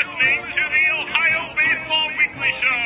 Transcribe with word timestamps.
listening 0.00 0.40
to 0.48 0.64
the 0.64 0.84
Ohio 0.96 1.42
Baseball 1.60 2.08
Weekly 2.16 2.52
Show 2.56 2.84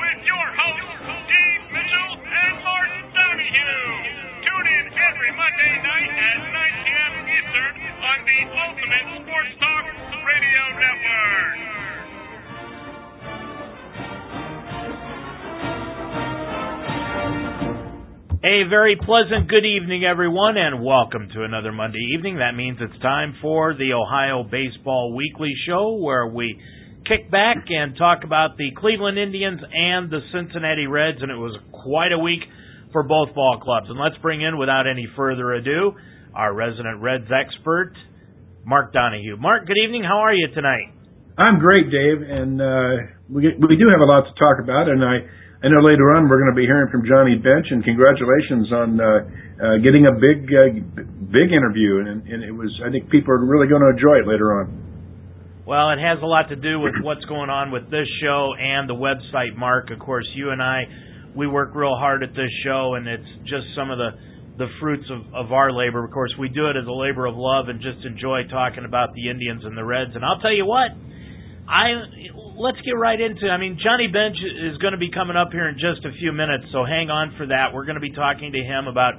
with 0.00 0.20
your 0.24 0.46
hosts, 0.56 1.04
Dave 1.28 1.64
Mitchell 1.68 2.12
and 2.16 2.54
Martin 2.64 3.04
Donahue. 3.12 3.84
Tune 4.40 4.68
in 4.80 4.84
every 4.88 5.32
Monday 5.36 5.72
night 5.84 6.12
at 6.16 6.38
9 6.48 6.84
p.m. 6.88 7.12
Eastern 7.28 7.72
on 8.00 8.18
the 8.24 8.38
Ultimate 8.56 9.06
Sports 9.20 9.52
Talk 9.60 9.75
A 18.46 18.62
very 18.70 18.94
pleasant 18.94 19.50
good 19.50 19.66
evening, 19.66 20.04
everyone, 20.04 20.56
and 20.56 20.78
welcome 20.84 21.28
to 21.34 21.42
another 21.42 21.72
Monday 21.72 22.14
evening. 22.14 22.38
That 22.38 22.54
means 22.54 22.78
it's 22.80 23.02
time 23.02 23.34
for 23.42 23.74
the 23.74 23.90
Ohio 23.90 24.44
Baseball 24.44 25.16
Weekly 25.16 25.50
Show, 25.66 25.98
where 25.98 26.28
we 26.28 26.54
kick 27.10 27.28
back 27.28 27.56
and 27.68 27.98
talk 27.98 28.22
about 28.22 28.56
the 28.56 28.70
Cleveland 28.78 29.18
Indians 29.18 29.58
and 29.58 30.08
the 30.08 30.20
Cincinnati 30.30 30.86
Reds, 30.86 31.18
and 31.22 31.32
it 31.32 31.34
was 31.34 31.58
quite 31.72 32.12
a 32.12 32.22
week 32.22 32.38
for 32.92 33.02
both 33.02 33.34
ball 33.34 33.58
clubs. 33.58 33.90
And 33.90 33.98
let's 33.98 34.14
bring 34.22 34.42
in, 34.42 34.58
without 34.58 34.86
any 34.86 35.08
further 35.16 35.54
ado, 35.54 35.98
our 36.32 36.54
resident 36.54 37.02
Reds 37.02 37.26
expert, 37.26 37.94
Mark 38.64 38.92
Donahue. 38.92 39.38
Mark, 39.38 39.66
good 39.66 39.78
evening. 39.82 40.04
How 40.04 40.22
are 40.22 40.34
you 40.34 40.46
tonight? 40.54 40.94
I'm 41.36 41.58
great, 41.58 41.90
Dave, 41.90 42.22
and 42.22 42.62
uh, 42.62 43.10
we 43.28 43.42
we 43.58 43.74
do 43.74 43.90
have 43.90 43.98
a 43.98 44.06
lot 44.06 44.22
to 44.22 44.34
talk 44.38 44.62
about, 44.62 44.86
and 44.86 45.02
I 45.02 45.26
I 45.66 45.68
know 45.68 45.82
later 45.82 46.14
on 46.14 46.30
we're 46.30 46.38
going 46.38 46.54
to 46.54 46.60
be 46.62 46.62
hearing 46.62 46.86
from 46.94 47.02
Johnny 47.02 47.34
Bench, 47.34 47.66
and 47.74 47.82
congratulations 47.82 48.70
on 48.70 49.02
uh, 49.02 49.06
uh, 49.58 49.82
getting 49.82 50.06
a 50.06 50.14
big, 50.14 50.46
uh, 50.46 50.78
big 51.26 51.50
interview, 51.50 52.06
and, 52.06 52.22
and 52.22 52.46
it 52.46 52.54
was. 52.54 52.70
I 52.86 52.90
think 52.94 53.10
people 53.10 53.34
are 53.34 53.42
really 53.42 53.66
going 53.66 53.82
to 53.82 53.90
enjoy 53.90 54.22
it 54.22 54.30
later 54.30 54.62
on. 54.62 54.70
Well, 55.66 55.90
it 55.90 55.98
has 55.98 56.22
a 56.22 56.30
lot 56.30 56.54
to 56.54 56.56
do 56.56 56.78
with 56.78 56.94
what's 57.02 57.26
going 57.26 57.50
on 57.50 57.74
with 57.74 57.90
this 57.90 58.06
show 58.22 58.54
and 58.54 58.86
the 58.86 58.94
website, 58.94 59.58
Mark. 59.58 59.90
Of 59.90 59.98
course, 59.98 60.30
you 60.38 60.54
and 60.54 60.62
I, 60.62 60.86
we 61.34 61.50
work 61.50 61.74
real 61.74 61.98
hard 61.98 62.22
at 62.22 62.30
this 62.30 62.52
show, 62.62 62.94
and 62.94 63.10
it's 63.10 63.26
just 63.42 63.66
some 63.74 63.90
of 63.90 63.98
the 63.98 64.14
the 64.62 64.70
fruits 64.78 65.10
of, 65.10 65.26
of 65.34 65.50
our 65.50 65.74
labor. 65.74 66.06
Of 66.06 66.14
course, 66.14 66.30
we 66.38 66.46
do 66.48 66.70
it 66.70 66.78
as 66.78 66.86
a 66.86 66.94
labor 66.94 67.26
of 67.26 67.34
love 67.34 67.66
and 67.74 67.82
just 67.82 68.06
enjoy 68.06 68.46
talking 68.46 68.86
about 68.86 69.18
the 69.18 69.28
Indians 69.34 69.66
and 69.66 69.76
the 69.76 69.84
Reds. 69.84 70.14
And 70.14 70.24
I'll 70.24 70.38
tell 70.38 70.54
you 70.54 70.64
what, 70.64 70.94
I 71.68 71.90
let's 72.56 72.78
get 72.86 72.94
right 72.94 73.20
into. 73.20 73.50
I 73.50 73.58
mean, 73.58 73.78
Johnny 73.82 74.06
Bench 74.06 74.38
is 74.38 74.78
going 74.78 74.92
to 74.92 75.02
be 75.02 75.10
coming 75.10 75.36
up 75.36 75.50
here 75.50 75.68
in 75.68 75.74
just 75.76 76.06
a 76.06 76.12
few 76.18 76.32
minutes, 76.32 76.64
so 76.72 76.84
hang 76.84 77.10
on 77.10 77.34
for 77.36 77.46
that. 77.46 77.74
We're 77.74 77.84
going 77.84 77.98
to 77.98 78.04
be 78.04 78.12
talking 78.12 78.52
to 78.52 78.62
him 78.62 78.86
about 78.86 79.14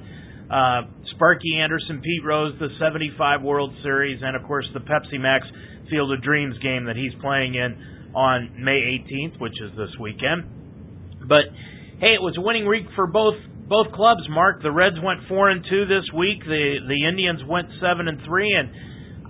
uh, 0.48 0.88
Sparky 1.14 1.60
Anderson, 1.60 2.00
Pete 2.00 2.24
Rose, 2.24 2.56
the 2.58 2.68
75 2.80 3.42
World 3.42 3.74
Series, 3.82 4.20
and 4.22 4.34
of 4.34 4.42
course 4.48 4.66
the 4.72 4.80
Pepsi 4.80 5.20
Max 5.20 5.44
Field 5.90 6.12
of 6.12 6.22
Dreams 6.22 6.56
game 6.62 6.86
that 6.86 6.96
he's 6.96 7.12
playing 7.20 7.54
in 7.54 7.76
on 8.16 8.56
May 8.56 8.96
18th, 9.04 9.40
which 9.40 9.56
is 9.60 9.76
this 9.76 9.92
weekend. 10.00 11.20
But 11.28 11.52
hey, 12.00 12.16
it 12.16 12.22
was 12.24 12.34
a 12.38 12.40
winning 12.40 12.66
week 12.66 12.88
for 12.96 13.06
both 13.06 13.36
both 13.68 13.92
clubs. 13.92 14.24
Mark, 14.30 14.62
the 14.62 14.72
Reds 14.72 14.96
went 15.04 15.28
four 15.28 15.50
and 15.50 15.60
two 15.68 15.84
this 15.84 16.08
week. 16.16 16.40
The 16.40 16.80
the 16.88 17.04
Indians 17.04 17.44
went 17.44 17.68
seven 17.80 18.08
and 18.08 18.20
three, 18.24 18.56
and 18.56 18.72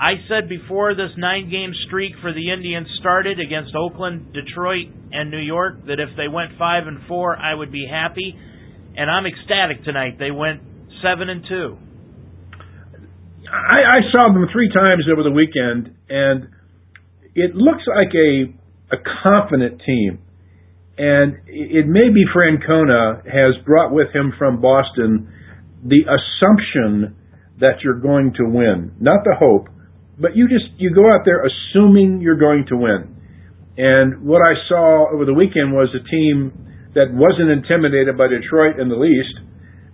I 0.01 0.15
said 0.29 0.49
before 0.49 0.95
this 0.95 1.11
nine 1.17 1.51
game 1.51 1.73
streak 1.87 2.13
for 2.23 2.33
the 2.33 2.53
Indians 2.53 2.87
started 3.01 3.41
against 3.41 3.75
Oakland, 3.75 4.33
Detroit, 4.33 4.87
and 5.11 5.31
New 5.31 5.43
York 5.43 5.87
that 5.87 5.99
if 5.99 6.17
they 6.17 6.29
went 6.29 6.53
five 6.57 6.87
and 6.87 6.99
four, 7.09 7.37
I 7.37 7.55
would 7.55 7.73
be 7.73 7.87
happy. 7.91 8.35
And 8.97 9.11
I'm 9.11 9.27
ecstatic 9.27 9.85
tonight. 9.85 10.19
They 10.19 10.31
went 10.31 10.63
seven 11.03 11.29
and 11.29 11.45
two. 11.49 11.79
I, 13.51 13.99
I 13.99 14.01
saw 14.13 14.33
them 14.33 14.47
three 14.53 14.71
times 14.73 15.05
over 15.11 15.23
the 15.23 15.33
weekend, 15.33 15.97
and 16.09 16.49
it 17.35 17.55
looks 17.55 17.83
like 17.89 18.15
a 18.15 18.55
a 18.91 18.99
confident 19.23 19.83
team. 19.85 20.19
And 20.97 21.39
it 21.47 21.87
may 21.87 22.09
be 22.11 22.25
Francona 22.35 23.25
has 23.25 23.63
brought 23.65 23.93
with 23.93 24.15
him 24.15 24.33
from 24.39 24.61
Boston 24.61 25.33
the 25.85 26.03
assumption 26.03 27.17
that 27.61 27.83
you're 27.85 28.01
going 28.01 28.33
to 28.35 28.45
win, 28.45 28.95
not 29.01 29.21
the 29.25 29.37
hope, 29.39 29.69
but 30.21 30.37
you 30.37 30.49
just 30.49 30.67
you 30.77 30.95
go 30.95 31.07
out 31.07 31.23
there 31.25 31.47
assuming 31.47 32.21
you're 32.21 32.39
going 32.39 32.67
to 32.69 32.77
win. 32.77 33.15
And 33.79 34.27
what 34.27 34.43
I 34.43 34.59
saw 34.69 35.15
over 35.15 35.25
the 35.25 35.35
weekend 35.35 35.73
was 35.73 35.89
a 35.95 36.03
team 36.11 36.51
that 36.99 37.15
wasn't 37.15 37.55
intimidated 37.55 38.19
by 38.19 38.27
Detroit 38.27 38.83
in 38.83 38.91
the 38.91 38.99
least. 38.99 39.35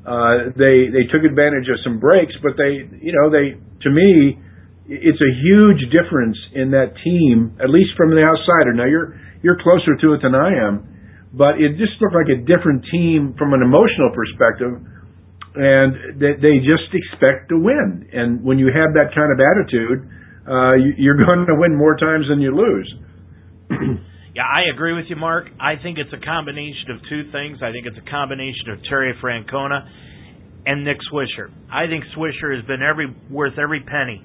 Uh, 0.05 0.53
they 0.57 0.89
they 0.89 1.05
took 1.13 1.25
advantage 1.25 1.69
of 1.69 1.77
some 1.85 2.01
breaks, 2.01 2.33
but 2.41 2.57
they 2.57 2.89
you 3.01 3.13
know 3.13 3.29
they 3.29 3.61
to 3.85 3.91
me 3.93 4.41
it's 4.89 5.21
a 5.21 5.33
huge 5.41 5.81
difference 5.89 6.37
in 6.53 6.73
that 6.77 6.93
team, 7.01 7.57
at 7.57 7.73
least 7.73 7.97
from 7.97 8.13
the 8.13 8.21
outsider. 8.21 8.73
Now 8.73 8.89
you're 8.89 9.17
you're 9.45 9.61
closer 9.61 9.97
to 10.01 10.17
it 10.17 10.21
than 10.25 10.35
I 10.35 10.57
am, 10.65 10.89
but 11.33 11.61
it 11.61 11.77
just 11.77 12.01
looked 12.01 12.17
like 12.17 12.33
a 12.33 12.41
different 12.41 12.85
team 12.89 13.37
from 13.37 13.53
an 13.53 13.61
emotional 13.61 14.13
perspective 14.17 14.81
and 15.55 16.19
they, 16.19 16.35
they 16.43 16.59
just 16.59 16.91
expect 16.91 17.49
to 17.51 17.59
win. 17.59 18.11
And 18.13 18.43
when 18.43 18.59
you 18.59 18.67
have 18.75 18.95
that 18.95 19.15
kind 19.15 19.31
of 19.31 19.39
attitude, 19.39 20.03
uh, 20.45 20.75
you, 20.99 21.11
are 21.11 21.21
going 21.25 21.47
to 21.47 21.55
win 21.55 21.77
more 21.77 21.97
times 21.97 22.27
than 22.29 22.41
you 22.41 22.51
lose. 22.51 22.89
yeah, 24.35 24.43
I 24.43 24.67
agree 24.75 24.93
with 24.93 25.07
you, 25.09 25.17
Mark. 25.17 25.47
I 25.61 25.81
think 25.81 25.99
it's 25.99 26.13
a 26.13 26.21
combination 26.25 26.91
of 26.91 26.99
two 27.09 27.31
things. 27.31 27.59
I 27.63 27.71
think 27.71 27.87
it's 27.87 27.97
a 27.97 28.11
combination 28.11 28.75
of 28.75 28.83
Terry 28.91 29.15
Francona 29.23 29.87
and 30.67 30.85
Nick 30.85 30.99
Swisher. 31.13 31.55
I 31.71 31.87
think 31.87 32.05
Swisher 32.17 32.55
has 32.57 32.65
been 32.67 32.83
every 32.83 33.15
worth 33.31 33.59
every 33.59 33.81
penny 33.81 34.21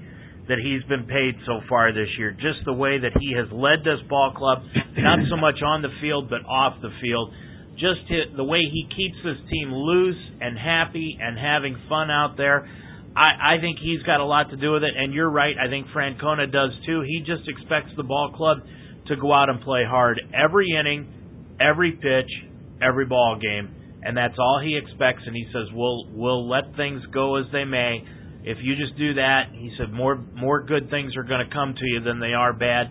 that 0.48 0.58
he's 0.58 0.82
been 0.90 1.06
paid 1.06 1.38
so 1.46 1.62
far 1.70 1.94
this 1.94 2.10
year. 2.18 2.32
Just 2.32 2.66
the 2.66 2.74
way 2.74 2.98
that 2.98 3.14
he 3.22 3.38
has 3.38 3.46
led 3.54 3.86
this 3.86 4.02
ball 4.10 4.34
club, 4.36 4.66
not 4.98 5.20
so 5.30 5.38
much 5.38 5.62
on 5.62 5.84
the 5.84 5.94
field 6.02 6.28
but 6.30 6.42
off 6.50 6.82
the 6.82 6.90
field 7.02 7.32
just 7.80 8.08
hit, 8.08 8.36
the 8.36 8.44
way 8.44 8.60
he 8.60 8.84
keeps 8.96 9.16
this 9.24 9.40
team 9.50 9.74
loose 9.74 10.20
and 10.42 10.58
happy 10.58 11.18
and 11.20 11.38
having 11.40 11.78
fun 11.88 12.12
out 12.12 12.36
there. 12.38 12.68
I, 13.16 13.56
I 13.56 13.62
think 13.62 13.80
he's 13.82 14.04
got 14.04 14.20
a 14.20 14.26
lot 14.26 14.52
to 14.52 14.58
do 14.58 14.74
with 14.74 14.84
it, 14.84 14.94
and 14.96 15.14
you're 15.14 15.30
right. 15.30 15.56
I 15.58 15.68
think 15.68 15.88
Francona 15.88 16.52
does 16.52 16.72
too. 16.86 17.02
He 17.02 17.20
just 17.26 17.48
expects 17.48 17.92
the 17.98 18.04
ball 18.04 18.32
club 18.36 18.60
to 19.08 19.16
go 19.16 19.34
out 19.34 19.50
and 19.50 19.62
play 19.62 19.84
hard 19.88 20.22
every 20.34 20.68
inning, 20.78 21.56
every 21.60 21.94
pitch, 21.94 22.30
every 22.82 23.06
ball 23.06 23.40
game, 23.42 23.74
and 24.04 24.16
that's 24.16 24.36
all 24.38 24.62
he 24.64 24.78
expects. 24.78 25.24
And 25.26 25.36
he 25.36 25.48
says, 25.52 25.68
"We'll 25.74 26.06
we'll 26.12 26.48
let 26.48 26.76
things 26.76 27.02
go 27.12 27.36
as 27.36 27.46
they 27.52 27.66
may. 27.66 28.04
If 28.44 28.58
you 28.62 28.76
just 28.76 28.98
do 28.98 29.16
that," 29.16 29.50
he 29.54 29.72
said, 29.78 29.92
"more 29.92 30.16
more 30.36 30.64
good 30.64 30.90
things 30.90 31.16
are 31.18 31.24
going 31.24 31.46
to 31.46 31.54
come 31.54 31.74
to 31.74 31.86
you 31.86 32.02
than 32.02 32.20
they 32.20 32.34
are 32.34 32.54
bad." 32.54 32.90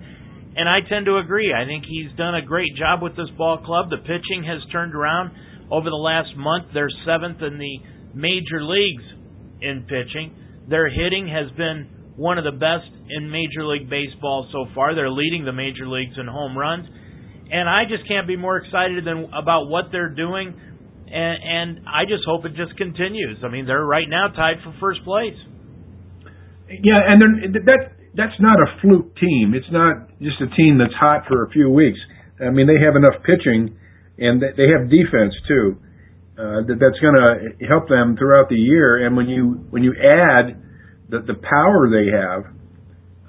And 0.59 0.69
I 0.69 0.81
tend 0.89 1.07
to 1.07 1.19
agree. 1.19 1.55
I 1.55 1.65
think 1.65 1.85
he's 1.87 2.11
done 2.17 2.35
a 2.35 2.43
great 2.43 2.75
job 2.75 3.01
with 3.01 3.15
this 3.15 3.31
ball 3.39 3.63
club. 3.65 3.91
The 3.91 4.03
pitching 4.03 4.43
has 4.43 4.59
turned 4.73 4.93
around 4.93 5.31
over 5.71 5.89
the 5.89 6.03
last 6.03 6.35
month. 6.37 6.75
They're 6.75 6.91
seventh 7.07 7.41
in 7.43 7.59
the 7.59 7.79
major 8.13 8.67
leagues 8.67 9.05
in 9.63 9.87
pitching. 9.87 10.35
Their 10.69 10.91
hitting 10.91 11.29
has 11.31 11.55
been 11.57 12.13
one 12.17 12.39
of 12.39 12.45
the 12.45 12.59
best 12.59 12.91
in 13.09 13.31
Major 13.31 13.65
League 13.71 13.89
Baseball 13.89 14.51
so 14.51 14.67
far. 14.75 14.97
They're 14.97 15.11
leading 15.11 15.45
the 15.45 15.55
major 15.55 15.87
leagues 15.87 16.19
in 16.19 16.27
home 16.27 16.59
runs, 16.59 16.89
and 17.51 17.69
I 17.69 17.85
just 17.89 18.09
can't 18.09 18.27
be 18.27 18.37
more 18.37 18.59
excited 18.59 19.07
than 19.07 19.31
about 19.33 19.71
what 19.71 19.87
they're 19.93 20.13
doing. 20.13 20.59
And, 21.07 21.79
and 21.79 21.87
I 21.87 22.03
just 22.05 22.27
hope 22.27 22.45
it 22.45 22.59
just 22.59 22.77
continues. 22.77 23.39
I 23.45 23.49
mean, 23.49 23.65
they're 23.65 23.87
right 23.87 24.11
now 24.11 24.29
tied 24.35 24.57
for 24.65 24.75
first 24.81 25.05
place. 25.05 25.39
Yeah, 26.69 27.01
and 27.07 27.55
that 27.55 27.98
that's 28.19 28.35
not 28.43 28.59
a 28.59 28.67
fluke 28.83 29.15
team. 29.15 29.55
It's 29.55 29.71
not 29.71 30.11
just 30.19 30.43
a 30.43 30.51
team 30.59 30.83
that's 30.83 30.93
hot 30.99 31.31
for 31.31 31.47
a 31.47 31.51
few 31.55 31.71
weeks. 31.71 32.03
I 32.43 32.51
mean, 32.51 32.67
they 32.67 32.83
have 32.83 32.99
enough 32.99 33.23
pitching, 33.23 33.79
and 34.19 34.43
they 34.43 34.67
have 34.75 34.91
defense 34.91 35.39
too. 35.47 35.79
Uh, 36.35 36.67
that 36.67 36.79
that's 36.83 36.99
going 36.99 37.15
to 37.15 37.67
help 37.67 37.89
them 37.89 38.19
throughout 38.19 38.51
the 38.51 38.59
year. 38.59 39.07
And 39.07 39.17
when 39.17 39.31
you 39.31 39.63
when 39.71 39.83
you 39.87 39.95
add 39.95 40.59
the 41.09 41.23
the 41.31 41.39
power 41.39 41.87
they 41.87 42.11
have, 42.11 42.43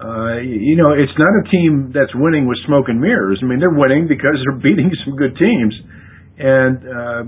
uh, 0.02 0.42
you 0.42 0.74
know, 0.78 0.98
it's 0.98 1.13
not 1.22 1.34
a 1.38 1.46
team 1.54 1.94
that's 1.94 2.13
winning 2.18 2.50
with 2.50 2.58
smoke 2.66 2.90
and 2.90 3.00
mirrors. 3.00 3.40
I 3.42 3.46
mean, 3.46 3.60
they're 3.62 3.69
winning 3.69 4.10
because 4.10 4.42
they're 4.42 4.58
beating 4.66 4.90
some 5.06 5.16
good 5.16 5.38
teams, 5.38 5.74
and 6.42 6.78
uh, 6.81 7.24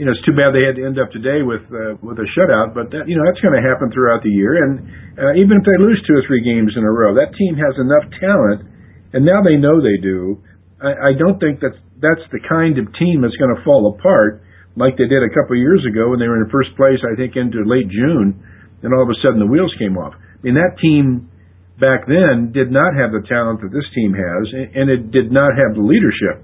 you 0.00 0.08
know, 0.08 0.16
it's 0.16 0.24
too 0.24 0.32
bad 0.32 0.56
they 0.56 0.64
had 0.64 0.80
to 0.80 0.84
end 0.88 0.96
up 0.96 1.12
today 1.12 1.44
with 1.44 1.60
uh, 1.68 1.92
with 2.00 2.16
a 2.16 2.24
shutout. 2.32 2.72
But 2.72 2.88
that, 2.96 3.04
you 3.04 3.20
know, 3.20 3.24
that's 3.28 3.44
going 3.44 3.52
to 3.52 3.60
happen 3.60 3.92
throughout 3.92 4.24
the 4.24 4.32
year. 4.32 4.56
And 4.64 4.80
uh, 5.20 5.36
even 5.36 5.60
if 5.60 5.64
they 5.68 5.76
lose 5.76 6.00
two 6.08 6.16
or 6.16 6.24
three 6.24 6.40
games 6.40 6.72
in 6.72 6.88
a 6.88 6.88
row, 6.88 7.12
that 7.20 7.36
team 7.36 7.60
has 7.60 7.76
enough 7.76 8.08
talent, 8.16 8.64
and 9.12 9.28
now 9.28 9.44
they 9.44 9.60
know 9.60 9.76
they 9.76 10.00
do. 10.00 10.40
I, 10.80 11.12
I 11.12 11.20
don't 11.20 11.36
think 11.36 11.60
that 11.60 11.76
that's 12.00 12.24
the 12.32 12.40
kind 12.40 12.80
of 12.80 12.88
team 12.96 13.20
that's 13.20 13.36
going 13.36 13.52
to 13.52 13.60
fall 13.60 13.92
apart 13.92 14.40
like 14.72 14.96
they 14.96 15.04
did 15.04 15.20
a 15.20 15.28
couple 15.36 15.52
of 15.52 15.60
years 15.60 15.84
ago 15.84 16.08
when 16.08 16.16
they 16.16 16.32
were 16.32 16.40
in 16.40 16.48
first 16.48 16.72
place. 16.80 17.04
I 17.04 17.12
think 17.12 17.36
into 17.36 17.60
late 17.68 17.92
June, 17.92 18.40
and 18.80 18.88
all 18.96 19.04
of 19.04 19.12
a 19.12 19.18
sudden 19.20 19.36
the 19.36 19.52
wheels 19.52 19.76
came 19.76 20.00
off. 20.00 20.16
I 20.16 20.40
mean, 20.40 20.56
that 20.56 20.80
team 20.80 21.28
back 21.76 22.08
then 22.08 22.56
did 22.56 22.72
not 22.72 22.96
have 22.96 23.12
the 23.12 23.20
talent 23.28 23.60
that 23.60 23.68
this 23.68 23.84
team 23.92 24.16
has, 24.16 24.42
and 24.72 24.88
it 24.88 25.12
did 25.12 25.28
not 25.28 25.52
have 25.60 25.76
the 25.76 25.84
leadership 25.84 26.40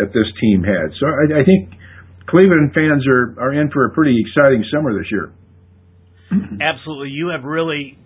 that 0.00 0.08
this 0.16 0.28
team 0.40 0.64
had. 0.64 0.88
So 0.96 1.04
I, 1.04 1.40
I 1.40 1.44
think 1.44 1.83
Cleveland 2.34 2.72
fans 2.74 3.06
are 3.06 3.38
are 3.38 3.52
in 3.52 3.70
for 3.70 3.86
a 3.86 3.90
pretty 3.90 4.18
exciting 4.26 4.64
summer 4.74 4.92
this 4.98 5.06
year. 5.12 5.32
Absolutely, 6.60 7.10
you 7.10 7.28
have 7.28 7.44
really 7.44 7.96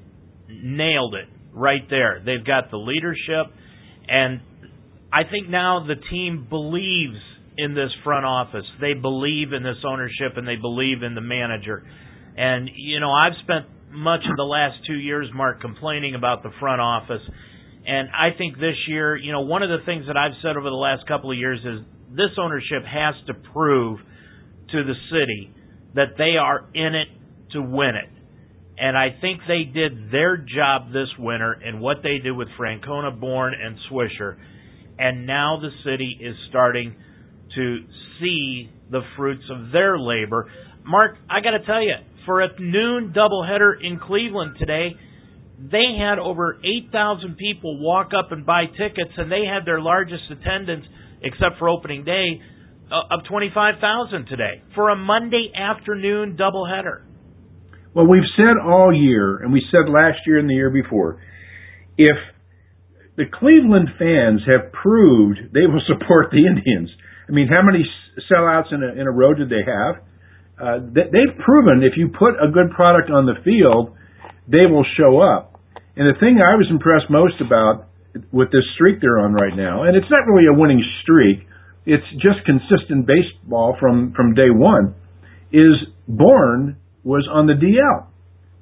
nailed 0.50 1.14
it 1.14 1.28
right 1.54 1.88
there. 1.88 2.20
They've 2.22 2.44
got 2.44 2.70
the 2.70 2.76
leadership, 2.76 3.50
and 4.06 4.40
I 5.10 5.24
think 5.30 5.48
now 5.48 5.86
the 5.88 5.94
team 6.10 6.46
believes 6.46 7.16
in 7.56 7.74
this 7.74 7.88
front 8.04 8.26
office. 8.26 8.66
They 8.82 8.92
believe 8.92 9.54
in 9.54 9.62
this 9.62 9.80
ownership 9.88 10.36
and 10.36 10.46
they 10.46 10.56
believe 10.56 11.02
in 11.02 11.14
the 11.14 11.22
manager. 11.22 11.82
And 12.36 12.68
you 12.76 13.00
know, 13.00 13.10
I've 13.10 13.32
spent 13.42 13.64
much 13.90 14.20
of 14.28 14.36
the 14.36 14.44
last 14.44 14.76
two 14.86 14.98
years, 15.00 15.30
Mark, 15.34 15.62
complaining 15.62 16.14
about 16.14 16.42
the 16.42 16.50
front 16.60 16.82
office. 16.82 17.22
And 17.86 18.10
I 18.10 18.36
think 18.36 18.56
this 18.56 18.76
year, 18.88 19.16
you 19.16 19.32
know, 19.32 19.40
one 19.40 19.62
of 19.62 19.70
the 19.70 19.86
things 19.86 20.04
that 20.06 20.18
I've 20.18 20.36
said 20.42 20.58
over 20.58 20.68
the 20.68 20.76
last 20.76 21.08
couple 21.08 21.30
of 21.30 21.38
years 21.38 21.60
is 21.64 21.80
this 22.10 22.36
ownership 22.36 22.84
has 22.84 23.14
to 23.28 23.32
prove 23.54 24.00
to 24.72 24.84
the 24.84 24.94
city 25.10 25.52
that 25.94 26.16
they 26.16 26.36
are 26.40 26.68
in 26.74 26.94
it 26.94 27.08
to 27.52 27.62
win 27.62 27.94
it. 27.94 28.10
And 28.78 28.96
I 28.96 29.08
think 29.20 29.40
they 29.48 29.64
did 29.64 30.12
their 30.12 30.36
job 30.36 30.92
this 30.92 31.08
winter 31.18 31.54
in 31.54 31.80
what 31.80 31.98
they 32.02 32.18
did 32.18 32.32
with 32.32 32.48
Francona, 32.58 33.18
Bourn, 33.18 33.54
and 33.54 33.76
Swisher. 33.90 34.36
And 34.98 35.26
now 35.26 35.58
the 35.60 35.70
city 35.84 36.18
is 36.20 36.36
starting 36.48 36.94
to 37.54 37.78
see 38.20 38.70
the 38.90 39.00
fruits 39.16 39.44
of 39.50 39.72
their 39.72 39.98
labor. 39.98 40.50
Mark, 40.84 41.16
I 41.28 41.40
got 41.40 41.58
to 41.58 41.64
tell 41.64 41.82
you, 41.82 41.94
for 42.24 42.40
a 42.40 42.48
noon 42.60 43.12
doubleheader 43.16 43.74
in 43.82 43.98
Cleveland 43.98 44.56
today, 44.58 44.94
they 45.58 45.96
had 45.98 46.18
over 46.18 46.60
8,000 46.62 47.36
people 47.36 47.80
walk 47.80 48.10
up 48.16 48.30
and 48.30 48.46
buy 48.46 48.66
tickets, 48.66 49.12
and 49.16 49.30
they 49.30 49.44
had 49.44 49.66
their 49.66 49.80
largest 49.80 50.22
attendance, 50.30 50.84
except 51.22 51.58
for 51.58 51.68
opening 51.68 52.04
day, 52.04 52.40
uh, 52.90 53.14
of 53.14 53.24
25,000 53.28 54.26
today 54.26 54.62
for 54.74 54.90
a 54.90 54.96
Monday 54.96 55.52
afternoon 55.54 56.36
doubleheader. 56.36 57.02
Well, 57.94 58.06
we've 58.06 58.28
said 58.36 58.56
all 58.62 58.92
year, 58.94 59.38
and 59.38 59.52
we 59.52 59.62
said 59.70 59.90
last 59.90 60.18
year 60.26 60.38
and 60.38 60.48
the 60.48 60.54
year 60.54 60.70
before, 60.70 61.20
if 61.96 62.16
the 63.16 63.24
Cleveland 63.32 63.88
fans 63.98 64.42
have 64.46 64.72
proved 64.72 65.38
they 65.52 65.66
will 65.66 65.82
support 65.86 66.30
the 66.30 66.46
Indians. 66.46 66.90
I 67.28 67.32
mean, 67.32 67.48
how 67.48 67.62
many 67.62 67.84
sellouts 68.30 68.72
in 68.72 68.82
a, 68.82 69.00
in 69.00 69.06
a 69.06 69.10
row 69.10 69.34
did 69.34 69.48
they 69.48 69.64
have? 69.66 70.04
uh, 70.58 70.78
they've 70.82 71.34
proven 71.44 71.82
if 71.86 71.94
you 71.96 72.08
put 72.10 72.34
a 72.42 72.50
good 72.50 72.74
product 72.74 73.10
on 73.10 73.26
the 73.26 73.38
field, 73.46 73.94
they 74.50 74.66
will 74.66 74.84
show 74.98 75.20
up. 75.22 75.60
And 75.94 76.06
the 76.06 76.18
thing 76.18 76.42
I 76.42 76.54
was 76.58 76.66
impressed 76.70 77.10
most 77.10 77.40
about 77.40 77.86
with 78.32 78.50
this 78.50 78.66
streak 78.74 79.00
they're 79.00 79.18
on 79.18 79.34
right 79.34 79.54
now, 79.54 79.84
and 79.84 79.94
it's 79.96 80.10
not 80.10 80.26
really 80.26 80.46
a 80.50 80.54
winning 80.54 80.82
streak, 81.02 81.46
it's 81.86 82.06
just 82.14 82.44
consistent 82.44 83.06
baseball 83.06 83.76
from 83.80 84.12
from 84.14 84.34
day 84.34 84.50
one, 84.50 84.94
is 85.52 85.76
Bourn 86.06 86.76
was 87.04 87.28
on 87.32 87.46
the 87.46 87.54
DL, 87.54 88.06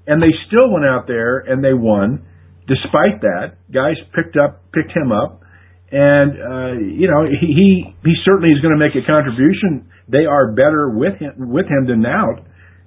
and 0.07 0.23
they 0.23 0.35
still 0.47 0.71
went 0.71 0.85
out 0.85 1.07
there 1.07 1.39
and 1.39 1.63
they 1.63 1.75
won. 1.75 2.25
Despite 2.69 3.23
that, 3.23 3.59
guys 3.73 3.95
picked 4.15 4.37
up 4.37 4.63
picked 4.73 4.91
him 4.91 5.13
up, 5.13 5.43
and 5.91 6.31
uh, 6.35 6.73
you 6.83 7.07
know 7.07 7.27
he 7.27 7.47
he, 7.47 7.69
he 8.03 8.15
certainly 8.25 8.51
is 8.51 8.61
going 8.61 8.75
to 8.75 8.83
make 8.83 8.95
a 8.95 9.07
contribution 9.07 9.87
they 10.09 10.27
are 10.27 10.55
better 10.55 10.91
with 10.91 11.19
him 11.19 11.51
with 11.51 11.67
him 11.67 11.87
than 11.87 12.07
out 12.07 12.43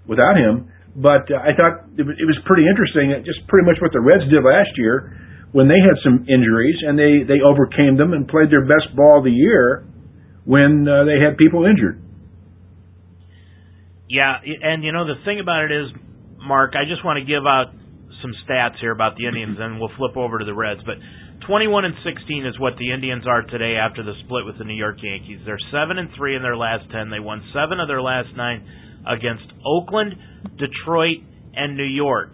without 0.07 0.35
him. 0.35 0.71
But 0.95 1.27
uh, 1.27 1.39
I 1.39 1.51
thought 1.55 1.91
it 1.99 2.07
it 2.07 2.27
was 2.27 2.39
pretty 2.47 2.63
interesting. 2.67 3.11
Just 3.23 3.43
pretty 3.47 3.67
much 3.67 3.79
what 3.83 3.91
the 3.91 3.99
Reds 3.99 4.27
did 4.31 4.43
last 4.43 4.71
year 4.75 5.15
when 5.51 5.67
they 5.67 5.79
had 5.81 5.97
some 6.03 6.25
injuries 6.29 6.77
and 6.85 6.95
they 6.95 7.27
they 7.27 7.41
overcame 7.43 7.97
them 7.97 8.13
and 8.13 8.27
played 8.27 8.51
their 8.51 8.63
best 8.63 8.95
ball 8.95 9.19
of 9.19 9.25
the 9.25 9.33
year 9.33 9.88
when 10.49 10.89
uh, 10.89 11.05
they 11.05 11.21
had 11.21 11.37
people 11.37 11.69
injured. 11.69 12.01
Yeah, 14.09 14.41
and 14.41 14.83
you 14.83 14.91
know 14.91 15.05
the 15.05 15.21
thing 15.21 15.39
about 15.39 15.69
it 15.69 15.71
is, 15.71 15.93
Mark, 16.41 16.73
I 16.73 16.89
just 16.89 17.05
want 17.05 17.21
to 17.21 17.25
give 17.25 17.45
out 17.45 17.69
some 18.25 18.33
stats 18.41 18.81
here 18.81 18.89
about 18.89 19.13
the 19.15 19.27
Indians, 19.29 19.57
and 19.61 19.79
we'll 19.79 19.93
flip 19.95 20.17
over 20.17 20.39
to 20.39 20.45
the 20.45 20.55
Reds. 20.55 20.81
But 20.81 20.97
21 21.45 21.85
and 21.85 21.93
16 22.01 22.47
is 22.47 22.57
what 22.57 22.73
the 22.81 22.89
Indians 22.89 23.29
are 23.29 23.43
today 23.43 23.77
after 23.77 24.01
the 24.01 24.17
split 24.25 24.49
with 24.49 24.57
the 24.57 24.65
New 24.65 24.73
York 24.73 24.97
Yankees. 25.03 25.37
They're 25.45 25.61
7 25.69 25.99
and 25.99 26.09
3 26.17 26.35
in 26.35 26.41
their 26.41 26.57
last 26.57 26.89
10. 26.89 27.13
They 27.13 27.21
won 27.21 27.45
7 27.53 27.79
of 27.79 27.87
their 27.87 28.01
last 28.01 28.33
9 28.35 29.05
against 29.05 29.45
Oakland, 29.61 30.17
Detroit, 30.57 31.21
and 31.53 31.77
New 31.77 31.85
York. 31.85 32.33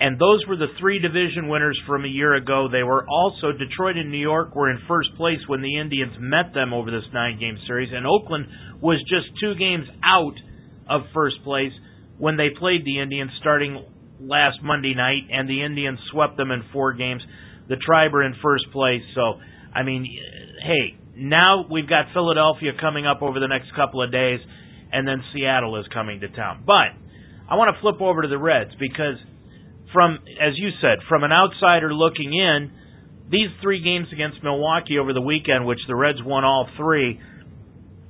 And 0.00 0.18
those 0.18 0.44
were 0.48 0.56
the 0.56 0.74
three 0.80 0.98
division 0.98 1.48
winners 1.48 1.80
from 1.86 2.04
a 2.04 2.08
year 2.08 2.34
ago. 2.34 2.68
They 2.70 2.82
were 2.82 3.06
also 3.08 3.52
Detroit 3.52 3.96
and 3.96 4.10
New 4.10 4.18
York 4.18 4.54
were 4.54 4.70
in 4.70 4.78
first 4.88 5.14
place 5.16 5.38
when 5.46 5.62
the 5.62 5.78
Indians 5.78 6.14
met 6.18 6.52
them 6.52 6.74
over 6.74 6.90
this 6.90 7.04
nine-game 7.12 7.58
series, 7.66 7.90
and 7.92 8.06
Oakland 8.06 8.46
was 8.80 8.98
just 9.08 9.26
two 9.40 9.54
games 9.54 9.86
out 10.04 10.34
of 10.90 11.02
first 11.14 11.36
place 11.44 11.72
when 12.18 12.36
they 12.36 12.48
played 12.58 12.84
the 12.84 13.00
Indians 13.00 13.30
starting 13.40 13.84
last 14.20 14.58
Monday 14.62 14.94
night, 14.94 15.30
and 15.30 15.48
the 15.48 15.62
Indians 15.62 15.98
swept 16.10 16.36
them 16.36 16.50
in 16.50 16.62
four 16.72 16.92
games. 16.92 17.22
The 17.68 17.76
Tribe 17.76 18.14
are 18.14 18.22
in 18.22 18.34
first 18.42 18.64
place, 18.72 19.02
so 19.14 19.40
I 19.74 19.82
mean, 19.82 20.06
hey, 20.62 20.98
now 21.16 21.66
we've 21.70 21.88
got 21.88 22.06
Philadelphia 22.12 22.72
coming 22.80 23.06
up 23.06 23.22
over 23.22 23.40
the 23.40 23.48
next 23.48 23.74
couple 23.74 24.02
of 24.02 24.10
days, 24.10 24.40
and 24.92 25.06
then 25.06 25.22
Seattle 25.32 25.78
is 25.78 25.86
coming 25.92 26.20
to 26.20 26.28
town. 26.28 26.64
But 26.66 26.94
I 27.48 27.56
want 27.56 27.74
to 27.74 27.80
flip 27.80 28.00
over 28.00 28.22
to 28.22 28.28
the 28.28 28.38
Reds 28.38 28.70
because, 28.78 29.16
from 29.94 30.18
as 30.42 30.58
you 30.58 30.68
said, 30.82 30.98
from 31.08 31.22
an 31.22 31.30
outsider 31.32 31.94
looking 31.94 32.34
in, 32.34 32.70
these 33.30 33.48
three 33.62 33.80
games 33.80 34.08
against 34.12 34.42
Milwaukee 34.42 34.98
over 34.98 35.14
the 35.14 35.22
weekend, 35.22 35.64
which 35.64 35.80
the 35.88 35.94
Reds 35.94 36.18
won 36.22 36.44
all 36.44 36.68
three, 36.76 37.18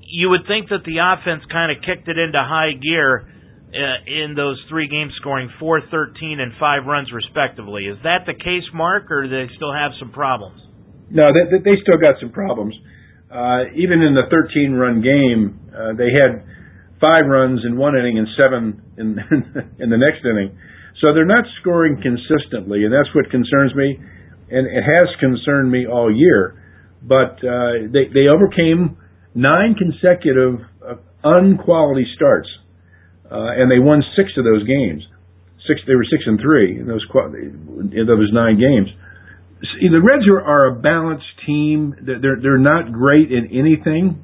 you 0.00 0.30
would 0.30 0.48
think 0.48 0.70
that 0.70 0.82
the 0.82 0.98
offense 0.98 1.44
kind 1.52 1.70
of 1.70 1.84
kicked 1.84 2.08
it 2.08 2.18
into 2.18 2.40
high 2.40 2.72
gear 2.74 3.28
uh, 3.74 3.98
in 4.06 4.34
those 4.34 4.58
three 4.68 4.88
games, 4.88 5.12
scoring 5.20 5.50
four, 5.60 5.82
thirteen, 5.90 6.40
and 6.40 6.52
five 6.58 6.86
runs 6.86 7.12
respectively. 7.12 7.84
Is 7.84 7.98
that 8.02 8.26
the 8.26 8.34
case, 8.34 8.66
Mark, 8.72 9.10
or 9.10 9.22
do 9.22 9.28
they 9.28 9.52
still 9.54 9.72
have 9.72 9.92
some 10.00 10.10
problems? 10.10 10.60
No, 11.10 11.30
they, 11.30 11.58
they 11.58 11.76
still 11.82 11.98
got 11.98 12.16
some 12.20 12.30
problems. 12.30 12.74
Uh, 13.30 13.66
even 13.74 13.98
in 14.00 14.14
the 14.14 14.30
13-run 14.30 15.02
game, 15.02 15.58
uh, 15.74 15.90
they 15.98 16.14
had 16.14 16.46
five 17.00 17.26
runs 17.26 17.60
in 17.66 17.76
one 17.76 17.98
inning 17.98 18.18
and 18.18 18.28
seven 18.38 18.80
in 18.96 19.18
in 19.82 19.90
the 19.90 19.98
next 19.98 20.22
inning. 20.24 20.56
So 21.00 21.12
they're 21.12 21.26
not 21.26 21.44
scoring 21.60 22.00
consistently, 22.02 22.84
and 22.84 22.92
that's 22.92 23.12
what 23.14 23.30
concerns 23.30 23.74
me, 23.74 23.98
and 24.50 24.66
it 24.66 24.84
has 24.84 25.08
concerned 25.20 25.70
me 25.70 25.86
all 25.86 26.14
year. 26.14 26.60
But 27.02 27.42
uh, 27.44 27.90
they 27.92 28.08
they 28.12 28.28
overcame 28.28 28.96
nine 29.34 29.74
consecutive 29.74 30.60
uh, 30.80 30.96
unquality 31.22 32.06
starts 32.14 32.48
uh, 33.30 33.58
and 33.58 33.70
they 33.70 33.78
won 33.78 34.02
six 34.16 34.30
of 34.36 34.44
those 34.44 34.62
games. 34.62 35.02
Six, 35.66 35.80
they 35.86 35.94
were 35.94 36.04
six 36.04 36.22
and 36.26 36.38
three 36.40 36.78
in 36.78 36.86
those 36.86 37.04
in 37.90 38.06
those 38.06 38.30
nine 38.32 38.60
games. 38.60 38.88
See, 39.80 39.88
the 39.88 40.02
Reds 40.02 40.28
are, 40.28 40.42
are 40.42 40.66
a 40.68 40.74
balanced 40.78 41.32
team. 41.46 41.94
They're 42.04 42.36
they're 42.40 42.58
not 42.58 42.92
great 42.92 43.32
in 43.32 43.48
anything, 43.50 44.22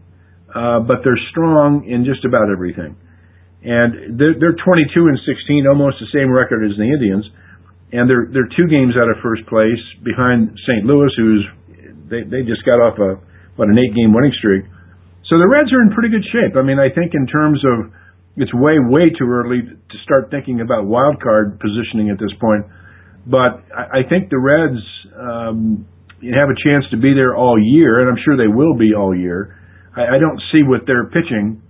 uh, 0.54 0.80
but 0.80 0.98
they're 1.02 1.18
strong 1.30 1.88
in 1.88 2.04
just 2.04 2.24
about 2.24 2.52
everything. 2.52 2.96
And 3.60 4.16
they're, 4.16 4.36
they're 4.40 4.56
22 4.56 5.12
and 5.12 5.20
16, 5.20 5.68
almost 5.68 6.00
the 6.00 6.08
same 6.16 6.32
record 6.32 6.64
as 6.64 6.72
the 6.80 6.88
Indians, 6.88 7.28
and 7.92 8.08
they're 8.08 8.30
they're 8.32 8.48
two 8.56 8.70
games 8.70 8.96
out 8.96 9.10
of 9.10 9.20
first 9.20 9.44
place 9.50 9.82
behind 10.00 10.56
St. 10.64 10.86
Louis, 10.86 11.12
who's 11.18 11.44
they 12.08 12.22
they 12.24 12.42
just 12.46 12.64
got 12.64 12.80
off 12.80 12.96
a 12.96 13.20
what 13.60 13.68
an 13.68 13.76
eight 13.76 13.92
game 13.92 14.14
winning 14.14 14.32
streak. 14.38 14.64
So 15.28 15.36
the 15.36 15.46
Reds 15.46 15.68
are 15.74 15.82
in 15.82 15.92
pretty 15.92 16.08
good 16.08 16.24
shape. 16.32 16.56
I 16.56 16.62
mean, 16.62 16.78
I 16.80 16.88
think 16.88 17.12
in 17.12 17.26
terms 17.26 17.60
of 17.66 17.92
it's 18.40 18.54
way 18.54 18.80
way 18.80 19.10
too 19.12 19.28
early 19.28 19.60
to 19.60 19.96
start 20.04 20.30
thinking 20.30 20.60
about 20.62 20.86
wild 20.86 21.20
card 21.20 21.60
positioning 21.60 22.08
at 22.08 22.18
this 22.18 22.32
point. 22.40 22.64
But 23.26 23.60
I, 23.74 24.00
I 24.00 24.08
think 24.08 24.30
the 24.30 24.40
Reds 24.40 24.80
um, 25.12 25.86
have 26.24 26.48
a 26.48 26.58
chance 26.58 26.88
to 26.90 26.96
be 26.96 27.12
there 27.12 27.36
all 27.36 27.60
year, 27.60 28.00
and 28.00 28.08
I'm 28.08 28.20
sure 28.24 28.36
they 28.36 28.48
will 28.48 28.74
be 28.78 28.94
all 28.96 29.14
year. 29.14 29.56
I, 29.90 30.22
don't 30.22 30.40
see 30.52 30.62
with 30.62 30.86
their 30.86 31.10
pitching 31.10 31.62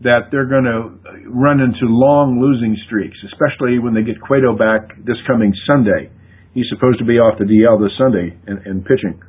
that 0.00 0.28
they're 0.30 0.48
going 0.48 0.68
to 0.68 1.28
run 1.30 1.60
into 1.60 1.88
long 1.88 2.36
losing 2.36 2.76
streaks, 2.84 3.16
especially 3.32 3.78
when 3.80 3.94
they 3.94 4.04
get 4.04 4.20
Cueto 4.20 4.52
back 4.52 4.92
this 5.04 5.16
coming 5.26 5.54
Sunday. 5.64 6.12
He's 6.52 6.68
supposed 6.68 6.98
to 7.00 7.06
be 7.08 7.16
off 7.16 7.38
the 7.38 7.48
DL 7.48 7.80
this 7.80 7.92
Sunday 7.96 8.36
and, 8.46 8.60
and 8.66 8.84
pitching. 8.84 9.20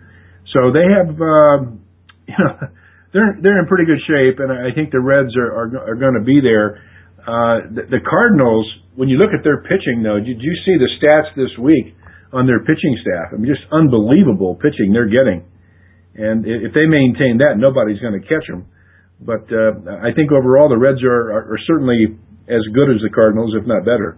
So 0.51 0.71
they 0.71 0.83
have, 0.83 1.11
uh, 1.15 1.57
you 2.31 2.39
know 2.39 2.55
they're 3.13 3.39
they're 3.39 3.59
in 3.59 3.67
pretty 3.67 3.87
good 3.87 4.03
shape, 4.03 4.39
and 4.43 4.51
I 4.51 4.75
think 4.75 4.91
the 4.91 4.99
Reds 4.99 5.31
are 5.39 5.51
are, 5.51 5.67
are 5.91 5.97
going 5.97 6.15
to 6.19 6.25
be 6.25 6.39
there. 6.43 6.83
Uh, 7.23 7.67
the, 7.71 7.99
the 7.99 8.01
Cardinals, 8.03 8.63
when 8.95 9.09
you 9.09 9.19
look 9.19 9.35
at 9.35 9.43
their 9.43 9.63
pitching, 9.63 10.03
though, 10.03 10.19
did 10.19 10.39
you 10.39 10.53
see 10.63 10.75
the 10.79 10.87
stats 10.99 11.27
this 11.35 11.51
week 11.59 11.95
on 12.31 12.47
their 12.47 12.63
pitching 12.63 12.95
staff? 13.03 13.35
I 13.35 13.39
mean, 13.39 13.51
just 13.51 13.67
unbelievable 13.71 14.55
pitching 14.55 14.91
they're 14.91 15.11
getting, 15.11 15.43
and 16.15 16.43
if 16.43 16.71
they 16.75 16.87
maintain 16.87 17.39
that, 17.43 17.55
nobody's 17.55 17.99
going 17.99 18.15
to 18.19 18.23
catch 18.23 18.47
them. 18.47 18.67
But 19.19 19.49
uh, 19.51 19.97
I 20.03 20.13
think 20.15 20.31
overall, 20.31 20.69
the 20.69 20.77
Reds 20.77 21.03
are, 21.03 21.31
are, 21.33 21.53
are 21.53 21.59
certainly 21.65 22.17
as 22.47 22.61
good 22.73 22.89
as 22.89 23.01
the 23.01 23.09
Cardinals, 23.13 23.53
if 23.59 23.67
not 23.67 23.83
better. 23.83 24.17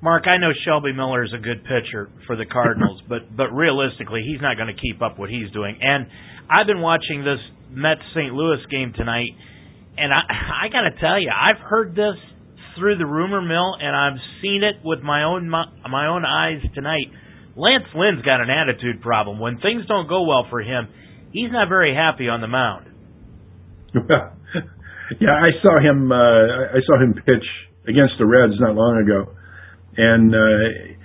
Mark, 0.00 0.28
I 0.28 0.38
know 0.38 0.50
Shelby 0.64 0.92
Miller 0.92 1.24
is 1.24 1.34
a 1.34 1.42
good 1.42 1.64
pitcher 1.64 2.08
for 2.26 2.36
the 2.36 2.46
Cardinals, 2.46 3.02
but 3.08 3.34
but 3.36 3.50
realistically, 3.50 4.22
he's 4.26 4.40
not 4.40 4.56
going 4.56 4.74
to 4.74 4.80
keep 4.80 5.02
up 5.02 5.18
what 5.18 5.30
he's 5.30 5.50
doing. 5.50 5.78
And 5.80 6.06
I've 6.48 6.66
been 6.66 6.80
watching 6.80 7.24
this 7.24 7.42
Mets 7.70 8.00
St. 8.14 8.32
Louis 8.32 8.62
game 8.70 8.92
tonight, 8.96 9.34
and 9.96 10.12
I 10.12 10.66
I 10.66 10.68
got 10.70 10.86
to 10.86 10.94
tell 11.00 11.20
you, 11.20 11.30
I've 11.34 11.60
heard 11.60 11.96
this 11.96 12.14
through 12.78 12.96
the 12.98 13.06
rumor 13.06 13.42
mill, 13.42 13.74
and 13.74 13.94
I've 13.94 14.22
seen 14.40 14.62
it 14.62 14.76
with 14.84 15.00
my 15.00 15.24
own 15.24 15.48
my 15.48 16.06
own 16.06 16.24
eyes 16.24 16.62
tonight. 16.74 17.10
Lance 17.56 17.90
Lynn's 17.92 18.22
got 18.22 18.40
an 18.40 18.50
attitude 18.50 19.02
problem. 19.02 19.40
When 19.40 19.58
things 19.58 19.82
don't 19.88 20.08
go 20.08 20.22
well 20.22 20.46
for 20.48 20.60
him, 20.60 20.86
he's 21.32 21.50
not 21.50 21.68
very 21.68 21.92
happy 21.92 22.28
on 22.28 22.40
the 22.40 22.46
mound. 22.46 22.87
yeah, 25.20 25.34
I 25.34 25.50
saw 25.62 25.80
him. 25.80 26.12
Uh, 26.12 26.76
I 26.76 26.80
saw 26.86 27.00
him 27.00 27.14
pitch 27.14 27.46
against 27.88 28.14
the 28.18 28.26
Reds 28.26 28.54
not 28.60 28.74
long 28.74 29.00
ago, 29.00 29.32
and 29.96 30.34
uh, 30.34 30.98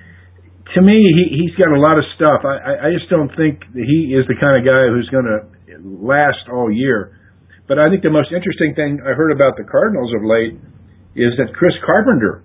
to 0.75 0.81
me, 0.81 0.97
he, 0.97 1.43
he's 1.43 1.55
got 1.55 1.69
a 1.69 1.79
lot 1.79 1.97
of 1.97 2.05
stuff. 2.15 2.41
I, 2.43 2.87
I 2.87 2.89
just 2.91 3.09
don't 3.09 3.29
think 3.37 3.61
that 3.61 3.85
he 3.85 4.15
is 4.15 4.25
the 4.27 4.35
kind 4.39 4.57
of 4.57 4.65
guy 4.65 4.89
who's 4.89 5.07
going 5.13 5.29
to 5.29 5.53
last 5.83 6.49
all 6.51 6.71
year. 6.71 7.19
But 7.67 7.79
I 7.79 7.87
think 7.87 8.03
the 8.03 8.11
most 8.11 8.33
interesting 8.33 8.75
thing 8.75 8.99
I 9.05 9.15
heard 9.15 9.31
about 9.31 9.55
the 9.55 9.63
Cardinals 9.63 10.11
of 10.11 10.21
late 10.25 10.59
is 11.15 11.31
that 11.39 11.55
Chris 11.55 11.73
Carpenter 11.85 12.43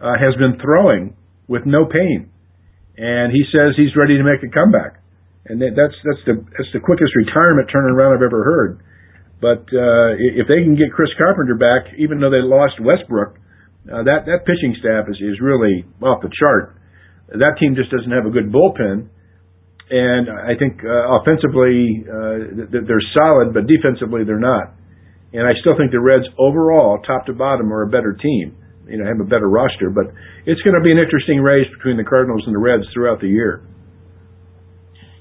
uh, 0.00 0.16
has 0.18 0.34
been 0.40 0.58
throwing 0.58 1.14
with 1.46 1.62
no 1.66 1.86
pain, 1.86 2.30
and 2.96 3.30
he 3.30 3.44
says 3.52 3.76
he's 3.76 3.94
ready 3.94 4.16
to 4.18 4.24
make 4.24 4.42
a 4.42 4.50
comeback. 4.50 4.98
And 5.46 5.62
that's 5.62 5.96
that's 6.04 6.22
the 6.28 6.34
that's 6.58 6.72
the 6.76 6.82
quickest 6.82 7.08
retirement 7.16 7.70
turnaround 7.72 8.16
I've 8.16 8.26
ever 8.26 8.44
heard. 8.44 8.84
But 9.40 9.70
uh, 9.70 10.18
if 10.18 10.50
they 10.50 10.66
can 10.66 10.74
get 10.74 10.90
Chris 10.90 11.10
Carpenter 11.14 11.54
back, 11.54 11.94
even 11.98 12.18
though 12.18 12.30
they 12.30 12.42
lost 12.42 12.82
Westbrook, 12.82 13.38
uh, 13.86 14.02
that 14.02 14.26
that 14.26 14.44
pitching 14.44 14.74
staff 14.82 15.06
is 15.08 15.16
is 15.22 15.38
really 15.40 15.86
off 16.02 16.20
the 16.20 16.30
chart. 16.34 16.76
That 17.30 17.56
team 17.60 17.78
just 17.78 17.90
doesn't 17.94 18.10
have 18.10 18.26
a 18.26 18.34
good 18.34 18.50
bullpen, 18.50 19.08
and 19.90 20.24
I 20.26 20.58
think 20.58 20.82
uh, 20.82 21.22
offensively 21.22 22.02
uh, 22.02 22.66
they're 22.68 23.08
solid, 23.14 23.54
but 23.54 23.70
defensively 23.70 24.26
they're 24.26 24.42
not. 24.42 24.74
And 25.32 25.44
I 25.46 25.52
still 25.60 25.76
think 25.76 25.92
the 25.92 26.00
Reds 26.00 26.24
overall, 26.40 26.98
top 27.04 27.26
to 27.26 27.34
bottom, 27.36 27.72
are 27.72 27.84
a 27.84 27.90
better 27.92 28.16
team. 28.16 28.56
You 28.88 28.96
know, 28.96 29.04
have 29.04 29.20
a 29.20 29.28
better 29.28 29.48
roster, 29.48 29.92
but 29.92 30.08
it's 30.48 30.60
going 30.64 30.72
to 30.72 30.80
be 30.80 30.90
an 30.90 30.96
interesting 30.96 31.44
race 31.44 31.68
between 31.76 32.00
the 32.00 32.08
Cardinals 32.08 32.42
and 32.48 32.56
the 32.56 32.60
Reds 32.60 32.88
throughout 32.96 33.20
the 33.20 33.28
year. 33.28 33.60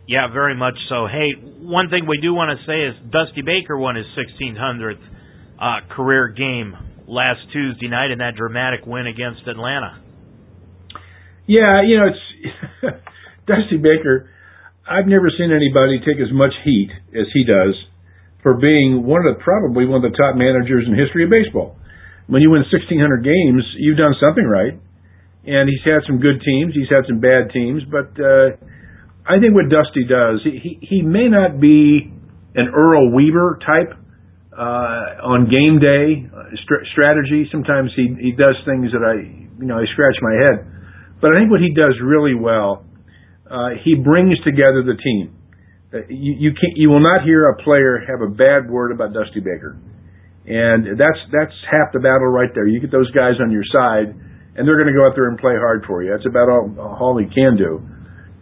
Yeah, 0.08 0.32
very 0.32 0.56
much 0.56 0.80
so. 0.88 1.06
Hey, 1.06 1.36
one 1.36 1.90
thing 1.90 2.08
we 2.08 2.18
do 2.24 2.34
want 2.34 2.56
to 2.56 2.64
say 2.64 2.80
is 2.80 2.96
Dusty 3.12 3.44
Baker 3.44 3.76
won 3.76 4.00
his 4.00 4.08
1600th 4.16 5.04
uh, 5.60 5.94
career 5.94 6.30
game 6.32 7.04
last 7.08 7.44
Tuesday 7.52 7.92
night 7.92 8.12
in 8.12 8.20
that 8.20 8.40
dramatic 8.40 8.88
win 8.88 9.06
against 9.06 9.44
Atlanta. 9.44 10.00
Yeah, 11.44 11.84
you 11.84 12.00
know, 12.00 12.08
it's 12.08 12.24
Dusty 13.48 13.76
Baker. 13.76 14.32
I've 14.88 15.12
never 15.12 15.28
seen 15.28 15.52
anybody 15.52 16.00
take 16.00 16.24
as 16.24 16.32
much 16.32 16.56
heat 16.64 16.88
as 17.12 17.28
he 17.36 17.44
does 17.44 17.76
for 18.44 18.56
being 18.56 19.04
one 19.04 19.28
of 19.28 19.36
the 19.36 19.44
probably 19.44 19.84
one 19.84 20.00
of 20.00 20.08
the 20.08 20.16
top 20.16 20.40
managers 20.40 20.88
in 20.88 20.96
history 20.96 21.28
of 21.28 21.30
baseball. 21.30 21.76
When 22.32 22.42
you 22.42 22.48
win 22.52 22.64
1600 22.72 22.96
games, 23.28 23.64
you've 23.76 24.00
done 24.00 24.16
something 24.24 24.48
right. 24.48 24.80
And 25.44 25.68
he's 25.68 25.84
had 25.84 26.08
some 26.08 26.20
good 26.24 26.40
teams, 26.40 26.76
he's 26.76 26.88
had 26.88 27.04
some 27.12 27.20
bad 27.20 27.52
teams, 27.52 27.84
but 27.92 28.16
uh 28.16 28.56
I 29.28 29.44
think 29.44 29.52
what 29.54 29.68
Dusty 29.68 30.08
does, 30.08 30.40
he 30.44 30.80
he, 30.80 31.02
may 31.04 31.28
not 31.28 31.60
be 31.60 32.08
an 32.56 32.72
Earl 32.72 33.12
Weaver 33.12 33.60
type 33.60 33.92
uh, 34.56 35.20
on 35.28 35.52
game 35.52 35.84
day 35.84 36.24
uh, 36.32 36.56
st- 36.56 36.88
strategy. 36.96 37.44
Sometimes 37.52 37.92
he 37.96 38.08
he 38.24 38.32
does 38.32 38.56
things 38.64 38.96
that 38.96 39.04
I 39.04 39.28
you 39.60 39.68
know 39.68 39.76
I 39.76 39.86
scratch 39.92 40.16
my 40.24 40.36
head, 40.48 40.58
but 41.20 41.36
I 41.36 41.44
think 41.44 41.52
what 41.52 41.60
he 41.60 41.76
does 41.76 42.00
really 42.00 42.40
well, 42.40 42.88
uh, 43.52 43.76
he 43.84 43.96
brings 44.00 44.40
together 44.48 44.88
the 44.88 44.96
team. 44.96 45.36
Uh, 45.92 46.08
you 46.08 46.48
you 46.48 46.52
can't 46.56 46.80
you 46.80 46.88
will 46.88 47.04
not 47.04 47.28
hear 47.28 47.52
a 47.52 47.56
player 47.68 48.00
have 48.08 48.24
a 48.24 48.32
bad 48.32 48.72
word 48.72 48.96
about 48.96 49.12
Dusty 49.12 49.44
Baker, 49.44 49.76
and 50.48 50.96
that's 50.96 51.20
that's 51.36 51.56
half 51.68 51.92
the 51.92 52.00
battle 52.00 52.32
right 52.32 52.50
there. 52.56 52.66
You 52.66 52.80
get 52.80 52.96
those 52.96 53.12
guys 53.12 53.44
on 53.44 53.52
your 53.52 53.68
side, 53.76 54.08
and 54.56 54.64
they're 54.64 54.80
going 54.80 54.88
to 54.88 54.96
go 54.96 55.04
out 55.04 55.20
there 55.20 55.28
and 55.28 55.36
play 55.38 55.60
hard 55.60 55.84
for 55.84 56.00
you. 56.00 56.16
That's 56.16 56.26
about 56.26 56.48
all 56.48 56.72
all 56.80 57.20
he 57.20 57.28
can 57.28 57.60
do. 57.60 57.84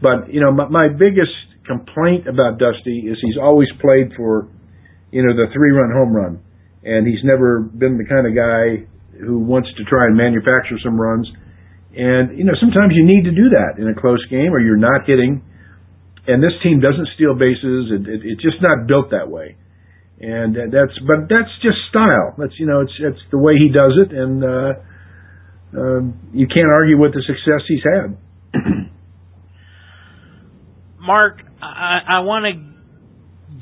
But 0.05 0.29
you 0.29 0.37
know, 0.37 0.53
my, 0.53 0.69
my 0.69 0.87
biggest 0.93 1.33
complaint 1.65 2.29
about 2.29 2.61
Dusty 2.61 3.09
is 3.09 3.17
he's 3.25 3.41
always 3.41 3.69
played 3.81 4.13
for, 4.13 4.45
you 5.09 5.25
know, 5.25 5.33
the 5.33 5.49
three-run 5.49 5.89
home 5.89 6.13
run, 6.13 6.33
and 6.85 7.09
he's 7.09 7.25
never 7.25 7.65
been 7.65 7.97
the 7.97 8.05
kind 8.05 8.29
of 8.29 8.37
guy 8.37 8.85
who 9.17 9.41
wants 9.41 9.73
to 9.81 9.83
try 9.89 10.05
and 10.05 10.13
manufacture 10.13 10.77
some 10.85 10.93
runs. 10.93 11.25
And 11.97 12.37
you 12.37 12.45
know, 12.45 12.53
sometimes 12.61 12.93
you 12.93 13.01
need 13.01 13.25
to 13.25 13.33
do 13.33 13.49
that 13.57 13.81
in 13.81 13.89
a 13.89 13.97
close 13.97 14.21
game, 14.29 14.53
or 14.53 14.61
you're 14.61 14.77
not 14.77 15.09
hitting. 15.09 15.41
And 16.29 16.37
this 16.37 16.53
team 16.61 16.81
doesn't 16.81 17.09
steal 17.17 17.33
bases. 17.33 17.89
It, 17.89 18.05
it, 18.05 18.21
it's 18.29 18.43
just 18.45 18.61
not 18.61 18.85
built 18.85 19.09
that 19.09 19.25
way. 19.25 19.57
And 20.21 20.53
that's, 20.69 20.93
but 21.05 21.25
that's 21.33 21.49
just 21.65 21.81
style. 21.89 22.37
That's 22.37 22.53
you 22.61 22.69
know, 22.69 22.85
it's 22.85 22.93
it's 23.01 23.23
the 23.33 23.41
way 23.41 23.57
he 23.57 23.73
does 23.73 23.97
it, 24.05 24.13
and 24.13 24.43
uh, 24.45 24.71
uh, 25.73 26.01
you 26.29 26.45
can't 26.45 26.69
argue 26.69 27.01
with 27.01 27.17
the 27.17 27.25
success 27.25 27.65
he's 27.65 27.81
had. 27.81 28.21
Mark, 31.05 31.41
I, 31.61 32.17
I 32.17 32.19
want 32.19 32.45
to 32.49 32.53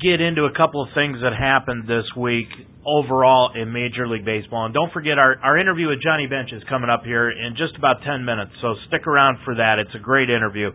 get 0.00 0.20
into 0.20 0.44
a 0.44 0.52
couple 0.56 0.82
of 0.82 0.88
things 0.94 1.18
that 1.22 1.36
happened 1.36 1.84
this 1.86 2.04
week 2.16 2.48
overall 2.86 3.52
in 3.54 3.72
Major 3.72 4.08
League 4.08 4.24
Baseball. 4.24 4.66
And 4.66 4.74
don't 4.74 4.92
forget, 4.92 5.18
our, 5.18 5.36
our 5.42 5.58
interview 5.58 5.88
with 5.88 6.02
Johnny 6.02 6.26
Bench 6.26 6.50
is 6.52 6.62
coming 6.68 6.90
up 6.90 7.04
here 7.04 7.30
in 7.30 7.56
just 7.56 7.76
about 7.76 8.02
10 8.04 8.24
minutes, 8.24 8.52
so 8.60 8.74
stick 8.88 9.06
around 9.06 9.38
for 9.44 9.56
that. 9.56 9.78
It's 9.78 9.94
a 9.94 10.02
great 10.02 10.28
interview. 10.28 10.72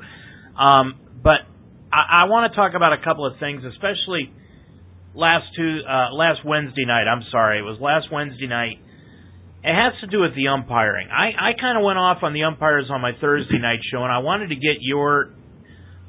Um, 0.57 0.95
but 1.23 1.45
I, 1.91 2.23
I 2.25 2.29
want 2.29 2.51
to 2.51 2.55
talk 2.55 2.73
about 2.75 2.93
a 2.93 3.01
couple 3.03 3.25
of 3.25 3.37
things, 3.39 3.63
especially 3.65 4.33
last 5.13 5.45
two, 5.57 5.81
uh, 5.85 6.13
last 6.13 6.45
Wednesday 6.45 6.85
night. 6.85 7.05
I'm 7.09 7.23
sorry, 7.31 7.59
it 7.59 7.65
was 7.65 7.77
last 7.81 8.11
Wednesday 8.11 8.47
night. 8.47 8.77
It 9.61 9.75
has 9.75 9.91
to 10.01 10.07
do 10.07 10.21
with 10.21 10.33
the 10.35 10.47
umpiring. 10.47 11.09
I, 11.11 11.35
I 11.35 11.51
kind 11.59 11.77
of 11.77 11.83
went 11.83 11.99
off 11.99 12.23
on 12.23 12.31
the 12.33 12.43
umpires 12.43 12.87
on 12.89 13.01
my 13.01 13.11
Thursday 13.19 13.59
night 13.59 13.79
show, 13.91 14.01
and 14.03 14.11
I 14.11 14.19
wanted 14.19 14.49
to 14.49 14.55
get 14.55 14.79
your 14.79 15.35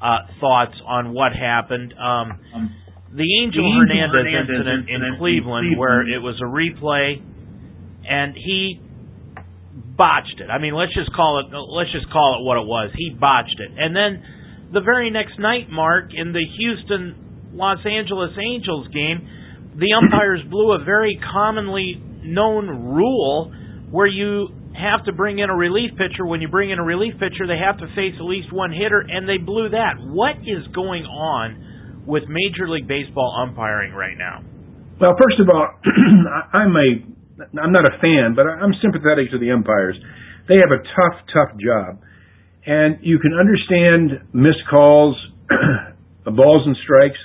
uh, 0.01 0.25
thoughts 0.39 0.75
on 0.85 1.13
what 1.13 1.31
happened. 1.33 1.93
Um, 1.93 2.39
um, 2.55 2.75
the 3.13 3.27
Angel, 3.43 3.61
the 3.61 3.85
Hernandez, 3.85 4.11
Hernandez 4.11 4.49
incident, 4.49 4.89
incident 4.89 5.13
in 5.13 5.19
Cleveland, 5.19 5.75
Cleveland, 5.75 5.79
where 5.79 6.01
it 6.01 6.21
was 6.23 6.39
a 6.41 6.47
replay, 6.47 7.19
and 8.07 8.33
he 8.35 8.79
botched 9.97 10.39
it. 10.39 10.49
I 10.49 10.57
mean, 10.57 10.73
let's 10.73 10.93
just 10.95 11.13
call 11.13 11.43
it 11.43 11.53
let's 11.53 11.91
just 11.91 12.09
call 12.09 12.39
it 12.39 12.47
what 12.47 12.57
it 12.57 12.65
was. 12.65 12.89
He 12.95 13.11
botched 13.13 13.59
it, 13.59 13.71
and 13.77 13.95
then 13.95 14.23
the 14.73 14.81
very 14.81 15.11
next 15.11 15.37
night, 15.37 15.69
Mark, 15.69 16.11
in 16.15 16.31
the 16.31 16.43
Houston 16.57 17.51
Los 17.53 17.85
Angeles 17.85 18.31
Angels 18.39 18.87
game, 18.95 19.27
the 19.75 19.93
umpires 19.93 20.41
blew 20.49 20.71
a 20.73 20.83
very 20.83 21.19
commonly 21.19 22.01
known 22.23 22.95
rule 22.95 23.53
where 23.91 24.07
you 24.07 24.47
have 24.75 25.05
to 25.05 25.11
bring 25.11 25.39
in 25.39 25.49
a 25.49 25.55
relief 25.55 25.91
pitcher. 25.97 26.25
When 26.25 26.41
you 26.41 26.47
bring 26.47 26.71
in 26.71 26.79
a 26.79 26.83
relief 26.83 27.13
pitcher, 27.19 27.47
they 27.47 27.59
have 27.59 27.77
to 27.79 27.87
face 27.95 28.15
at 28.17 28.25
least 28.25 28.51
one 28.51 28.71
hitter, 28.71 28.99
and 29.01 29.27
they 29.27 29.37
blew 29.37 29.69
that. 29.69 29.99
What 29.99 30.37
is 30.43 30.67
going 30.73 31.03
on 31.03 32.03
with 32.07 32.23
Major 32.27 32.69
League 32.69 32.87
Baseball 32.87 33.35
umpiring 33.47 33.93
right 33.93 34.17
now? 34.17 34.43
Well, 34.99 35.15
first 35.17 35.39
of 35.39 35.49
all, 35.49 35.67
I'm 36.53 36.75
a 36.75 36.89
I'm 37.57 37.73
not 37.73 37.85
a 37.85 37.97
fan, 37.97 38.35
but 38.35 38.45
I'm 38.45 38.73
sympathetic 38.81 39.31
to 39.31 39.39
the 39.39 39.49
umpires. 39.49 39.97
They 40.47 40.61
have 40.61 40.69
a 40.69 40.77
tough, 40.77 41.17
tough 41.33 41.57
job, 41.57 41.97
and 42.65 42.99
you 43.01 43.17
can 43.17 43.33
understand 43.33 44.29
missed 44.33 44.61
calls, 44.69 45.17
balls 46.25 46.63
and 46.67 46.77
strikes. 46.83 47.17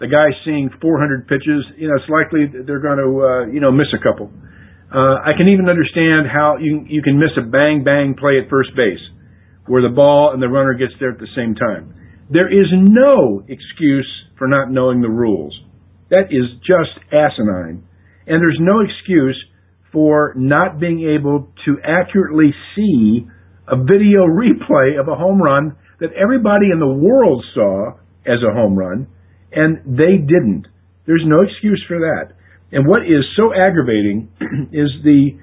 The 0.00 0.08
guy 0.08 0.34
seeing 0.44 0.68
400 0.82 1.28
pitches, 1.28 1.64
you 1.78 1.88
know, 1.88 1.94
it's 1.94 2.10
likely 2.10 2.50
they're 2.66 2.82
going 2.82 2.98
to, 2.98 3.10
uh, 3.22 3.46
you 3.46 3.60
know, 3.60 3.70
miss 3.70 3.86
a 3.94 4.02
couple. 4.02 4.28
Uh, 4.28 4.52
Uh, 4.92 5.24
I 5.24 5.32
can 5.36 5.48
even 5.48 5.70
understand 5.70 6.28
how 6.28 6.58
you 6.60 6.84
you 6.86 7.00
can 7.00 7.18
miss 7.18 7.32
a 7.38 7.48
bang 7.48 7.82
bang 7.82 8.14
play 8.18 8.36
at 8.36 8.50
first 8.50 8.76
base, 8.76 9.00
where 9.66 9.80
the 9.80 9.94
ball 9.94 10.32
and 10.34 10.42
the 10.42 10.48
runner 10.48 10.74
gets 10.74 10.92
there 11.00 11.12
at 11.12 11.18
the 11.18 11.32
same 11.34 11.54
time. 11.54 11.94
There 12.28 12.48
is 12.52 12.68
no 12.72 13.42
excuse 13.48 14.08
for 14.36 14.48
not 14.48 14.70
knowing 14.70 15.00
the 15.00 15.08
rules. 15.08 15.58
That 16.10 16.28
is 16.28 16.44
just 16.60 16.92
asinine, 17.08 17.88
and 18.26 18.36
there's 18.36 18.60
no 18.60 18.80
excuse 18.80 19.42
for 19.92 20.34
not 20.36 20.78
being 20.78 21.08
able 21.08 21.48
to 21.64 21.76
accurately 21.82 22.52
see 22.76 23.26
a 23.68 23.76
video 23.76 24.26
replay 24.28 25.00
of 25.00 25.08
a 25.08 25.16
home 25.16 25.40
run 25.40 25.74
that 26.00 26.12
everybody 26.20 26.68
in 26.70 26.80
the 26.80 26.86
world 26.86 27.42
saw 27.54 27.92
as 28.26 28.44
a 28.44 28.52
home 28.52 28.76
run, 28.76 29.06
and 29.52 29.78
they 29.86 30.18
didn't. 30.18 30.66
There's 31.06 31.24
no 31.24 31.40
excuse 31.40 31.82
for 31.88 31.98
that. 31.98 32.34
And 32.72 32.88
what 32.88 33.02
is 33.02 33.20
so 33.36 33.52
aggravating 33.52 34.32
is 34.72 34.88
the 35.04 35.36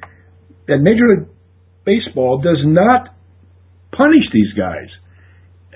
that 0.67 0.81
Major 0.81 1.05
League 1.13 1.29
Baseball 1.85 2.41
does 2.41 2.61
not 2.65 3.09
punish 3.93 4.25
these 4.33 4.53
guys. 4.53 4.89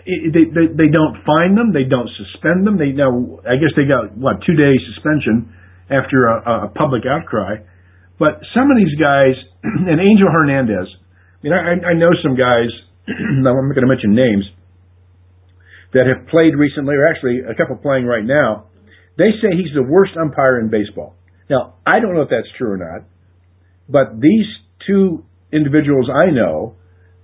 They, 0.06 0.50
they 0.50 0.68
they 0.74 0.90
don't 0.92 1.22
fine 1.24 1.56
them. 1.56 1.72
They 1.72 1.88
don't 1.88 2.10
suspend 2.18 2.68
them. 2.68 2.78
They 2.78 2.92
now 2.92 3.40
I 3.46 3.56
guess 3.62 3.72
they 3.78 3.86
got 3.86 4.18
what 4.18 4.42
two 4.46 4.58
days 4.58 4.82
suspension 4.94 5.54
after 5.90 6.28
a, 6.28 6.68
a 6.68 6.70
public 6.74 7.06
outcry. 7.08 7.64
But 8.20 8.42
some 8.54 8.70
of 8.70 8.78
these 8.78 8.94
guys, 9.00 9.38
and 9.64 10.02
Angel 10.02 10.30
Hernandez, 10.30 10.90
I 10.90 11.40
mean 11.42 11.54
I, 11.54 11.74
I 11.82 11.94
know 11.94 12.12
some 12.22 12.36
guys. 12.36 12.70
I'm 13.08 13.44
not 13.46 13.54
going 13.54 13.88
to 13.88 13.94
mention 13.94 14.16
names 14.16 14.46
that 15.94 16.10
have 16.10 16.28
played 16.28 16.58
recently, 16.58 16.96
or 16.96 17.06
actually 17.06 17.46
a 17.46 17.54
couple 17.56 17.78
playing 17.78 18.06
right 18.06 18.26
now. 18.26 18.68
They 19.18 19.30
say 19.40 19.54
he's 19.54 19.74
the 19.76 19.84
worst 19.84 20.18
umpire 20.18 20.60
in 20.60 20.70
baseball. 20.70 21.16
Now, 21.50 21.76
I 21.86 22.00
don't 22.00 22.16
know 22.16 22.22
if 22.22 22.30
that's 22.30 22.48
true 22.58 22.72
or 22.72 22.78
not, 22.78 23.08
but 23.90 24.20
these 24.20 24.46
two 24.88 25.26
individuals 25.52 26.10
I 26.10 26.32
know 26.32 26.76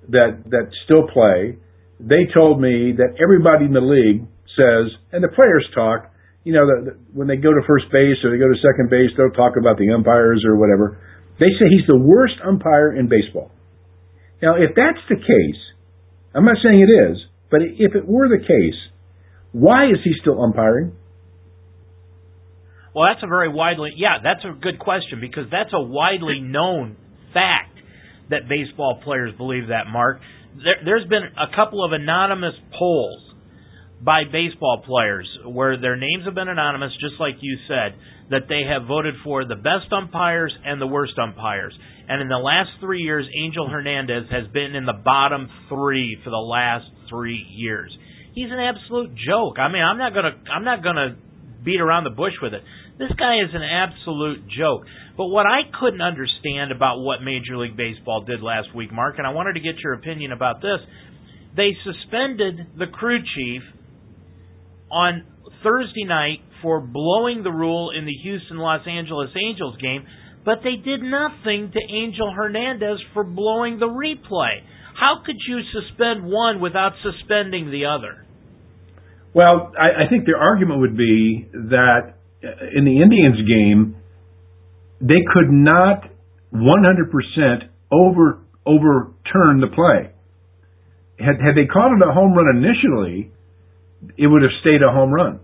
that 0.09 0.43
that 0.49 0.69
still 0.85 1.07
play 1.07 1.57
they 1.99 2.31
told 2.33 2.61
me 2.63 2.95
that 2.95 3.19
everybody 3.19 3.67
in 3.67 3.75
the 3.75 3.83
league 3.83 4.23
says, 4.55 4.87
and 5.11 5.19
the 5.19 5.27
players 5.35 5.67
talk, 5.75 6.11
you 6.47 6.55
know, 6.55 6.63
the, 6.63 6.91
the, 6.91 6.91
when 7.11 7.27
they 7.27 7.35
go 7.35 7.51
to 7.51 7.61
first 7.67 7.91
base 7.91 8.15
or 8.23 8.31
they 8.31 8.39
go 8.39 8.47
to 8.47 8.55
second 8.63 8.89
base, 8.89 9.11
they'll 9.19 9.35
talk 9.35 9.59
about 9.59 9.77
the 9.77 9.91
umpires 9.91 10.43
or 10.47 10.55
whatever. 10.55 11.03
They 11.39 11.51
say 11.59 11.67
he's 11.67 11.87
the 11.87 11.99
worst 11.99 12.39
umpire 12.39 12.95
in 12.95 13.11
baseball. 13.11 13.51
Now, 14.41 14.55
if 14.55 14.71
that's 14.75 15.03
the 15.11 15.19
case, 15.19 15.61
I'm 16.33 16.47
not 16.47 16.55
saying 16.63 16.79
it 16.79 16.91
is, 17.11 17.19
but 17.51 17.59
if 17.67 17.95
it 17.95 18.07
were 18.07 18.31
the 18.31 18.39
case, 18.39 18.79
why 19.51 19.91
is 19.91 19.99
he 20.03 20.15
still 20.21 20.41
umpiring? 20.41 20.95
Well, 22.99 23.07
that's 23.07 23.23
a 23.23 23.27
very 23.27 23.47
widely, 23.47 23.91
yeah, 23.95 24.17
that's 24.21 24.43
a 24.43 24.51
good 24.59 24.77
question 24.77 25.21
because 25.21 25.45
that's 25.49 25.71
a 25.71 25.79
widely 25.79 26.41
known 26.41 26.97
fact 27.33 27.79
that 28.29 28.49
baseball 28.49 28.99
players 29.05 29.33
believe 29.37 29.69
that, 29.69 29.87
Mark. 29.87 30.19
There, 30.57 30.83
there's 30.83 31.07
been 31.07 31.23
a 31.23 31.55
couple 31.55 31.85
of 31.85 31.93
anonymous 31.93 32.55
polls 32.77 33.21
by 34.03 34.23
baseball 34.29 34.83
players 34.85 35.25
where 35.47 35.79
their 35.79 35.95
names 35.95 36.25
have 36.25 36.35
been 36.35 36.49
anonymous, 36.49 36.91
just 36.99 37.15
like 37.21 37.35
you 37.39 37.57
said, 37.69 37.95
that 38.31 38.49
they 38.49 38.67
have 38.67 38.85
voted 38.85 39.15
for 39.23 39.45
the 39.45 39.55
best 39.55 39.87
umpires 39.95 40.51
and 40.65 40.81
the 40.81 40.87
worst 40.87 41.13
umpires. 41.17 41.73
And 42.09 42.21
in 42.21 42.27
the 42.27 42.35
last 42.35 42.71
three 42.81 42.99
years, 42.99 43.25
Angel 43.41 43.69
Hernandez 43.69 44.25
has 44.29 44.51
been 44.51 44.75
in 44.75 44.85
the 44.85 44.99
bottom 45.05 45.47
three 45.69 46.17
for 46.25 46.31
the 46.31 46.35
last 46.35 46.91
three 47.09 47.47
years. 47.55 47.97
He's 48.35 48.51
an 48.51 48.59
absolute 48.59 49.15
joke. 49.15 49.57
I 49.57 49.71
mean, 49.71 49.83
I'm 49.83 49.97
not 49.97 50.13
gonna, 50.13 50.35
I'm 50.53 50.65
not 50.65 50.83
gonna 50.83 51.15
beat 51.63 51.81
around 51.81 52.03
the 52.03 52.09
bush 52.09 52.33
with 52.41 52.53
it. 52.53 52.63
This 52.99 53.11
guy 53.17 53.39
is 53.39 53.49
an 53.53 53.63
absolute 53.63 54.43
joke. 54.49 54.83
But 55.15 55.27
what 55.27 55.45
I 55.45 55.61
couldn't 55.79 56.01
understand 56.01 56.71
about 56.71 56.99
what 56.99 57.23
Major 57.23 57.57
League 57.57 57.77
Baseball 57.77 58.25
did 58.25 58.41
last 58.41 58.75
week, 58.75 58.91
Mark, 58.91 59.15
and 59.17 59.25
I 59.25 59.31
wanted 59.31 59.53
to 59.53 59.61
get 59.61 59.79
your 59.81 59.93
opinion 59.93 60.33
about 60.33 60.61
this, 60.61 60.79
they 61.55 61.71
suspended 61.83 62.77
the 62.77 62.87
crew 62.87 63.19
chief 63.35 63.61
on 64.91 65.25
Thursday 65.63 66.03
night 66.03 66.39
for 66.61 66.81
blowing 66.81 67.41
the 67.43 67.51
rule 67.51 67.91
in 67.97 68.05
the 68.05 68.13
Houston 68.23 68.57
Los 68.57 68.85
Angeles 68.85 69.29
Angels 69.35 69.77
game, 69.81 70.05
but 70.43 70.59
they 70.63 70.75
did 70.75 71.01
nothing 71.01 71.71
to 71.71 71.79
Angel 71.93 72.33
Hernandez 72.35 72.99
for 73.13 73.23
blowing 73.23 73.79
the 73.79 73.87
replay. 73.87 74.59
How 74.99 75.23
could 75.25 75.37
you 75.47 75.61
suspend 75.71 76.25
one 76.25 76.59
without 76.59 76.93
suspending 77.01 77.71
the 77.71 77.85
other? 77.85 78.25
Well, 79.33 79.71
I, 79.79 80.05
I 80.05 80.09
think 80.09 80.25
the 80.25 80.35
argument 80.37 80.81
would 80.81 80.97
be 80.97 81.47
that 81.53 82.18
in 82.41 82.85
the 82.85 83.01
Indians 83.01 83.43
game, 83.47 83.95
they 85.01 85.23
could 85.33 85.51
not 85.51 86.03
100% 86.53 87.69
over 87.91 88.41
overturn 88.65 89.61
the 89.61 89.71
play. 89.73 90.13
Had 91.19 91.41
had 91.41 91.55
they 91.55 91.67
called 91.67 91.99
it 91.99 92.07
a 92.07 92.13
home 92.13 92.33
run 92.33 92.47
initially, 92.55 93.31
it 94.17 94.27
would 94.27 94.41
have 94.41 94.55
stayed 94.61 94.81
a 94.83 94.91
home 94.91 95.11
run. 95.11 95.39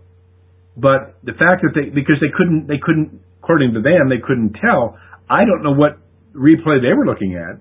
But 0.77 1.19
the 1.23 1.33
fact 1.33 1.63
that 1.63 1.71
they 1.75 1.89
because 1.89 2.19
they 2.19 2.31
couldn't 2.35 2.67
they 2.67 2.79
couldn't 2.79 3.19
according 3.43 3.73
to 3.73 3.81
them 3.81 4.09
they 4.09 4.23
couldn't 4.23 4.55
tell. 4.59 4.97
I 5.29 5.43
don't 5.43 5.63
know 5.63 5.73
what 5.73 5.97
replay 6.35 6.83
they 6.83 6.93
were 6.93 7.05
looking 7.05 7.35
at. 7.35 7.59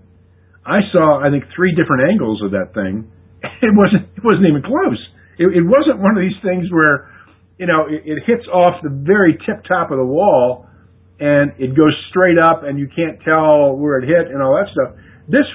I 0.66 0.80
saw 0.92 1.22
I 1.22 1.30
think 1.30 1.44
three 1.54 1.74
different 1.74 2.10
angles 2.10 2.42
of 2.42 2.52
that 2.52 2.74
thing. 2.74 3.10
It 3.62 3.72
wasn't 3.76 4.08
it 4.16 4.24
wasn't 4.24 4.48
even 4.48 4.62
close. 4.62 4.98
It, 5.38 5.46
it 5.52 5.66
wasn't 5.66 6.00
one 6.00 6.16
of 6.16 6.22
these 6.22 6.38
things 6.42 6.70
where 6.72 7.13
you 7.58 7.66
know 7.66 7.86
it, 7.88 8.02
it 8.04 8.18
hits 8.26 8.46
off 8.48 8.82
the 8.82 8.90
very 8.90 9.38
tip 9.46 9.64
top 9.66 9.90
of 9.90 9.98
the 9.98 10.04
wall 10.04 10.66
and 11.20 11.52
it 11.58 11.76
goes 11.76 11.94
straight 12.10 12.38
up 12.38 12.62
and 12.64 12.78
you 12.78 12.88
can't 12.90 13.22
tell 13.22 13.76
where 13.76 13.98
it 13.98 14.06
hit 14.06 14.32
and 14.32 14.42
all 14.42 14.58
that 14.58 14.70
stuff. 14.72 14.98
This 15.28 15.46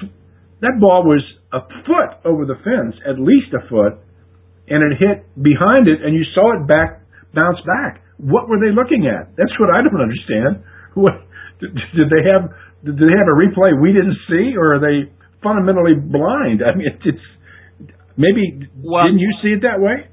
that 0.60 0.80
ball 0.80 1.04
was 1.04 1.24
a 1.52 1.60
foot 1.84 2.20
over 2.24 2.44
the 2.44 2.56
fence, 2.64 2.96
at 3.08 3.18
least 3.18 3.52
a 3.52 3.64
foot, 3.68 4.00
and 4.68 4.80
it 4.84 4.96
hit 4.96 5.24
behind 5.36 5.88
it 5.88 6.00
and 6.04 6.14
you 6.14 6.24
saw 6.34 6.56
it 6.56 6.66
back 6.66 7.00
bounce 7.34 7.58
back. 7.66 8.02
What 8.18 8.48
were 8.48 8.60
they 8.60 8.72
looking 8.72 9.08
at? 9.08 9.36
That's 9.36 9.52
what 9.60 9.70
I 9.72 9.82
don't 9.84 10.00
understand. 10.00 10.64
What 10.92 11.22
did, 11.60 11.70
did 11.94 12.10
they 12.10 12.26
have? 12.34 12.50
Did 12.82 12.98
they 12.98 13.14
have 13.14 13.30
a 13.30 13.36
replay 13.38 13.78
we 13.80 13.92
didn't 13.94 14.18
see, 14.26 14.58
or 14.58 14.74
are 14.74 14.80
they 14.82 15.06
fundamentally 15.40 15.94
blind? 15.94 16.66
I 16.66 16.74
mean, 16.74 16.98
it's 17.06 17.26
maybe 18.16 18.66
well, 18.82 19.04
didn't 19.06 19.20
you 19.20 19.30
see 19.40 19.54
it 19.54 19.62
that 19.62 19.78
way? 19.78 20.10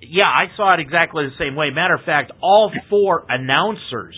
Yeah, 0.00 0.28
I 0.28 0.54
saw 0.56 0.74
it 0.74 0.80
exactly 0.80 1.24
the 1.24 1.44
same 1.44 1.56
way. 1.56 1.70
Matter 1.70 1.94
of 1.94 2.04
fact, 2.04 2.32
all 2.42 2.70
four 2.90 3.24
announcers, 3.28 4.14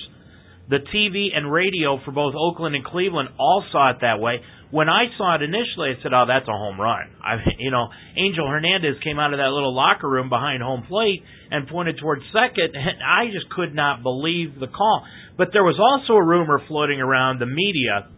the 0.69 0.79
TV 0.95 1.29
and 1.35 1.51
radio 1.51 1.99
for 2.05 2.13
both 2.13 2.35
Oakland 2.35 2.75
and 2.75 2.85
Cleveland, 2.85 3.31
all 3.39 3.65
saw 3.73 3.91
it 3.91 3.99
that 4.03 4.21
way 4.21 4.43
when 4.71 4.89
I 4.89 5.09
saw 5.17 5.37
it 5.37 5.43
initially, 5.43 5.97
I 5.97 6.03
said, 6.03 6.13
"Oh, 6.13 6.25
that's 6.29 6.47
a 6.47 6.53
home 6.53 6.81
run." 6.81 7.09
I, 7.25 7.37
you 7.59 7.71
know, 7.71 7.89
Angel 8.17 8.47
Hernandez 8.47 8.97
came 9.03 9.19
out 9.19 9.33
of 9.33 9.39
that 9.39 9.51
little 9.51 9.75
locker 9.75 10.09
room 10.09 10.29
behind 10.29 10.63
home 10.63 10.85
plate 10.89 11.23
and 11.51 11.69
pointed 11.69 11.99
towards 11.99 12.23
second, 12.33 12.75
and 12.75 13.03
I 13.03 13.33
just 13.33 13.49
could 13.51 13.75
not 13.75 14.03
believe 14.03 14.59
the 14.61 14.69
call. 14.69 15.05
But 15.37 15.49
there 15.53 15.65
was 15.65 15.79
also 15.79 16.15
a 16.15 16.25
rumor 16.25 16.61
floating 16.69 17.01
around 17.01 17.41
the 17.41 17.47
media 17.47 18.09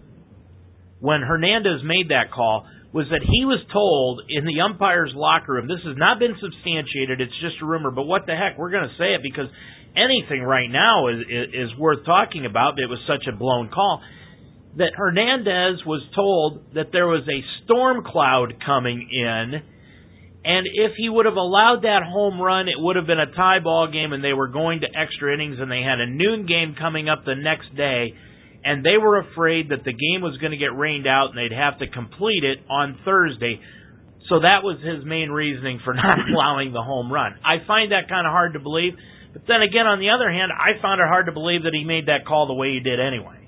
when 0.98 1.20
Hernandez 1.22 1.82
made 1.84 2.08
that 2.10 2.32
call 2.32 2.66
was 2.92 3.06
that 3.10 3.22
he 3.22 3.44
was 3.44 3.62
told 3.72 4.22
in 4.28 4.44
the 4.44 4.60
umpire's 4.60 5.12
locker 5.14 5.54
room. 5.54 5.68
This 5.68 5.82
has 5.86 5.96
not 5.96 6.18
been 6.18 6.34
substantiated; 6.40 7.20
it's 7.20 7.38
just 7.40 7.62
a 7.62 7.66
rumor. 7.66 7.90
But 7.90 8.04
what 8.04 8.26
the 8.26 8.34
heck? 8.34 8.58
We're 8.58 8.70
going 8.70 8.88
to 8.88 8.96
say 8.98 9.14
it 9.14 9.22
because 9.22 9.46
anything 9.94 10.42
right 10.42 10.70
now 10.70 11.08
is, 11.08 11.22
is 11.28 11.70
is 11.70 11.78
worth 11.78 12.04
talking 12.04 12.46
about. 12.46 12.78
It 12.78 12.90
was 12.90 12.98
such 13.06 13.26
a 13.30 13.36
blown 13.36 13.70
call 13.70 14.02
that 14.76 14.92
Hernandez 14.94 15.84
was 15.84 16.02
told 16.14 16.74
that 16.74 16.92
there 16.92 17.06
was 17.06 17.26
a 17.26 17.40
storm 17.64 18.04
cloud 18.04 18.54
coming 18.64 19.08
in, 19.10 19.54
and 20.44 20.66
if 20.66 20.92
he 20.96 21.08
would 21.08 21.26
have 21.26 21.34
allowed 21.34 21.82
that 21.82 22.02
home 22.06 22.40
run, 22.40 22.68
it 22.68 22.78
would 22.78 22.96
have 22.96 23.06
been 23.06 23.18
a 23.18 23.34
tie 23.34 23.58
ball 23.58 23.90
game, 23.90 24.12
and 24.12 24.22
they 24.22 24.32
were 24.32 24.48
going 24.48 24.80
to 24.80 24.86
extra 24.86 25.34
innings, 25.34 25.56
and 25.58 25.70
they 25.70 25.82
had 25.82 25.98
a 25.98 26.06
noon 26.06 26.46
game 26.46 26.76
coming 26.78 27.08
up 27.08 27.24
the 27.24 27.34
next 27.34 27.74
day, 27.76 28.14
and 28.64 28.84
they 28.84 28.98
were 29.00 29.20
afraid 29.20 29.70
that 29.70 29.84
the 29.84 29.92
game 29.92 30.20
was 30.20 30.36
going 30.38 30.52
to 30.52 30.60
get 30.60 30.76
rained 30.76 31.06
out, 31.06 31.32
and 31.32 31.38
they'd 31.38 31.54
have 31.54 31.78
to 31.80 31.88
complete 31.88 32.44
it 32.44 32.60
on 32.68 32.98
Thursday. 33.04 33.60
So 34.28 34.40
that 34.40 34.62
was 34.62 34.78
his 34.84 35.04
main 35.04 35.30
reasoning 35.30 35.80
for 35.84 35.94
not 35.98 36.18
allowing 36.28 36.72
the 36.72 36.82
home 36.82 37.12
run. 37.12 37.34
I 37.44 37.64
find 37.66 37.92
that 37.92 38.08
kind 38.08 38.26
of 38.26 38.32
hard 38.32 38.54
to 38.54 38.60
believe. 38.60 38.94
But 39.32 39.42
then 39.46 39.62
again, 39.62 39.86
on 39.86 40.00
the 40.00 40.10
other 40.10 40.30
hand, 40.30 40.50
I 40.50 40.80
found 40.82 41.00
it 41.00 41.06
hard 41.06 41.26
to 41.26 41.32
believe 41.32 41.62
that 41.62 41.72
he 41.72 41.84
made 41.84 42.06
that 42.06 42.26
call 42.26 42.46
the 42.46 42.58
way 42.58 42.74
he 42.74 42.80
did 42.80 42.98
anyway. 42.98 43.38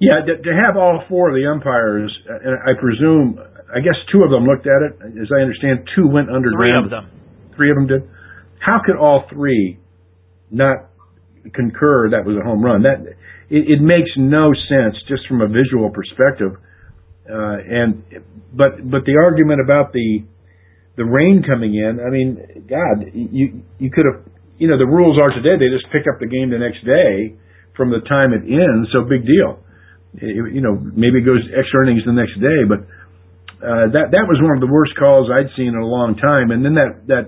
Yeah, 0.00 0.20
to, 0.20 0.32
to 0.36 0.52
have 0.52 0.76
all 0.76 1.04
four 1.08 1.30
of 1.30 1.34
the 1.36 1.48
umpires, 1.48 2.12
and 2.28 2.52
I 2.64 2.76
presume, 2.76 3.40
I 3.72 3.80
guess 3.80 3.96
two 4.12 4.24
of 4.24 4.30
them 4.30 4.44
looked 4.44 4.68
at 4.68 4.80
it. 4.84 4.92
As 5.20 5.28
I 5.32 5.40
understand, 5.40 5.88
two 5.96 6.08
went 6.08 6.28
underground. 6.28 6.56
Three 6.56 6.76
of 6.84 6.90
them. 6.90 7.04
Three 7.56 7.70
of 7.70 7.76
them 7.76 7.86
did. 7.86 8.02
How 8.60 8.80
could 8.84 8.96
all 8.96 9.24
three 9.32 9.78
not 10.50 10.92
concur 11.54 12.10
that 12.10 12.24
was 12.24 12.36
a 12.36 12.44
home 12.44 12.62
run? 12.62 12.82
That 12.82 13.16
it, 13.50 13.78
it 13.78 13.80
makes 13.80 14.10
no 14.16 14.52
sense 14.68 14.96
just 15.08 15.26
from 15.28 15.40
a 15.40 15.48
visual 15.48 15.90
perspective. 15.90 16.58
Uh, 17.26 17.58
and 17.58 18.02
but 18.54 18.78
but 18.88 19.02
the 19.04 19.18
argument 19.18 19.60
about 19.60 19.92
the 19.92 20.22
the 20.96 21.04
rain 21.04 21.42
coming 21.42 21.74
in, 21.74 21.98
I 22.00 22.10
mean, 22.10 22.66
God, 22.68 23.10
you 23.12 23.62
you 23.78 23.90
could 23.90 24.06
have, 24.06 24.24
you 24.58 24.68
know, 24.68 24.78
the 24.78 24.86
rules 24.86 25.18
are 25.18 25.30
today 25.30 25.58
they 25.58 25.70
just 25.70 25.90
pick 25.92 26.06
up 26.06 26.20
the 26.20 26.30
game 26.30 26.50
the 26.50 26.62
next 26.62 26.84
day 26.86 27.34
from 27.76 27.90
the 27.90 28.00
time 28.08 28.32
it 28.32 28.46
ends, 28.46 28.88
so 28.92 29.04
big 29.04 29.26
deal 29.26 29.60
you 30.20 30.60
know, 30.60 30.80
maybe 30.94 31.20
it 31.20 31.26
goes 31.26 31.44
extra 31.52 31.84
innings 31.84 32.04
the 32.06 32.12
next 32.12 32.40
day, 32.40 32.64
but 32.64 32.80
uh, 33.60 33.88
that 33.92 34.12
that 34.12 34.24
was 34.28 34.40
one 34.40 34.56
of 34.56 34.60
the 34.60 34.70
worst 34.70 34.92
calls 34.98 35.28
I'd 35.32 35.52
seen 35.56 35.68
in 35.68 35.80
a 35.80 35.86
long 35.86 36.16
time. 36.16 36.50
And 36.50 36.64
then 36.64 36.74
that 36.74 37.08
that 37.08 37.24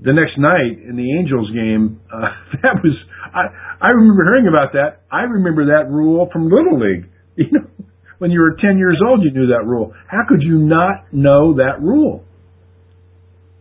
the 0.00 0.12
next 0.12 0.38
night 0.38 0.78
in 0.82 0.96
the 0.96 1.06
Angels 1.18 1.50
game, 1.50 2.00
uh, 2.10 2.30
that 2.62 2.82
was 2.82 2.96
I 3.34 3.88
remember 3.94 4.24
hearing 4.24 4.48
about 4.48 4.72
that. 4.72 5.02
I 5.10 5.22
remember 5.22 5.66
that 5.66 5.90
rule 5.90 6.28
from 6.32 6.50
Little 6.50 6.78
League. 6.78 7.06
You 7.36 7.46
know, 7.52 7.70
when 8.18 8.30
you 8.32 8.40
were 8.40 8.54
10 8.60 8.76
years 8.76 9.00
old, 9.00 9.22
you 9.24 9.30
knew 9.30 9.46
that 9.46 9.64
rule. 9.64 9.94
How 10.06 10.28
could 10.28 10.42
you 10.42 10.58
not 10.58 11.10
know 11.10 11.54
that 11.54 11.80
rule? 11.80 12.22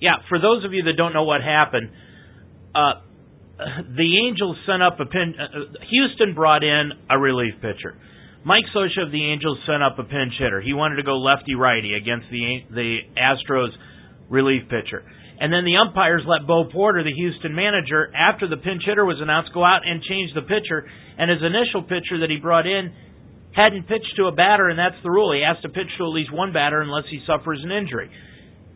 Yeah, 0.02 0.16
for 0.28 0.38
those 0.38 0.66
of 0.66 0.74
you 0.74 0.84
that 0.84 0.98
don't 0.98 1.14
know 1.14 1.24
what 1.24 1.42
happened, 1.42 1.90
uh, 2.76 3.00
the 3.96 4.28
Angels 4.28 4.58
sent 4.66 4.84
up 4.84 5.00
a 5.00 5.06
pin. 5.06 5.36
Uh, 5.40 5.80
Houston 5.90 6.36
brought 6.36 6.64
in 6.64 6.92
a 7.10 7.18
relief 7.18 7.54
pitcher. 7.62 7.96
Mike 8.46 8.64
Scioscia 8.76 9.06
of 9.06 9.12
the 9.12 9.32
Angels 9.32 9.60
sent 9.68 9.84
up 9.84 10.00
a 10.00 10.04
pinch 10.04 10.34
hitter. 10.40 10.62
He 10.62 10.74
wanted 10.74 10.96
to 10.96 11.04
go 11.04 11.20
lefty 11.20 11.56
righty 11.56 11.94
against 11.94 12.28
the 12.32 12.60
the 12.72 12.98
Astros 13.18 13.70
relief 14.30 14.64
pitcher. 14.70 15.04
And 15.39 15.54
then 15.54 15.63
the 15.63 15.80
umpires 15.80 16.23
let 16.28 16.45
Bo 16.45 16.65
Porter, 16.67 17.04
the 17.04 17.15
Houston 17.15 17.56
manager, 17.56 18.12
after 18.12 18.47
the 18.47 18.58
pinch 18.58 18.84
hitter 18.86 19.06
was 19.06 19.21
announced, 19.21 19.54
go 19.54 19.63
out 19.63 19.88
and 19.88 20.04
change 20.04 20.36
the 20.36 20.43
pitcher. 20.43 20.84
And 21.17 21.32
his 21.32 21.39
initial 21.39 21.84
pitcher 21.84 22.19
that 22.19 22.30
he 22.30 22.38
brought 22.38 22.67
in 22.67 22.91
hadn't 23.56 23.88
pitched 23.88 24.13
to 24.17 24.28
a 24.28 24.36
batter, 24.36 24.67
and 24.67 24.78
that's 24.78 24.99
the 25.02 25.10
rule. 25.10 25.32
He 25.32 25.41
has 25.41 25.56
to 25.63 25.69
pitch 25.69 25.88
to 25.97 26.04
at 26.04 26.12
least 26.12 26.32
one 26.32 26.52
batter 26.52 26.82
unless 26.82 27.06
he 27.10 27.23
suffers 27.25 27.62
an 27.63 27.71
injury. 27.71 28.12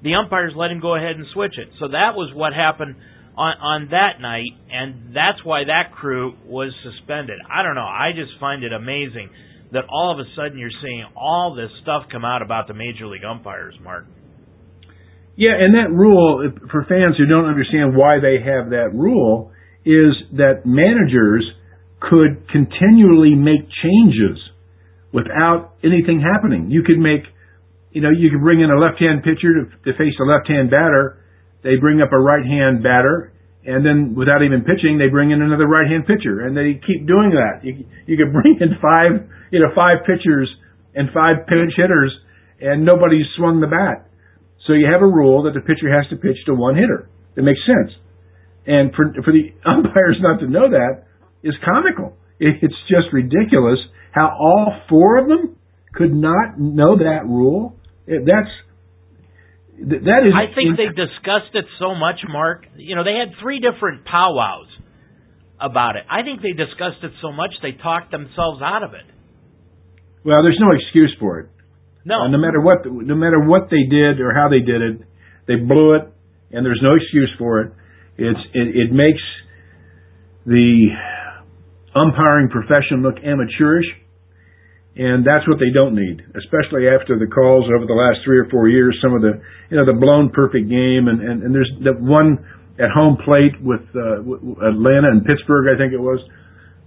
The 0.03 0.15
umpires 0.15 0.53
let 0.55 0.71
him 0.71 0.79
go 0.79 0.95
ahead 0.95 1.15
and 1.15 1.25
switch 1.33 1.57
it. 1.57 1.67
So 1.79 1.89
that 1.89 2.15
was 2.15 2.31
what 2.33 2.53
happened 2.53 2.95
on 3.35 3.53
on 3.59 3.87
that 3.91 4.21
night, 4.21 4.51
and 4.71 5.15
that's 5.15 5.43
why 5.43 5.63
that 5.65 5.91
crew 5.95 6.35
was 6.45 6.71
suspended. 6.83 7.39
I 7.49 7.63
don't 7.63 7.75
know. 7.75 7.87
I 7.87 8.11
just 8.15 8.39
find 8.39 8.63
it 8.63 8.73
amazing 8.73 9.29
that 9.71 9.85
all 9.89 10.11
of 10.13 10.19
a 10.19 10.29
sudden 10.35 10.57
you're 10.57 10.75
seeing 10.81 11.05
all 11.15 11.55
this 11.55 11.71
stuff 11.81 12.03
come 12.11 12.25
out 12.25 12.41
about 12.41 12.67
the 12.67 12.73
major 12.73 13.07
league 13.07 13.23
umpires, 13.23 13.75
Mark. 13.83 14.05
Yeah, 15.35 15.57
and 15.57 15.73
that 15.73 15.89
rule, 15.89 16.45
for 16.69 16.85
fans 16.85 17.17
who 17.17 17.25
don't 17.25 17.49
understand 17.49 17.97
why 17.97 18.21
they 18.21 18.37
have 18.37 18.69
that 18.69 18.93
rule, 18.93 19.51
is 19.81 20.13
that 20.37 20.61
managers 20.63 21.41
could 21.99 22.45
continually 22.53 23.33
make 23.33 23.65
changes 23.81 24.37
without 25.11 25.73
anything 25.83 26.21
happening. 26.21 26.69
You 26.69 26.83
could 26.85 26.99
make, 27.01 27.25
you 27.91 28.01
know, 28.01 28.13
you 28.13 28.29
could 28.29 28.45
bring 28.45 28.61
in 28.61 28.69
a 28.69 28.77
left-hand 28.77 29.25
pitcher 29.25 29.57
to, 29.57 29.63
to 29.89 29.97
face 29.97 30.13
a 30.21 30.25
left-hand 30.25 30.69
batter. 30.69 31.17
They 31.63 31.81
bring 31.81 32.01
up 32.01 32.13
a 32.13 32.19
right-hand 32.19 32.83
batter, 32.83 33.33
and 33.65 33.81
then 33.81 34.13
without 34.13 34.45
even 34.45 34.61
pitching, 34.61 35.01
they 35.01 35.09
bring 35.09 35.31
in 35.31 35.41
another 35.41 35.65
right-hand 35.65 36.05
pitcher, 36.05 36.45
and 36.45 36.53
they 36.53 36.77
keep 36.85 37.09
doing 37.09 37.33
that. 37.33 37.65
You, 37.65 37.89
you 38.05 38.21
could 38.21 38.29
bring 38.29 38.61
in 38.61 38.77
five, 38.77 39.25
you 39.49 39.65
know, 39.65 39.73
five 39.73 40.05
pitchers 40.05 40.45
and 40.93 41.09
five 41.09 41.49
pinch 41.49 41.73
hitters, 41.73 42.13
and 42.61 42.85
nobody's 42.85 43.25
swung 43.33 43.57
the 43.61 43.71
bat 43.71 44.12
so 44.67 44.73
you 44.73 44.87
have 44.91 45.01
a 45.01 45.07
rule 45.07 45.43
that 45.43 45.53
the 45.53 45.61
pitcher 45.61 45.91
has 45.91 46.07
to 46.09 46.15
pitch 46.15 46.37
to 46.45 46.53
one 46.53 46.75
hitter. 46.75 47.09
It 47.35 47.43
makes 47.43 47.59
sense. 47.65 47.91
And 48.65 48.93
for, 48.95 49.11
for 49.23 49.31
the 49.33 49.51
umpires 49.69 50.17
not 50.21 50.39
to 50.39 50.47
know 50.47 50.69
that 50.69 51.05
is 51.43 51.53
comical. 51.63 52.15
It's 52.39 52.75
just 52.89 53.13
ridiculous 53.13 53.79
how 54.11 54.35
all 54.39 54.73
four 54.89 55.17
of 55.17 55.27
them 55.27 55.55
could 55.93 56.13
not 56.13 56.59
know 56.59 56.97
that 56.97 57.25
rule. 57.25 57.75
That's 58.07 58.51
that 59.79 60.21
is. 60.27 60.33
I 60.35 60.53
think 60.53 60.77
they 60.77 60.91
discussed 60.91 61.55
it 61.55 61.65
so 61.79 61.95
much, 61.95 62.19
Mark. 62.27 62.65
You 62.75 62.95
know, 62.95 63.03
they 63.03 63.15
had 63.15 63.35
three 63.41 63.59
different 63.59 64.05
powwows 64.05 64.67
about 65.59 65.95
it. 65.95 66.03
I 66.09 66.23
think 66.23 66.41
they 66.41 66.51
discussed 66.51 67.03
it 67.03 67.11
so 67.21 67.31
much 67.31 67.51
they 67.61 67.71
talked 67.71 68.11
themselves 68.11 68.61
out 68.61 68.83
of 68.83 68.93
it. 68.93 69.07
Well, 70.25 70.43
there's 70.43 70.59
no 70.59 70.71
excuse 70.75 71.15
for 71.19 71.39
it. 71.39 71.49
No. 72.05 72.23
Uh, 72.23 72.27
no 72.27 72.37
matter 72.37 72.59
what, 72.59 72.85
no 72.85 73.15
matter 73.15 73.39
what 73.39 73.69
they 73.69 73.87
did 73.89 74.19
or 74.19 74.33
how 74.33 74.49
they 74.49 74.59
did 74.59 74.81
it, 74.81 75.01
they 75.47 75.55
blew 75.55 75.95
it, 75.95 76.03
and 76.51 76.65
there's 76.65 76.81
no 76.83 76.95
excuse 76.95 77.31
for 77.37 77.61
it. 77.61 77.71
It's 78.17 78.39
it, 78.53 78.87
it 78.87 78.91
makes 78.91 79.23
the 80.45 80.91
umpiring 81.95 82.49
profession 82.49 83.01
look 83.01 83.15
amateurish, 83.23 83.87
and 84.95 85.25
that's 85.25 85.47
what 85.47 85.59
they 85.59 85.71
don't 85.73 85.95
need, 85.95 86.21
especially 86.35 86.91
after 86.91 87.17
the 87.17 87.27
calls 87.27 87.65
over 87.71 87.85
the 87.87 87.97
last 87.97 88.19
three 88.25 88.37
or 88.37 88.47
four 88.51 88.67
years. 88.67 88.97
Some 89.01 89.15
of 89.15 89.21
the 89.21 89.41
you 89.71 89.77
know 89.77 89.85
the 89.85 89.97
blown 89.97 90.29
perfect 90.29 90.69
game, 90.69 91.07
and 91.07 91.23
and, 91.23 91.43
and 91.43 91.55
there's 91.55 91.71
that 91.83 91.99
one 91.99 92.43
at 92.79 92.89
home 92.89 93.17
plate 93.23 93.53
with 93.61 93.85
uh, 93.95 94.21
Atlanta 94.65 95.13
and 95.13 95.23
Pittsburgh, 95.23 95.69
I 95.69 95.77
think 95.77 95.93
it 95.93 96.01
was. 96.01 96.19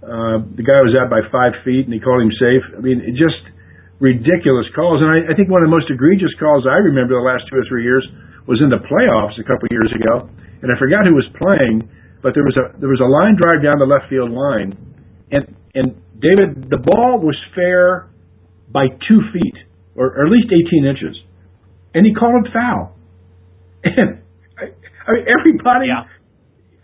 Uh, 0.03 0.43
the 0.55 0.63
guy 0.63 0.83
was 0.83 0.95
out 0.99 1.09
by 1.09 1.23
five 1.31 1.55
feet, 1.63 1.87
and 1.87 1.93
he 1.93 1.99
called 1.99 2.21
him 2.21 2.31
safe. 2.35 2.63
I 2.75 2.81
mean, 2.83 2.99
it 2.99 3.15
just 3.15 3.39
ridiculous 3.99 4.69
calls. 4.77 5.01
And 5.01 5.09
I, 5.09 5.17
I 5.29 5.33
think 5.33 5.49
one 5.49 5.65
of 5.65 5.67
the 5.67 5.75
most 5.75 5.89
egregious 5.89 6.33
calls 6.37 6.69
I 6.69 6.77
remember 6.81 7.17
the 7.17 7.25
last 7.25 7.49
two 7.49 7.57
or 7.57 7.65
three 7.65 7.83
years 7.83 8.05
was 8.45 8.61
in 8.61 8.69
the 8.69 8.79
playoffs 8.79 9.35
a 9.41 9.45
couple 9.45 9.67
of 9.67 9.73
years 9.73 9.91
ago, 9.91 10.29
and 10.63 10.71
I 10.71 10.75
forgot 10.79 11.03
who 11.03 11.17
was 11.17 11.27
playing, 11.35 11.83
but 12.23 12.33
there 12.33 12.45
was 12.45 12.55
a 12.55 12.73
there 12.79 12.89
was 12.89 13.03
a 13.03 13.09
line 13.09 13.35
drive 13.35 13.61
down 13.61 13.77
the 13.77 13.89
left 13.89 14.07
field 14.09 14.31
line, 14.31 14.73
and 15.31 15.43
and 15.75 15.99
David, 16.17 16.69
the 16.69 16.81
ball 16.81 17.19
was 17.21 17.35
fair 17.53 18.09
by 18.71 18.87
two 19.07 19.21
feet 19.33 19.57
or, 19.95 20.13
or 20.17 20.25
at 20.25 20.31
least 20.31 20.49
18 20.49 20.85
inches, 20.85 21.15
and 21.93 22.05
he 22.05 22.13
called 22.13 22.45
it 22.45 22.53
foul. 22.53 22.95
And 23.83 24.21
I, 24.57 24.63
I 25.05 25.13
mean, 25.13 25.25
everybody. 25.27 25.87
Yeah. 25.91 26.07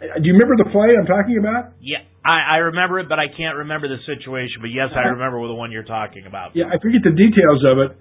Do 0.03 0.25
you 0.27 0.33
remember 0.33 0.59
the 0.59 0.69
play 0.69 0.99
I'm 0.99 1.07
talking 1.07 1.37
about? 1.39 1.73
Yeah. 1.79 2.03
I, 2.25 2.55
I 2.55 2.71
remember 2.71 2.99
it, 2.99 3.09
but 3.09 3.19
I 3.19 3.27
can't 3.27 3.67
remember 3.67 3.87
the 3.87 3.99
situation. 4.07 4.63
But 4.63 4.71
yes, 4.71 4.95
I 4.95 5.11
remember 5.11 5.45
the 5.47 5.59
one 5.59 5.71
you're 5.71 5.83
talking 5.83 6.25
about. 6.25 6.55
Yeah, 6.55 6.71
I 6.71 6.79
forget 6.79 7.03
the 7.03 7.11
details 7.11 7.67
of 7.67 7.77
it. 7.83 7.91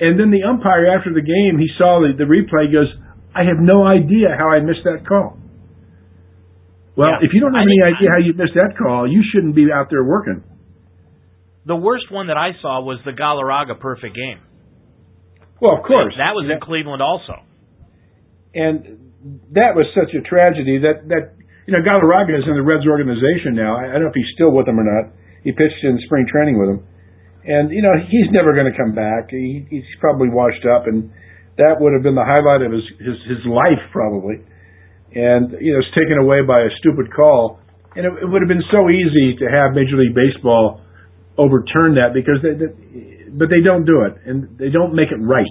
And 0.00 0.20
then 0.20 0.30
the 0.30 0.44
umpire 0.44 0.92
after 0.92 1.12
the 1.12 1.24
game, 1.24 1.56
he 1.58 1.68
saw 1.78 2.04
the, 2.04 2.12
the 2.12 2.28
replay. 2.28 2.68
Goes, 2.68 2.92
I 3.34 3.44
have 3.48 3.60
no 3.60 3.84
idea 3.86 4.36
how 4.36 4.52
I 4.52 4.60
missed 4.60 4.84
that 4.84 5.08
call. 5.08 5.38
Well, 6.96 7.08
yeah. 7.08 7.24
if 7.24 7.32
you 7.32 7.40
don't 7.40 7.54
have 7.56 7.64
I 7.64 7.72
any 7.72 7.80
idea 7.80 8.08
how 8.12 8.20
you 8.20 8.36
missed 8.36 8.52
that 8.54 8.76
call, 8.76 9.08
you 9.08 9.24
shouldn't 9.32 9.56
be 9.56 9.72
out 9.72 9.88
there 9.88 10.04
working. 10.04 10.44
The 11.64 11.76
worst 11.76 12.10
one 12.10 12.26
that 12.26 12.36
I 12.36 12.52
saw 12.60 12.82
was 12.82 12.98
the 13.04 13.12
Galarraga 13.12 13.80
perfect 13.80 14.14
game. 14.14 14.40
Well, 15.60 15.78
of 15.78 15.84
course, 15.86 16.12
that 16.18 16.34
was 16.34 16.50
in 16.52 16.60
Cleveland 16.60 17.00
also. 17.00 17.40
And 18.52 19.14
that 19.54 19.72
was 19.78 19.86
such 19.94 20.12
a 20.12 20.20
tragedy 20.20 20.82
that 20.82 21.08
that 21.08 21.38
you 21.66 21.72
know, 21.74 21.82
Galarraga 21.82 22.34
is 22.34 22.46
in 22.46 22.58
the 22.58 22.66
Reds 22.66 22.86
organization 22.86 23.54
now. 23.54 23.78
I, 23.78 23.90
I 23.90 23.92
don't 23.98 24.10
know 24.10 24.14
if 24.14 24.18
he's 24.18 24.32
still 24.34 24.50
with 24.50 24.66
them 24.66 24.78
or 24.78 24.86
not. 24.86 25.14
He 25.46 25.50
pitched 25.50 25.82
in 25.82 25.98
spring 26.06 26.26
training 26.30 26.58
with 26.58 26.70
them, 26.70 26.80
and 27.46 27.70
you 27.70 27.82
know 27.82 27.94
he's 27.98 28.30
never 28.30 28.54
going 28.54 28.70
to 28.70 28.76
come 28.78 28.94
back. 28.94 29.30
He, 29.30 29.66
he's 29.70 29.86
probably 29.98 30.30
washed 30.30 30.62
up, 30.66 30.86
and 30.86 31.10
that 31.58 31.78
would 31.82 31.94
have 31.94 32.02
been 32.02 32.14
the 32.14 32.26
highlight 32.26 32.62
of 32.62 32.70
his 32.70 32.86
his, 32.98 33.18
his 33.26 33.42
life 33.46 33.82
probably. 33.90 34.42
And 35.14 35.54
you 35.58 35.74
know, 35.74 35.82
it's 35.82 35.94
taken 35.98 36.18
away 36.18 36.46
by 36.46 36.62
a 36.62 36.70
stupid 36.78 37.10
call, 37.10 37.58
and 37.94 38.06
it, 38.06 38.12
it 38.22 38.26
would 38.26 38.42
have 38.42 38.50
been 38.50 38.66
so 38.70 38.86
easy 38.90 39.38
to 39.42 39.46
have 39.50 39.74
Major 39.74 39.98
League 39.98 40.14
Baseball 40.14 40.82
overturn 41.38 41.98
that 41.98 42.14
because 42.14 42.38
they, 42.42 42.54
they 42.54 42.70
but 43.34 43.50
they 43.50 43.64
don't 43.64 43.84
do 43.84 44.06
it, 44.06 44.14
and 44.26 44.58
they 44.58 44.70
don't 44.70 44.94
make 44.94 45.10
it 45.10 45.18
right. 45.18 45.50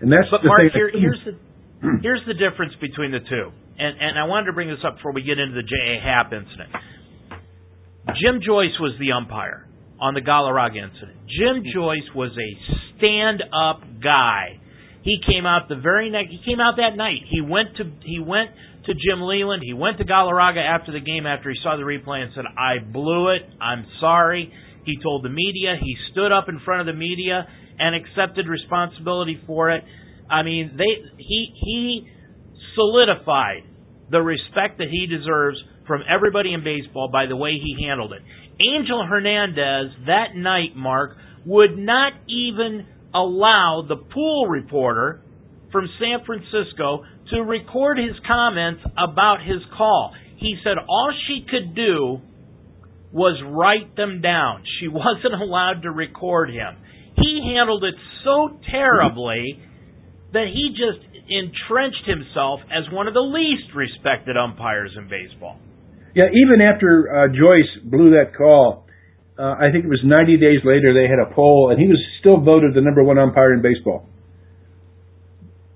And 0.00 0.08
that's 0.08 0.32
but 0.32 0.40
the 0.40 0.48
Mark, 0.48 0.64
thing. 0.64 0.70
Here, 0.72 0.90
here's 0.96 1.20
the 1.28 1.36
Hmm. 1.80 1.96
here's 2.02 2.22
the 2.26 2.34
difference 2.34 2.74
between 2.80 3.10
the 3.10 3.20
two 3.20 3.52
and, 3.80 3.96
and 3.98 4.18
I 4.18 4.24
wanted 4.24 4.46
to 4.46 4.52
bring 4.52 4.68
this 4.68 4.84
up 4.84 4.96
before 4.96 5.12
we 5.12 5.22
get 5.22 5.38
into 5.38 5.54
the 5.54 5.64
J.A. 5.64 5.96
Happ 6.04 6.32
incident. 6.32 6.68
Jim 8.20 8.40
Joyce 8.44 8.76
was 8.78 8.92
the 9.00 9.12
umpire 9.12 9.66
on 9.98 10.12
the 10.12 10.20
Galarraga 10.20 10.76
incident. 10.76 11.16
Jim 11.24 11.64
hmm. 11.64 11.72
Joyce 11.72 12.08
was 12.14 12.30
a 12.36 12.50
stand-up 12.96 13.80
guy. 14.02 14.60
He 15.02 15.16
came 15.24 15.46
out 15.46 15.68
the 15.68 15.80
very 15.80 16.10
next. 16.10 16.28
He 16.28 16.40
came 16.44 16.60
out 16.60 16.76
that 16.76 16.96
night. 16.96 17.24
He 17.30 17.40
went 17.40 17.76
to 17.78 17.84
he 18.04 18.20
went 18.20 18.50
to 18.84 18.92
Jim 18.92 19.22
Leyland. 19.22 19.62
He 19.64 19.72
went 19.72 19.96
to 19.96 20.04
Galarraga 20.04 20.60
after 20.60 20.92
the 20.92 21.00
game 21.00 21.24
after 21.24 21.48
he 21.48 21.56
saw 21.62 21.76
the 21.76 21.88
replay 21.88 22.20
and 22.20 22.32
said, 22.34 22.44
"I 22.44 22.84
blew 22.84 23.30
it. 23.30 23.48
I'm 23.62 23.86
sorry." 23.98 24.52
He 24.84 24.98
told 25.02 25.24
the 25.24 25.30
media. 25.30 25.76
He 25.80 25.96
stood 26.12 26.32
up 26.32 26.50
in 26.50 26.60
front 26.66 26.80
of 26.82 26.86
the 26.86 26.98
media 26.98 27.48
and 27.78 27.94
accepted 27.96 28.46
responsibility 28.46 29.40
for 29.46 29.70
it. 29.70 29.84
I 30.30 30.42
mean, 30.42 30.76
they 30.76 31.10
he 31.18 31.52
he 31.54 32.08
solidified 32.74 33.62
the 34.10 34.20
respect 34.20 34.78
that 34.78 34.88
he 34.90 35.06
deserves 35.06 35.58
from 35.86 36.02
everybody 36.08 36.52
in 36.54 36.62
baseball 36.62 37.08
by 37.12 37.26
the 37.26 37.36
way 37.36 37.52
he 37.52 37.84
handled 37.84 38.12
it. 38.12 38.22
Angel 38.60 39.06
Hernandez 39.06 39.92
that 40.06 40.36
night, 40.36 40.76
Mark, 40.76 41.16
would 41.46 41.76
not 41.76 42.12
even 42.28 42.86
allow 43.14 43.84
the 43.88 43.96
pool 43.96 44.46
reporter 44.46 45.22
from 45.72 45.88
San 45.98 46.24
Francisco 46.24 47.04
to 47.30 47.40
record 47.40 47.98
his 47.98 48.16
comments 48.26 48.82
about 48.96 49.38
his 49.40 49.62
call. 49.76 50.12
He 50.36 50.56
said 50.64 50.76
all 50.78 51.12
she 51.26 51.46
could 51.48 51.74
do 51.74 52.20
was 53.12 53.40
write 53.44 53.96
them 53.96 54.20
down. 54.20 54.62
She 54.80 54.88
wasn't 54.88 55.40
allowed 55.40 55.82
to 55.82 55.90
record 55.90 56.50
him. 56.50 56.76
He 57.16 57.52
handled 57.54 57.84
it 57.84 57.94
so 58.24 58.58
terribly 58.70 59.60
that 60.32 60.46
he 60.52 60.70
just 60.70 61.02
entrenched 61.30 62.06
himself 62.06 62.60
as 62.70 62.90
one 62.92 63.06
of 63.06 63.14
the 63.14 63.22
least 63.22 63.74
respected 63.74 64.36
umpires 64.36 64.94
in 64.96 65.08
baseball. 65.08 65.58
Yeah, 66.14 66.26
even 66.34 66.58
after 66.62 67.06
uh, 67.06 67.28
Joyce 67.30 67.70
blew 67.86 68.18
that 68.18 68.34
call, 68.34 68.86
uh, 69.38 69.54
I 69.56 69.70
think 69.70 69.86
it 69.86 69.90
was 69.90 70.02
90 70.02 70.36
days 70.36 70.60
later 70.66 70.90
they 70.92 71.06
had 71.06 71.22
a 71.22 71.30
poll, 71.34 71.70
and 71.70 71.78
he 71.78 71.86
was 71.86 71.98
still 72.18 72.42
voted 72.42 72.74
the 72.74 72.82
number 72.82 73.02
one 73.02 73.18
umpire 73.18 73.54
in 73.54 73.62
baseball. 73.62 74.10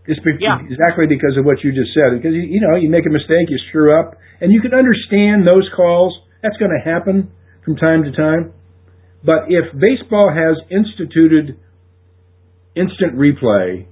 Just 0.07 0.23
be- 0.23 0.37
yeah. 0.39 0.61
exactly 0.61 1.07
because 1.07 1.39
of 1.39 1.47
what 1.47 1.63
you 1.65 1.71
just 1.71 1.95
said. 1.95 2.19
Because 2.19 2.35
you 2.35 2.61
know, 2.61 2.77
you 2.77 2.91
make 2.91 3.07
a 3.07 3.15
mistake, 3.15 3.49
you 3.49 3.59
screw 3.71 3.97
up, 3.97 4.19
and 4.41 4.53
you 4.53 4.61
can 4.61 4.75
understand 4.75 5.47
those 5.47 5.65
calls. 5.75 6.13
That's 6.43 6.59
going 6.59 6.75
to 6.75 6.83
happen 6.83 7.33
from 7.65 7.77
time 7.77 8.05
to 8.05 8.13
time. 8.13 8.53
But 9.25 9.49
if 9.49 9.73
baseball 9.73 10.29
has 10.29 10.61
instituted 10.69 11.57
instant 12.77 13.17
replay 13.17 13.87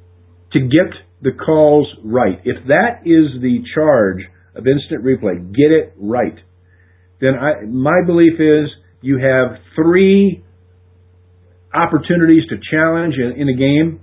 to 0.52 0.60
get 0.60 0.92
the 1.22 1.32
calls 1.32 1.86
right. 2.04 2.40
If 2.44 2.66
that 2.66 3.02
is 3.04 3.40
the 3.40 3.62
charge 3.74 4.18
of 4.54 4.66
instant 4.66 5.04
replay, 5.04 5.52
get 5.52 5.70
it 5.70 5.94
right. 5.96 6.36
Then 7.20 7.34
I, 7.34 7.64
my 7.66 8.00
belief 8.04 8.34
is 8.40 8.68
you 9.00 9.18
have 9.18 9.58
three 9.76 10.44
opportunities 11.72 12.42
to 12.50 12.56
challenge 12.70 13.14
in, 13.14 13.40
in 13.40 13.48
a 13.48 13.56
game, 13.56 14.00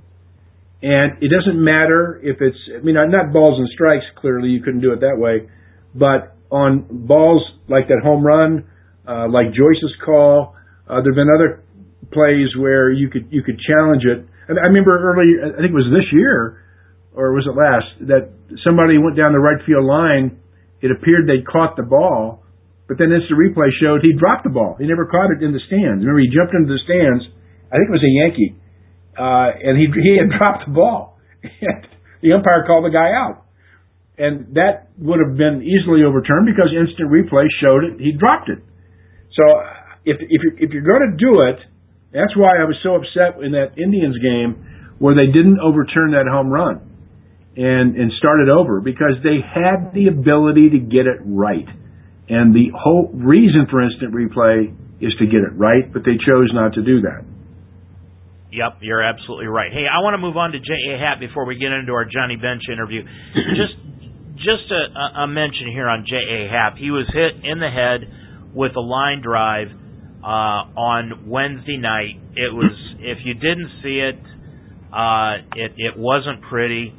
and 0.82 1.22
it 1.22 1.30
doesn't 1.30 1.62
matter 1.62 2.20
if 2.24 2.38
it's, 2.40 2.58
I 2.76 2.82
mean, 2.82 2.96
not 2.96 3.34
balls 3.34 3.60
and 3.60 3.70
strikes, 3.74 4.06
clearly 4.18 4.50
you 4.50 4.64
couldn't 4.64 4.82
do 4.82 4.94
it 4.94 5.02
that 5.02 5.18
way, 5.18 5.50
but 5.94 6.38
on 6.50 6.88
balls 6.90 7.44
like 7.68 7.88
that 7.90 8.00
home 8.04 8.24
run, 8.26 8.66
uh, 9.08 9.28
like 9.30 9.48
Joyce's 9.48 9.94
call, 10.04 10.56
uh, 10.88 11.02
there 11.02 11.12
have 11.12 11.16
been 11.16 11.30
other 11.34 11.64
plays 12.12 12.50
where 12.58 12.92
you 12.92 13.10
could 13.10 13.28
you 13.30 13.44
could 13.44 13.60
challenge 13.60 14.04
it. 14.06 14.26
I 14.58 14.66
remember 14.74 14.98
early, 14.98 15.38
I 15.38 15.62
think 15.62 15.70
it 15.70 15.78
was 15.78 15.94
this 15.94 16.10
year, 16.10 16.66
or 17.14 17.34
was 17.38 17.46
it 17.46 17.54
last, 17.54 18.10
that 18.10 18.34
somebody 18.66 18.98
went 18.98 19.14
down 19.14 19.34
the 19.34 19.44
right 19.44 19.62
field 19.66 19.86
line. 19.86 20.42
It 20.82 20.90
appeared 20.90 21.28
they 21.28 21.46
caught 21.46 21.76
the 21.76 21.86
ball, 21.86 22.42
but 22.88 22.98
then 22.98 23.14
instant 23.14 23.38
replay 23.38 23.70
showed 23.78 24.02
he 24.02 24.18
dropped 24.18 24.48
the 24.48 24.54
ball. 24.56 24.80
He 24.80 24.88
never 24.88 25.06
caught 25.06 25.30
it 25.30 25.44
in 25.44 25.54
the 25.54 25.62
stands. 25.68 26.02
Remember, 26.02 26.24
he 26.24 26.32
jumped 26.34 26.56
into 26.56 26.74
the 26.74 26.82
stands. 26.88 27.28
I 27.70 27.78
think 27.78 27.92
it 27.92 27.98
was 28.00 28.08
a 28.08 28.14
Yankee, 28.26 28.52
uh, 29.14 29.50
and 29.70 29.78
he 29.78 29.86
he 29.92 30.18
had 30.18 30.34
dropped 30.40 30.66
the 30.66 30.74
ball. 30.74 31.20
The 32.22 32.34
umpire 32.34 32.68
called 32.68 32.84
the 32.84 32.92
guy 32.92 33.16
out. 33.16 33.48
And 34.20 34.56
that 34.60 34.92
would 35.00 35.24
have 35.24 35.40
been 35.40 35.64
easily 35.64 36.04
overturned 36.04 36.44
because 36.44 36.76
instant 36.76 37.08
replay 37.08 37.48
showed 37.64 37.88
it. 37.88 38.00
He 38.00 38.12
dropped 38.12 38.50
it. 38.52 38.60
So 39.32 39.44
if 40.04 40.20
if 40.20 40.42
if 40.60 40.70
you're 40.76 40.84
going 40.84 41.08
to 41.08 41.16
do 41.16 41.48
it, 41.48 41.64
that's 42.14 42.36
why 42.36 42.58
I 42.58 42.66
was 42.66 42.78
so 42.82 42.96
upset 42.96 43.42
in 43.44 43.54
that 43.54 43.78
Indians 43.78 44.18
game 44.18 44.96
where 44.98 45.16
they 45.16 45.28
didn't 45.28 45.60
overturn 45.60 46.12
that 46.12 46.26
home 46.26 46.50
run 46.50 46.90
and 47.56 47.96
and 47.96 48.12
start 48.18 48.42
it 48.42 48.50
over 48.50 48.82
because 48.82 49.22
they 49.24 49.42
had 49.42 49.94
the 49.94 50.08
ability 50.08 50.72
to 50.72 50.80
get 50.80 51.06
it 51.06 51.22
right. 51.26 51.68
And 52.30 52.54
the 52.54 52.70
whole 52.78 53.10
reason 53.14 53.66
for 53.70 53.82
instant 53.82 54.14
replay 54.14 54.70
is 55.02 55.14
to 55.18 55.26
get 55.26 55.42
it 55.42 55.54
right, 55.58 55.92
but 55.92 56.04
they 56.06 56.18
chose 56.22 56.52
not 56.54 56.74
to 56.74 56.82
do 56.82 57.02
that. 57.02 57.26
Yep, 58.52 58.82
you're 58.82 59.02
absolutely 59.02 59.48
right. 59.48 59.72
Hey, 59.72 59.86
I 59.86 60.02
want 60.02 60.14
to 60.16 60.22
move 60.22 60.38
on 60.38 60.52
to 60.52 60.60
J.A. 60.60 60.98
Happ 60.98 61.20
before 61.20 61.46
we 61.46 61.58
get 61.58 61.72
into 61.72 61.94
our 61.94 62.06
Johnny 62.06 62.36
Bench 62.36 62.64
interview. 62.72 63.04
just 63.54 63.78
just 64.38 64.72
a, 64.72 65.22
a 65.24 65.28
mention 65.28 65.70
here 65.72 65.88
on 65.88 66.06
J.A. 66.08 66.50
Happ. 66.50 66.78
He 66.78 66.92
was 66.92 67.06
hit 67.14 67.44
in 67.44 67.60
the 67.60 67.70
head 67.70 68.10
with 68.54 68.76
a 68.76 68.82
line 68.82 69.22
drive 69.22 69.68
uh, 70.24 70.68
on 70.76 71.28
Wednesday 71.28 71.78
night. 71.78 72.20
It 72.36 72.54
was, 72.54 72.72
if 73.00 73.20
you 73.24 73.34
didn't 73.34 73.72
see 73.84 74.00
it, 74.00 74.20
uh, 74.94 75.46
it, 75.56 75.72
it 75.78 75.98
wasn't 75.98 76.42
pretty. 76.50 76.94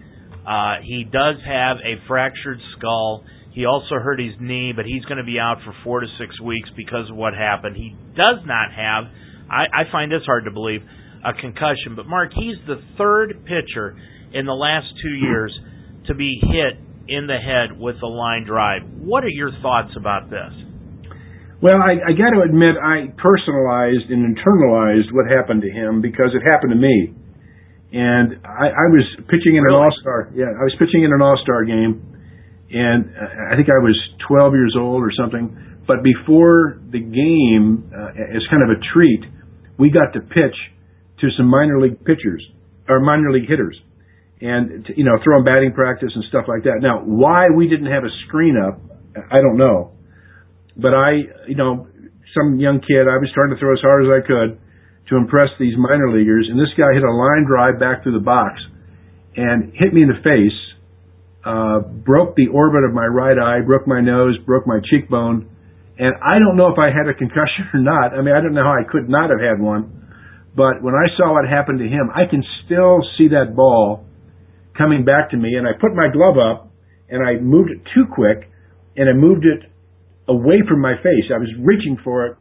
Uh, 0.47 0.77
he 0.83 1.05
does 1.05 1.37
have 1.47 1.77
a 1.79 2.01
fractured 2.09 2.59
skull. 2.77 3.25
He 3.53 3.67
also 3.67 3.97
hurt 3.97 4.21
his 4.21 4.35
knee, 4.41 4.73
but 4.75 4.87
he's 4.87 5.05
going 5.05 5.19
to 5.19 5.25
be 5.25 5.39
out 5.39 5.59
for 5.65 5.75
four 5.85 6.01
to 6.01 6.07
six 6.19 6.41
weeks 6.41 6.69
because 6.77 7.11
of 7.11 7.17
what 7.17 7.35
happened. 7.35 7.77
He 7.77 7.95
does 8.17 8.41
not 8.47 8.73
have, 8.73 9.05
I, 9.51 9.83
I 9.83 9.93
find 9.93 10.11
this 10.11 10.23
hard 10.25 10.45
to 10.45 10.51
believe, 10.51 10.81
a 11.25 11.33
concussion. 11.35 11.97
But 11.97 12.07
Mark, 12.07 12.31
he's 12.35 12.57
the 12.67 12.81
third 12.97 13.45
pitcher 13.45 13.97
in 14.33 14.47
the 14.47 14.55
last 14.55 14.87
two 15.03 15.15
years 15.15 15.53
to 16.07 16.15
be 16.15 16.41
hit 16.41 16.79
in 17.09 17.27
the 17.27 17.37
head 17.37 17.79
with 17.79 17.97
a 18.03 18.07
line 18.07 18.47
drive. 18.47 18.83
What 18.99 19.25
are 19.25 19.29
your 19.29 19.51
thoughts 19.61 19.91
about 19.97 20.31
this? 20.31 20.70
Well, 21.61 21.77
I, 21.77 22.01
I 22.09 22.13
got 22.17 22.33
to 22.33 22.41
admit, 22.41 22.81
I 22.81 23.13
personalized 23.21 24.09
and 24.09 24.33
internalized 24.33 25.13
what 25.13 25.29
happened 25.29 25.61
to 25.61 25.71
him 25.71 26.01
because 26.01 26.33
it 26.33 26.41
happened 26.41 26.73
to 26.73 26.81
me. 26.81 27.13
And 27.93 28.41
I, 28.49 28.73
I 28.73 28.87
was 28.89 29.05
pitching 29.29 29.61
in 29.61 29.65
really? 29.69 29.77
an 29.77 29.85
All 29.85 29.93
Star. 30.01 30.33
Yeah, 30.33 30.49
I 30.57 30.65
was 30.65 30.73
pitching 30.79 31.05
in 31.05 31.13
an 31.13 31.21
All 31.21 31.37
Star 31.43 31.65
game, 31.69 32.01
and 32.71 33.13
I 33.53 33.57
think 33.61 33.69
I 33.69 33.77
was 33.83 33.99
12 34.25 34.55
years 34.55 34.75
old 34.79 35.03
or 35.03 35.13
something. 35.13 35.53
But 35.85 36.01
before 36.01 36.81
the 36.89 37.03
game, 37.03 37.93
uh, 37.93 38.15
as 38.15 38.41
kind 38.49 38.63
of 38.63 38.71
a 38.73 38.81
treat, 38.95 39.21
we 39.77 39.91
got 39.91 40.15
to 40.15 40.21
pitch 40.21 40.57
to 41.21 41.27
some 41.37 41.51
minor 41.51 41.81
league 41.81 41.99
pitchers 42.05 42.41
or 42.89 43.01
minor 43.01 43.33
league 43.33 43.49
hitters, 43.49 43.77
and 44.41 44.89
you 44.97 45.05
know 45.05 45.19
throw 45.23 45.39
them 45.39 45.45
batting 45.45 45.75
practice 45.75 46.11
and 46.15 46.25
stuff 46.31 46.45
like 46.49 46.65
that. 46.65 46.79
Now, 46.81 47.03
why 47.05 47.53
we 47.55 47.69
didn't 47.69 47.91
have 47.91 48.05
a 48.05 48.13
screen 48.29 48.57
up, 48.57 48.81
I 49.31 49.43
don't 49.43 49.59
know, 49.59 49.99
but 50.81 50.95
I, 50.95 51.47
you 51.47 51.57
know, 51.57 51.87
some 52.35 52.59
young 52.59 52.81
kid, 52.81 53.07
I 53.07 53.21
was 53.21 53.31
trying 53.35 53.51
to 53.51 53.59
throw 53.61 53.73
as 53.73 53.83
hard 53.83 54.07
as 54.07 54.11
I 54.11 54.21
could 54.27 54.51
to 55.11 55.17
impress 55.17 55.49
these 55.59 55.75
minor 55.77 56.13
leaguers, 56.13 56.49
and 56.51 56.59
this 56.59 56.73
guy 56.79 56.95
hit 56.95 57.03
a 57.03 57.11
line 57.13 57.45
drive 57.47 57.79
back 57.79 58.03
through 58.03 58.17
the 58.19 58.25
box 58.25 58.61
and 59.37 59.73
hit 59.75 59.93
me 59.93 60.03
in 60.03 60.09
the 60.09 60.23
face. 60.23 60.59
Uh, 61.41 61.81
broke 61.81 62.37
the 62.37 62.53
orbit 62.53 62.85
of 62.85 62.93
my 62.93 63.07
right 63.07 63.39
eye, 63.39 63.65
broke 63.65 63.89
my 63.89 64.01
nose, 64.01 64.37
broke 64.45 64.67
my 64.67 64.79
cheekbone, 64.91 65.49
and 65.99 66.13
I 66.21 66.39
don't 66.39 66.57
know 66.57 66.69
if 66.69 66.79
I 66.79 66.93
had 66.93 67.09
a 67.09 67.17
concussion 67.17 67.65
or 67.75 67.81
not. 67.81 68.13
I 68.13 68.21
mean, 68.21 68.35
I 68.35 68.41
don't 68.41 68.53
know 68.53 68.65
how 68.65 68.77
I 68.77 68.85
could 68.85 69.09
not 69.09 69.31
have 69.31 69.41
had 69.41 69.61
one 69.61 70.01
but 70.55 70.83
when 70.83 70.95
I 70.95 71.07
saw 71.17 71.35
what 71.35 71.49
happened 71.49 71.79
to 71.79 71.87
him, 71.87 72.11
I 72.15 72.29
can 72.29 72.43
still 72.65 73.01
see 73.17 73.29
that 73.29 73.55
ball 73.55 74.05
coming 74.77 75.05
back 75.05 75.31
to 75.31 75.37
me. 75.37 75.55
And 75.55 75.67
I 75.67 75.73
put 75.81 75.95
my 75.95 76.09
glove 76.13 76.37
up 76.39 76.71
and 77.09 77.27
I 77.27 77.41
moved 77.41 77.71
it 77.71 77.83
too 77.95 78.07
quick 78.13 78.51
and 78.97 79.09
I 79.09 79.13
moved 79.13 79.47
it 79.47 79.70
away 80.31 80.63
from 80.69 80.81
my 80.81 80.95
face. 81.03 81.27
I 81.35 81.39
was 81.39 81.51
reaching 81.59 81.99
for 82.03 82.27
it 82.27 82.37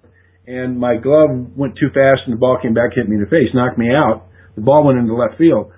and 0.46 0.80
my 0.80 0.96
glove 0.98 1.30
went 1.58 1.76
too 1.76 1.90
fast 1.90 2.22
and 2.26 2.34
the 2.34 2.40
ball 2.40 2.58
came 2.62 2.74
back, 2.74 2.94
hit 2.96 3.10
me 3.10 3.16
in 3.16 3.22
the 3.22 3.30
face, 3.30 3.50
knocked 3.54 3.78
me 3.78 3.90
out. 3.90 4.28
The 4.56 4.62
ball 4.62 4.86
went 4.86 5.00
into 5.00 5.14
left 5.14 5.38
field. 5.38 5.72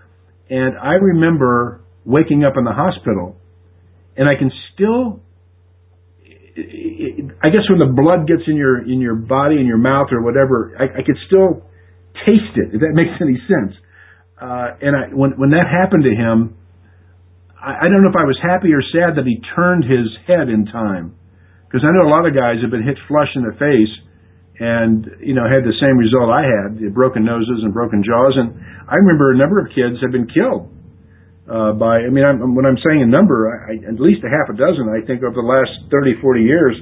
And 0.50 0.78
I 0.78 0.93
remember 1.00 1.82
waking 2.06 2.43
up 2.43 2.54
in 2.58 2.63
the 2.63 2.74
hospital 2.74 3.38
and 4.17 4.28
I 4.28 4.36
can 4.36 4.52
still 4.74 5.21
I 6.52 7.47
guess 7.47 7.63
when 7.69 7.80
the 7.80 7.91
blood 7.95 8.28
gets 8.28 8.43
in 8.47 8.56
your 8.56 8.84
in 8.84 9.00
your 9.00 9.15
body 9.15 9.56
in 9.56 9.65
your 9.65 9.78
mouth 9.78 10.08
or 10.12 10.21
whatever, 10.21 10.76
I, 10.78 11.00
I 11.00 11.04
could 11.04 11.17
still 11.28 11.63
taste 12.26 12.56
it, 12.56 12.76
if 12.76 12.82
that 12.82 12.91
makes 12.93 13.15
any 13.21 13.39
sense. 13.47 13.74
Uh, 14.39 14.76
and 14.82 14.95
I, 14.95 15.15
when 15.15 15.32
when 15.39 15.52
that 15.52 15.65
happened 15.69 16.04
to 16.04 16.12
him, 16.15 16.58
I, 17.56 17.86
I 17.86 17.89
don't 17.89 18.04
know 18.04 18.10
if 18.10 18.19
I 18.19 18.26
was 18.26 18.38
happy 18.41 18.74
or 18.74 18.82
sad 18.82 19.15
that 19.15 19.26
he 19.26 19.39
turned 19.56 19.86
his 19.86 20.12
head 20.28 20.50
in 20.50 20.65
time, 20.65 21.15
because 21.71 21.88
I 21.88 21.95
know 21.95 22.03
a 22.03 22.12
lot 22.12 22.27
of 22.27 22.36
guys 22.36 22.60
have 22.60 22.67
been 22.67 22.84
hit 22.84 22.99
flush 23.07 23.31
in 23.39 23.47
the 23.47 23.55
face, 23.55 23.93
and 24.60 25.23
you 25.23 25.31
know 25.31 25.47
had 25.47 25.63
the 25.63 25.73
same 25.79 25.95
result 25.95 26.27
I 26.27 26.43
had, 26.43 26.84
broken 26.91 27.23
noses 27.23 27.63
and 27.63 27.71
broken 27.71 28.03
jaws. 28.03 28.36
And 28.36 28.60
I 28.91 28.99
remember 28.99 29.31
a 29.31 29.39
number 29.39 29.63
of 29.63 29.71
kids 29.71 30.03
have 30.03 30.12
been 30.12 30.27
killed 30.27 30.67
uh, 31.47 31.71
by. 31.79 32.03
I 32.03 32.12
mean, 32.12 32.27
I'm, 32.27 32.43
when 32.60 32.67
I'm 32.67 32.75
saying 32.84 32.99
a 32.99 33.07
number, 33.07 33.47
I, 33.47 33.79
at 33.88 34.03
least 34.03 34.27
a 34.27 34.29
half 34.29 34.51
a 34.51 34.55
dozen, 34.60 34.91
I 34.91 34.99
think, 35.07 35.23
over 35.23 35.39
the 35.39 35.47
last 35.47 35.71
30, 35.88 36.19
40 36.19 36.43
years, 36.43 36.75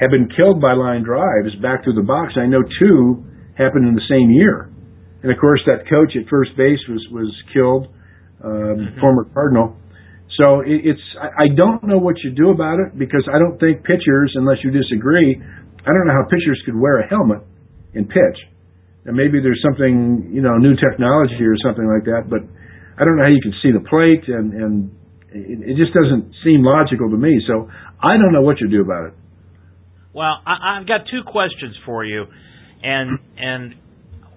have 0.00 0.08
been 0.08 0.32
killed 0.32 0.56
by 0.56 0.72
line 0.72 1.04
drives 1.04 1.52
back 1.60 1.84
through 1.84 2.00
the 2.00 2.08
box. 2.08 2.40
I 2.40 2.48
know 2.48 2.64
two 2.80 3.28
happened 3.60 3.84
in 3.84 3.94
the 3.94 4.08
same 4.08 4.32
year. 4.32 4.72
And 5.20 5.32
of 5.32 5.36
course, 5.36 5.60
that 5.68 5.84
coach 5.84 6.16
at 6.16 6.28
first 6.32 6.56
base 6.56 6.80
was 6.88 7.04
was 7.12 7.30
killed, 7.52 7.92
um, 8.40 8.50
mm-hmm. 8.80 9.00
former 9.00 9.24
Cardinal. 9.32 9.76
So 10.38 10.62
it's 10.66 11.02
I, 11.14 11.46
don't 11.54 11.84
know 11.84 11.98
what 11.98 12.16
you 12.24 12.34
do 12.34 12.50
about 12.50 12.82
it 12.82 12.98
because 12.98 13.22
I 13.30 13.38
don't 13.38 13.54
think 13.58 13.84
pitchers, 13.86 14.34
unless 14.34 14.58
you 14.64 14.70
disagree, 14.74 15.38
I 15.38 15.90
don't 15.94 16.06
know 16.06 16.12
how 16.12 16.26
pitchers 16.26 16.60
could 16.66 16.74
wear 16.74 16.98
a 16.98 17.06
helmet 17.06 17.38
and 17.94 18.08
pitch. 18.08 18.38
And 19.06 19.14
maybe 19.14 19.38
there's 19.38 19.62
something 19.62 20.30
you 20.34 20.42
know 20.42 20.58
new 20.58 20.74
technology 20.74 21.44
or 21.44 21.54
something 21.62 21.86
like 21.86 22.04
that, 22.10 22.26
but 22.26 22.42
I 22.98 23.04
don't 23.04 23.16
know 23.16 23.22
how 23.22 23.30
you 23.30 23.42
can 23.42 23.54
see 23.62 23.70
the 23.70 23.84
plate 23.86 24.26
and 24.26 24.52
and 24.54 24.74
it, 25.30 25.76
just 25.78 25.94
doesn't 25.94 26.34
seem 26.42 26.66
logical 26.66 27.10
to 27.10 27.16
me. 27.16 27.38
So 27.46 27.70
I 28.02 28.18
don't 28.18 28.32
know 28.32 28.42
what 28.42 28.58
you 28.60 28.68
do 28.68 28.82
about 28.82 29.10
it. 29.10 29.14
Well, 30.14 30.34
I've 30.46 30.86
got 30.86 31.06
two 31.10 31.22
questions 31.26 31.76
for 31.86 32.04
you 32.04 32.26
and 32.82 33.18
and 33.38 33.74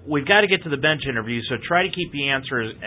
we've 0.07 0.25
got 0.25 0.41
to 0.41 0.47
get 0.47 0.63
to 0.63 0.69
the 0.69 0.77
bench 0.77 1.01
interview, 1.07 1.41
so 1.49 1.55
try 1.67 1.83
to 1.83 1.91
keep 1.93 2.12
the 2.12 2.29
answers 2.29 2.73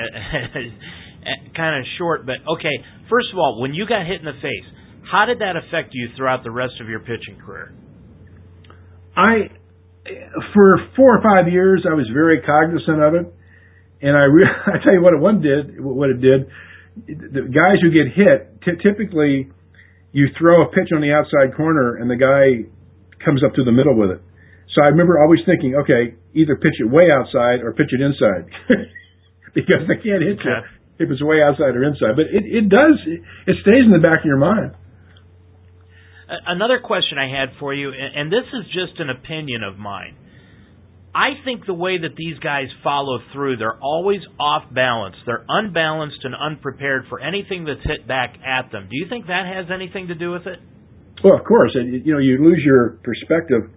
Eh, 1.23 1.53
kind 1.57 1.77
of 1.79 1.85
short. 1.99 2.25
But 2.25 2.41
okay, 2.57 2.73
first 3.11 3.29
of 3.33 3.39
all, 3.39 3.61
when 3.61 3.75
you 3.75 3.87
got 3.87 4.07
hit 4.07 4.21
in 4.21 4.27
the 4.27 4.39
face, 4.41 4.67
how 5.11 5.27
did 5.27 5.41
that 5.41 5.57
affect 5.57 5.91
you 5.93 6.09
throughout 6.17 6.45
the 6.45 6.51
rest 6.51 6.75
of 6.81 6.89
your 6.89 7.01
pitching 7.01 7.37
career? 7.45 7.75
I, 9.17 9.51
for 10.55 10.79
four 10.97 11.19
or 11.19 11.23
five 11.23 11.53
years, 11.53 11.85
I 11.85 11.95
was 11.95 12.09
very 12.13 12.41
cognizant 12.41 13.03
of 13.03 13.15
it, 13.15 13.27
and 14.01 14.17
I 14.17 14.25
re- 14.25 14.49
I 14.67 14.83
tell 14.83 14.95
you 14.95 15.03
what 15.03 15.13
it 15.13 15.21
one 15.21 15.43
did, 15.43 15.83
what 15.83 16.11
it 16.11 16.21
did. 16.21 16.49
The 17.07 17.47
guys 17.53 17.79
who 17.83 17.91
get 17.91 18.13
hit, 18.17 18.63
t- 18.65 18.81
typically, 18.83 19.51
you 20.13 20.29
throw 20.39 20.63
a 20.63 20.69
pitch 20.71 20.89
on 20.95 21.01
the 21.03 21.13
outside 21.13 21.57
corner, 21.57 21.97
and 21.97 22.11
the 22.11 22.17
guy 22.17 22.67
comes 23.25 23.45
up 23.45 23.55
to 23.55 23.65
the 23.65 23.73
middle 23.73 23.95
with 23.95 24.11
it. 24.11 24.23
So 24.75 24.83
I 24.83 24.89
remember 24.89 25.21
always 25.21 25.41
thinking, 25.45 25.75
okay, 25.83 26.15
either 26.35 26.57
pitch 26.57 26.79
it 26.79 26.89
way 26.89 27.11
outside 27.11 27.61
or 27.61 27.73
pitch 27.73 27.91
it 27.91 28.01
inside, 28.01 28.47
because 29.55 29.85
they 29.87 29.99
can't 30.01 30.23
hit 30.23 30.39
you 30.39 30.80
if 31.01 31.11
it's 31.11 31.23
way 31.25 31.43
outside 31.43 31.75
or 31.75 31.83
inside. 31.85 32.15
But 32.15 32.29
it 32.31 32.45
it 32.45 32.69
does 32.69 33.01
it 33.09 33.57
stays 33.65 33.85
in 33.89 33.93
the 33.93 34.03
back 34.03 34.21
of 34.21 34.27
your 34.27 34.39
mind. 34.39 34.77
Another 36.47 36.79
question 36.79 37.19
I 37.19 37.27
had 37.27 37.59
for 37.59 37.75
you, 37.75 37.91
and 37.91 38.31
this 38.31 38.47
is 38.55 38.67
just 38.67 39.01
an 39.01 39.11
opinion 39.11 39.65
of 39.65 39.79
mine. 39.79 40.15
I 41.13 41.43
think 41.45 41.67
the 41.67 41.75
way 41.75 41.99
that 41.99 42.15
these 42.15 42.39
guys 42.39 42.71
follow 42.85 43.19
through, 43.33 43.57
they're 43.57 43.83
always 43.83 44.21
off 44.39 44.63
balance. 44.73 45.17
They're 45.27 45.45
unbalanced 45.49 46.23
and 46.23 46.37
unprepared 46.37 47.07
for 47.09 47.19
anything 47.19 47.65
that's 47.65 47.83
hit 47.83 48.07
back 48.07 48.39
at 48.47 48.71
them. 48.71 48.87
Do 48.89 48.95
you 48.95 49.07
think 49.09 49.27
that 49.27 49.43
has 49.43 49.75
anything 49.75 50.07
to 50.07 50.15
do 50.15 50.31
with 50.31 50.47
it? 50.47 50.61
Well, 51.25 51.35
of 51.35 51.45
course. 51.45 51.75
You 51.75 52.15
know, 52.15 52.21
you 52.21 52.39
lose 52.39 52.63
your 52.65 53.01
perspective 53.03 53.75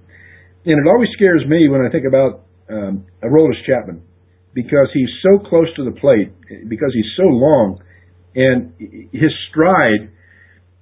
and 0.65 0.79
it 0.79 0.89
always 0.89 1.09
scares 1.13 1.43
me 1.47 1.67
when 1.67 1.81
I 1.81 1.89
think 1.91 2.05
about 2.07 2.45
um, 2.69 3.05
Aroldis 3.23 3.59
Chapman 3.67 4.03
because 4.53 4.89
he's 4.93 5.09
so 5.21 5.39
close 5.39 5.67
to 5.75 5.83
the 5.83 5.91
plate, 5.97 6.31
because 6.69 6.91
he's 6.93 7.11
so 7.17 7.25
long, 7.25 7.81
and 8.35 8.73
his 9.11 9.33
stride, 9.49 10.09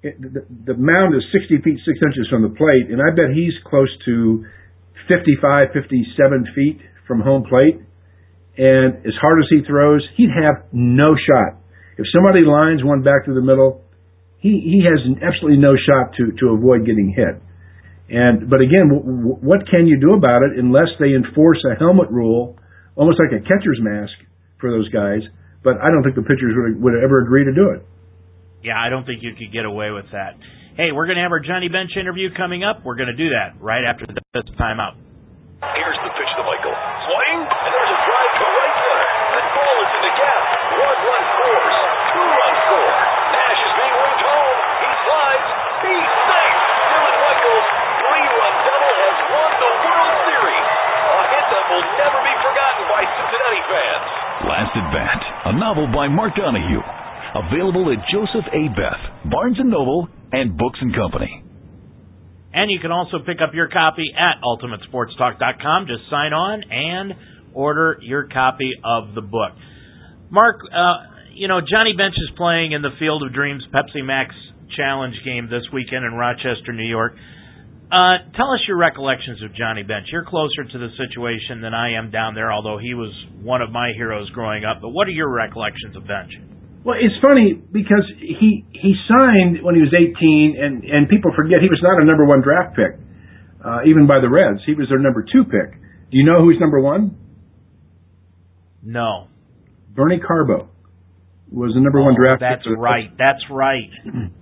the, 0.03 0.75
mound 0.77 1.15
is 1.15 1.23
60 1.31 1.61
feet 1.63 1.79
6 1.83 1.99
inches 2.01 2.27
from 2.29 2.43
the 2.43 2.53
plate, 2.55 2.89
and 2.89 2.99
I 2.99 3.15
bet 3.15 3.35
he's 3.35 3.53
close 3.65 3.91
to 4.05 4.45
55, 5.07 5.67
57 5.73 6.45
feet 6.55 6.79
from 7.07 7.21
home 7.21 7.43
plate. 7.43 7.79
And 8.57 9.05
as 9.05 9.15
hard 9.19 9.39
as 9.39 9.47
he 9.49 9.63
throws, 9.67 10.03
he'd 10.17 10.31
have 10.31 10.67
no 10.71 11.15
shot. 11.15 11.59
If 11.97 12.05
somebody 12.15 12.43
lines 12.43 12.83
one 12.83 13.03
back 13.03 13.25
to 13.25 13.33
the 13.33 13.41
middle, 13.41 13.83
he, 14.39 14.59
he 14.63 14.83
has 14.87 14.99
absolutely 15.21 15.59
no 15.59 15.75
shot 15.77 16.15
to, 16.17 16.31
to 16.39 16.55
avoid 16.55 16.85
getting 16.85 17.13
hit. 17.15 17.41
And 18.09 18.49
but 18.49 18.59
again, 18.59 18.89
w- 18.91 19.39
what 19.39 19.69
can 19.69 19.87
you 19.87 19.99
do 19.99 20.13
about 20.13 20.43
it 20.43 20.59
unless 20.59 20.91
they 20.99 21.15
enforce 21.15 21.63
a 21.63 21.79
helmet 21.79 22.11
rule, 22.11 22.57
almost 22.95 23.19
like 23.19 23.31
a 23.33 23.41
catcher's 23.43 23.79
mask 23.81 24.13
for 24.59 24.71
those 24.71 24.89
guys, 24.89 25.21
but 25.63 25.77
I 25.81 25.89
don't 25.89 26.03
think 26.03 26.15
the 26.15 26.25
pitchers 26.25 26.53
would 26.55 26.81
would 26.81 26.97
ever 27.01 27.21
agree 27.21 27.45
to 27.45 27.53
do 27.53 27.69
it. 27.73 27.85
Yeah, 28.61 28.77
I 28.77 28.89
don't 28.89 29.05
think 29.05 29.25
you 29.25 29.33
could 29.33 29.49
get 29.51 29.65
away 29.65 29.89
with 29.89 30.05
that. 30.13 30.37
Hey, 30.77 30.93
we're 30.93 31.09
going 31.09 31.17
to 31.17 31.25
have 31.25 31.33
our 31.33 31.41
Johnny 31.43 31.67
Bench 31.67 31.91
interview 31.99 32.29
coming 32.37 32.63
up. 32.63 32.85
We're 32.85 32.95
going 32.95 33.11
to 33.11 33.17
do 33.17 33.33
that 33.35 33.57
right 33.59 33.83
after 33.83 34.05
this 34.07 34.47
timeout. 34.55 34.95
Here's 35.61 35.99
the 36.01 36.11
pitch 36.13 36.31
to 36.37 36.43
Michael. 36.45 36.73
Swing, 36.73 37.37
and 37.41 37.71
there's 37.73 37.91
a 37.91 37.99
drive 38.01 38.33
to 38.37 38.45
right 38.49 38.75
center. 38.81 39.05
That 39.35 39.45
ball 39.51 39.75
is 39.81 39.91
in 39.91 40.01
the 40.05 40.13
gap. 40.15 40.41
One 40.77 40.99
run 41.05 41.23
scores. 41.37 41.75
Two 42.15 42.27
run 42.29 42.53
score. 42.65 42.93
Nash 43.35 43.61
is 43.61 43.73
being 43.77 43.95
moved 43.97 44.21
home. 44.25 44.57
He 44.81 44.89
slides. 45.05 45.47
He's 45.85 46.09
safe. 46.31 46.57
Dylan 46.87 47.17
Michaels' 47.21 47.67
three-run 48.01 48.53
double 48.61 48.95
has 49.05 49.17
won 49.27 49.51
the 49.57 49.71
World 49.85 50.15
Series. 50.21 50.65
A 51.01 51.21
hit 51.29 51.45
that 51.51 51.65
will 51.69 51.85
never 51.97 52.19
be 52.25 52.33
forgotten 52.41 52.83
by 52.89 53.01
Cincinnati 53.05 53.63
fans. 53.69 54.07
Last 54.47 54.73
Bat, 54.73 55.21
a 55.45 55.53
novel 55.57 55.87
by 55.93 56.07
Mark 56.07 56.35
Donahue. 56.35 56.81
Available 57.33 57.93
at 57.93 58.03
Joseph 58.11 58.45
A. 58.51 58.67
Beth, 58.75 59.31
Barnes 59.31 59.57
& 59.61 59.63
Noble, 59.63 60.07
and 60.31 60.57
Books 60.57 60.79
& 60.87 60.95
Company. 60.95 61.43
And 62.53 62.69
you 62.69 62.79
can 62.81 62.91
also 62.91 63.19
pick 63.25 63.37
up 63.41 63.53
your 63.53 63.69
copy 63.69 64.11
at 64.17 64.41
ultimatesportstalk.com. 64.43 65.87
Just 65.87 66.09
sign 66.09 66.33
on 66.33 66.63
and 66.69 67.13
order 67.53 67.97
your 68.01 68.27
copy 68.27 68.71
of 68.83 69.15
the 69.15 69.21
book. 69.21 69.51
Mark, 70.29 70.59
uh, 70.67 71.31
you 71.33 71.47
know, 71.47 71.61
Johnny 71.61 71.93
Bench 71.95 72.15
is 72.17 72.29
playing 72.35 72.73
in 72.73 72.81
the 72.81 72.91
Field 72.99 73.23
of 73.23 73.33
Dreams 73.33 73.63
Pepsi 73.73 74.03
Max 74.03 74.35
Challenge 74.75 75.15
game 75.23 75.47
this 75.49 75.63
weekend 75.73 76.05
in 76.05 76.13
Rochester, 76.13 76.73
New 76.73 76.87
York. 76.87 77.13
Uh, 77.91 78.23
tell 78.39 78.47
us 78.55 78.63
your 78.71 78.77
recollections 78.77 79.43
of 79.43 79.53
Johnny 79.53 79.83
Bench. 79.83 80.07
You're 80.11 80.23
closer 80.23 80.63
to 80.63 80.77
the 80.79 80.87
situation 80.95 81.59
than 81.59 81.73
I 81.73 81.99
am 81.99 82.09
down 82.09 82.35
there, 82.35 82.47
although 82.51 82.79
he 82.79 82.93
was 82.93 83.11
one 83.43 83.61
of 83.61 83.69
my 83.69 83.91
heroes 83.97 84.29
growing 84.29 84.63
up. 84.63 84.79
But 84.81 84.95
what 84.95 85.07
are 85.07 85.11
your 85.11 85.29
recollections 85.29 85.97
of 85.97 86.07
Bench? 86.07 86.31
Well, 86.85 86.95
it's 86.95 87.19
funny 87.21 87.53
because 87.53 88.07
he 88.17 88.63
he 88.71 88.95
signed 89.11 89.61
when 89.61 89.75
he 89.75 89.81
was 89.81 89.91
18, 89.91 90.55
and 90.57 90.83
and 90.87 91.09
people 91.09 91.31
forget 91.35 91.59
he 91.59 91.67
was 91.67 91.83
not 91.83 92.01
a 92.01 92.05
number 92.05 92.25
one 92.25 92.41
draft 92.41 92.79
pick, 92.79 92.95
uh, 93.59 93.83
even 93.85 94.07
by 94.07 94.23
the 94.23 94.29
Reds. 94.31 94.63
He 94.65 94.73
was 94.73 94.87
their 94.87 94.97
number 94.97 95.21
two 95.27 95.43
pick. 95.43 95.75
Do 96.09 96.17
you 96.17 96.25
know 96.25 96.39
who's 96.41 96.57
number 96.59 96.79
one? 96.79 97.19
No. 98.81 99.27
Bernie 99.93 100.19
Carbo 100.25 100.69
was 101.51 101.73
the 101.75 101.81
number 101.81 101.99
oh, 101.99 102.05
one 102.05 102.15
draft. 102.15 102.39
Pick. 102.39 102.49
That's 102.49 102.67
pick 102.67 102.79
right. 102.79 103.11
That's 103.19 103.43
right. 103.51 104.31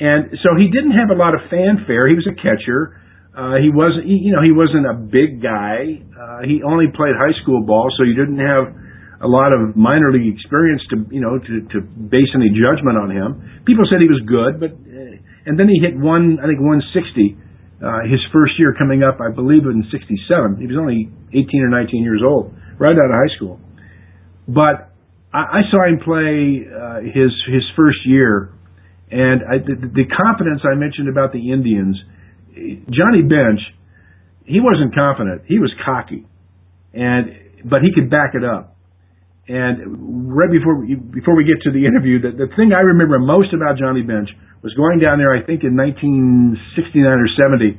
And 0.00 0.32
so 0.40 0.56
he 0.56 0.72
didn't 0.72 0.96
have 0.96 1.12
a 1.12 1.18
lot 1.18 1.36
of 1.36 1.44
fanfare. 1.52 2.08
He 2.08 2.16
was 2.16 2.24
a 2.24 2.36
catcher. 2.40 2.96
Uh, 3.36 3.60
he 3.60 3.68
wasn't, 3.68 4.08
you 4.08 4.32
know, 4.32 4.40
he 4.40 4.50
wasn't 4.50 4.88
a 4.88 4.96
big 4.96 5.44
guy. 5.44 6.00
Uh, 6.16 6.40
he 6.48 6.64
only 6.64 6.88
played 6.88 7.12
high 7.20 7.36
school 7.44 7.62
ball, 7.68 7.92
so 8.00 8.08
you 8.08 8.16
didn't 8.16 8.40
have 8.40 8.72
a 9.20 9.28
lot 9.28 9.52
of 9.52 9.76
minor 9.76 10.08
league 10.10 10.32
experience 10.32 10.80
to, 10.88 11.04
you 11.12 11.20
know, 11.20 11.36
to, 11.36 11.54
to 11.76 11.84
base 11.84 12.32
any 12.32 12.48
judgment 12.48 12.96
on 12.96 13.12
him. 13.12 13.62
People 13.68 13.84
said 13.92 14.00
he 14.00 14.08
was 14.08 14.24
good, 14.24 14.56
but, 14.56 14.72
uh, 14.72 15.20
and 15.44 15.60
then 15.60 15.68
he 15.68 15.76
hit 15.76 15.92
one, 16.00 16.40
I 16.40 16.48
think 16.48 16.64
160, 16.64 17.36
uh, 17.84 18.08
his 18.08 18.20
first 18.32 18.56
year 18.56 18.72
coming 18.72 19.04
up, 19.04 19.20
I 19.20 19.28
believe 19.28 19.68
in 19.68 19.84
67. 19.92 20.56
He 20.56 20.66
was 20.66 20.80
only 20.80 21.12
18 21.36 21.60
or 21.60 21.68
19 21.68 22.00
years 22.00 22.24
old, 22.24 22.56
right 22.80 22.96
out 22.96 23.12
of 23.12 23.16
high 23.20 23.32
school. 23.36 23.60
But 24.48 24.96
I, 25.28 25.60
I 25.60 25.62
saw 25.68 25.84
him 25.84 26.00
play, 26.00 26.64
uh, 26.64 27.04
his, 27.04 27.28
his 27.52 27.64
first 27.76 28.00
year 28.08 28.56
and 29.10 29.42
I, 29.42 29.58
the, 29.58 29.74
the 29.74 30.06
confidence 30.06 30.62
I 30.62 30.78
mentioned 30.78 31.10
about 31.10 31.32
the 31.32 31.50
Indians, 31.50 31.98
Johnny 32.94 33.26
Bench, 33.26 33.58
he 34.46 34.62
wasn't 34.62 34.94
confident. 34.94 35.42
He 35.46 35.58
was 35.58 35.70
cocky, 35.84 36.26
and 36.94 37.66
but 37.66 37.82
he 37.82 37.90
could 37.94 38.10
back 38.10 38.34
it 38.34 38.44
up. 38.46 38.78
And 39.50 40.30
right 40.30 40.50
before 40.50 40.78
we, 40.78 40.94
before 40.94 41.34
we 41.34 41.42
get 41.42 41.58
to 41.66 41.74
the 41.74 41.82
interview, 41.82 42.22
the, 42.22 42.30
the 42.30 42.48
thing 42.54 42.70
I 42.70 42.94
remember 42.94 43.18
most 43.18 43.50
about 43.50 43.82
Johnny 43.82 44.02
Bench 44.02 44.30
was 44.62 44.70
going 44.78 45.02
down 45.02 45.18
there. 45.18 45.34
I 45.34 45.42
think 45.42 45.66
in 45.66 45.74
1969 45.74 47.02
or 47.02 47.30
70, 47.34 47.74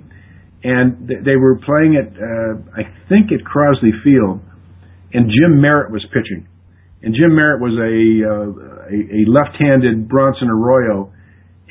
and 0.68 1.08
th- 1.08 1.24
they 1.24 1.40
were 1.40 1.56
playing 1.64 1.96
at 1.96 2.12
uh, 2.12 2.60
I 2.76 2.92
think 3.08 3.32
at 3.32 3.48
Crosley 3.48 3.96
Field, 4.04 4.44
and 5.16 5.32
Jim 5.32 5.64
Merritt 5.64 5.96
was 5.96 6.04
pitching, 6.12 6.44
and 7.00 7.16
Jim 7.16 7.32
Merritt 7.40 7.64
was 7.64 7.72
a 7.80 7.96
uh, 8.20 8.50
a, 8.92 8.98
a 9.00 9.32
left-handed 9.32 10.12
Bronson 10.12 10.52
Arroyo 10.52 11.16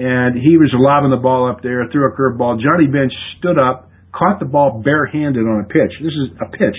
and 0.01 0.33
he 0.33 0.57
was 0.57 0.73
lobbing 0.73 1.13
the 1.13 1.21
ball 1.21 1.45
up 1.45 1.61
there, 1.61 1.85
threw 1.93 2.09
a 2.09 2.17
curveball. 2.17 2.57
Johnny 2.57 2.89
Bench 2.89 3.13
stood 3.37 3.61
up, 3.61 3.93
caught 4.17 4.41
the 4.41 4.49
ball 4.49 4.81
barehanded 4.81 5.45
on 5.45 5.61
a 5.61 5.69
pitch. 5.69 5.93
This 6.01 6.17
is 6.17 6.33
a 6.41 6.49
pitch, 6.49 6.79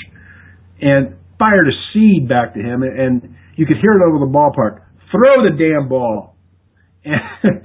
and 0.81 1.13
fired 1.37 1.69
a 1.69 1.75
seed 1.93 2.25
back 2.25 2.57
to 2.57 2.59
him, 2.59 2.81
and 2.81 3.37
you 3.53 3.69
could 3.69 3.77
hear 3.77 3.93
it 3.93 4.01
over 4.09 4.17
the 4.25 4.31
ballpark. 4.31 4.81
Throw 5.13 5.45
the 5.45 5.53
damn 5.53 5.85
ball, 5.87 6.33
and 7.05 7.61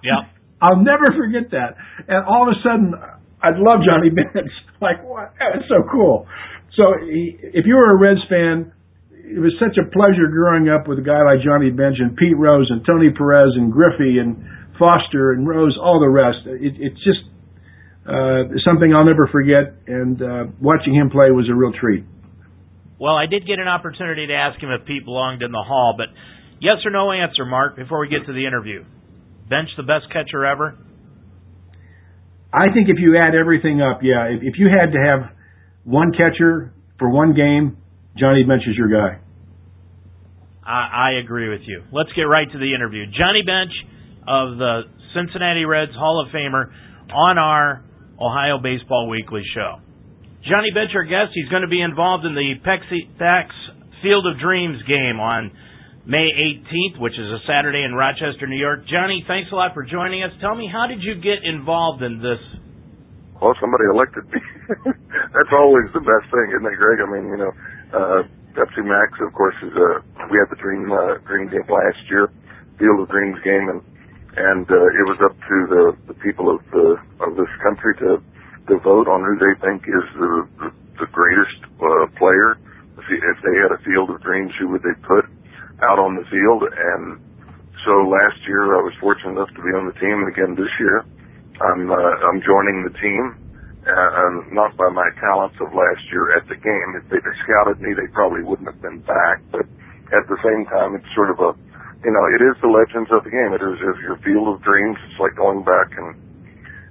yeah, 0.00 0.32
I'll 0.64 0.80
never 0.80 1.12
forget 1.12 1.52
that. 1.52 1.76
And 2.08 2.24
all 2.24 2.48
of 2.48 2.56
a 2.56 2.58
sudden, 2.64 2.96
I 3.44 3.52
love 3.52 3.84
Johnny 3.84 4.08
Bench. 4.08 4.48
like, 4.80 5.04
what? 5.04 5.36
That's 5.36 5.68
so 5.68 5.84
cool. 5.92 6.24
So, 6.72 6.96
he, 7.04 7.36
if 7.52 7.68
you 7.68 7.76
were 7.76 7.92
a 7.92 8.00
Reds 8.00 8.24
fan, 8.32 8.72
it 9.12 9.40
was 9.44 9.52
such 9.60 9.76
a 9.76 9.84
pleasure 9.92 10.32
growing 10.32 10.72
up 10.72 10.88
with 10.88 11.00
a 11.00 11.04
guy 11.04 11.20
like 11.20 11.44
Johnny 11.44 11.68
Bench 11.68 12.00
and 12.00 12.16
Pete 12.16 12.36
Rose 12.36 12.72
and 12.72 12.80
Tony 12.88 13.12
Perez 13.12 13.52
and 13.60 13.68
Griffey 13.68 14.16
and 14.24 14.55
Foster 14.78 15.32
and 15.32 15.46
Rose, 15.46 15.76
all 15.80 16.00
the 16.00 16.08
rest. 16.08 16.46
It, 16.46 16.74
it's 16.78 17.02
just 17.04 17.20
uh, 18.06 18.54
something 18.64 18.94
I'll 18.94 19.04
never 19.04 19.28
forget, 19.32 19.74
and 19.86 20.20
uh, 20.22 20.44
watching 20.60 20.94
him 20.94 21.10
play 21.10 21.30
was 21.30 21.48
a 21.50 21.54
real 21.54 21.72
treat. 21.72 22.04
Well, 22.98 23.14
I 23.14 23.26
did 23.26 23.46
get 23.46 23.58
an 23.58 23.68
opportunity 23.68 24.26
to 24.28 24.32
ask 24.32 24.62
him 24.62 24.70
if 24.70 24.86
Pete 24.86 25.04
belonged 25.04 25.42
in 25.42 25.50
the 25.52 25.62
Hall, 25.66 25.94
but 25.96 26.06
yes 26.60 26.80
or 26.84 26.90
no 26.90 27.12
answer, 27.12 27.44
Mark, 27.44 27.76
before 27.76 28.00
we 28.00 28.08
get 28.08 28.24
to 28.26 28.32
the 28.32 28.46
interview. 28.46 28.84
Bench 29.48 29.68
the 29.76 29.82
best 29.82 30.06
catcher 30.12 30.44
ever? 30.44 30.78
I 32.52 32.72
think 32.72 32.88
if 32.88 32.96
you 32.98 33.18
add 33.18 33.34
everything 33.34 33.82
up, 33.82 34.00
yeah. 34.02 34.24
If, 34.32 34.40
if 34.42 34.54
you 34.58 34.68
had 34.68 34.92
to 34.92 34.98
have 34.98 35.36
one 35.84 36.12
catcher 36.12 36.72
for 36.98 37.10
one 37.10 37.34
game, 37.34 37.76
Johnny 38.16 38.44
Bench 38.44 38.62
is 38.66 38.76
your 38.76 38.88
guy. 38.88 39.20
I, 40.64 41.10
I 41.14 41.20
agree 41.22 41.48
with 41.48 41.62
you. 41.66 41.82
Let's 41.92 42.10
get 42.16 42.22
right 42.22 42.50
to 42.50 42.58
the 42.58 42.74
interview. 42.74 43.04
Johnny 43.06 43.42
Bench 43.44 43.72
of 44.28 44.58
the 44.58 44.82
Cincinnati 45.14 45.64
Reds 45.64 45.94
Hall 45.94 46.22
of 46.24 46.32
Famer 46.34 46.70
on 47.14 47.38
our 47.38 47.84
Ohio 48.20 48.58
Baseball 48.58 49.08
Weekly 49.08 49.42
show. 49.54 49.80
Johnny 50.46 50.70
Bench, 50.70 50.94
our 50.94 51.04
guest, 51.04 51.34
he's 51.34 51.48
going 51.48 51.62
to 51.62 51.72
be 51.72 51.82
involved 51.82 52.24
in 52.24 52.34
the 52.34 52.54
Max 52.62 53.50
Field 54.02 54.26
of 54.26 54.38
Dreams 54.38 54.78
game 54.86 55.18
on 55.18 55.50
May 56.06 56.30
18th, 56.30 57.02
which 57.02 57.18
is 57.18 57.26
a 57.34 57.42
Saturday 57.50 57.82
in 57.82 57.90
Rochester, 57.94 58.46
New 58.46 58.58
York. 58.58 58.86
Johnny, 58.86 59.26
thanks 59.26 59.50
a 59.50 59.56
lot 59.58 59.74
for 59.74 59.82
joining 59.82 60.22
us. 60.22 60.30
Tell 60.40 60.54
me, 60.54 60.70
how 60.70 60.86
did 60.86 61.02
you 61.02 61.18
get 61.18 61.42
involved 61.42 62.02
in 62.02 62.22
this? 62.22 62.38
Well, 63.42 63.58
somebody 63.58 63.90
elected 63.90 64.22
me. 64.30 64.40
That's 65.34 65.52
always 65.52 65.90
the 65.92 66.00
best 66.00 66.30
thing, 66.30 66.46
isn't 66.54 66.70
it, 66.70 66.78
Greg? 66.78 66.98
I 67.02 67.08
mean, 67.10 67.26
you 67.26 67.38
know, 67.42 67.52
uh, 67.90 68.20
Pepsi 68.54 68.86
Max, 68.86 69.18
of 69.20 69.34
course, 69.34 69.58
is 69.66 69.74
a. 69.74 70.00
We 70.30 70.38
had 70.38 70.48
the 70.48 70.56
Dream 70.62 70.88
uh, 70.88 71.20
Dream 71.28 71.50
game 71.50 71.66
last 71.68 72.00
year, 72.08 72.30
Field 72.78 73.02
of 73.02 73.10
Dreams 73.10 73.36
game, 73.44 73.68
and 73.68 73.82
and 74.36 74.68
uh, 74.68 74.76
it 75.00 75.04
was 75.08 75.18
up 75.24 75.32
to 75.32 75.56
the, 75.72 75.84
the 76.12 76.16
people 76.20 76.52
of 76.52 76.60
the 76.70 77.00
of 77.24 77.36
this 77.36 77.50
country 77.64 77.96
to 78.04 78.20
to 78.68 78.74
vote 78.84 79.08
on 79.08 79.24
who 79.24 79.34
they 79.40 79.54
think 79.64 79.84
is 79.88 80.06
the 80.16 80.32
the, 80.60 80.68
the 81.04 81.08
greatest 81.12 81.60
uh, 81.80 82.06
player. 82.20 82.60
If 83.00 83.38
they 83.44 83.56
had 83.62 83.70
a 83.70 83.80
field 83.86 84.10
of 84.10 84.20
dreams, 84.22 84.52
who 84.58 84.68
would 84.74 84.82
they 84.82 84.96
put 85.06 85.24
out 85.84 85.98
on 86.00 86.16
the 86.16 86.26
field? 86.26 86.66
And 86.66 87.20
so 87.86 88.02
last 88.08 88.40
year, 88.48 88.74
I 88.76 88.82
was 88.82 88.92
fortunate 89.00 89.38
enough 89.38 89.52
to 89.54 89.62
be 89.62 89.72
on 89.72 89.86
the 89.86 89.96
team, 90.00 90.26
and 90.26 90.28
again 90.28 90.52
this 90.58 90.72
year, 90.80 91.04
I'm 91.60 91.88
uh, 91.88 92.14
I'm 92.28 92.40
joining 92.44 92.84
the 92.84 92.94
team. 92.98 93.24
Uh, 93.86 94.42
not 94.50 94.74
by 94.74 94.90
my 94.90 95.06
talents 95.22 95.54
of 95.62 95.70
last 95.70 96.02
year 96.10 96.34
at 96.34 96.42
the 96.50 96.58
game. 96.58 96.88
If 96.98 97.06
they'd 97.06 97.22
scouted 97.46 97.78
me, 97.78 97.94
they 97.94 98.10
probably 98.10 98.42
wouldn't 98.42 98.66
have 98.66 98.82
been 98.82 98.98
back. 99.06 99.38
But 99.54 99.62
at 100.10 100.26
the 100.26 100.36
same 100.42 100.66
time, 100.66 100.98
it's 100.98 101.06
sort 101.14 101.30
of 101.30 101.38
a 101.38 101.54
you 102.04 102.12
know, 102.12 102.24
it 102.34 102.42
is 102.44 102.54
the 102.60 102.68
legends 102.68 103.10
of 103.10 103.24
the 103.24 103.32
game. 103.32 103.52
It 103.56 103.62
is, 103.64 103.78
is 103.80 103.98
your 104.04 104.16
field 104.22 104.48
of 104.52 104.62
dreams. 104.62 104.96
It's 105.08 105.20
like 105.20 105.34
going 105.34 105.64
back 105.64 105.96
and 105.96 106.14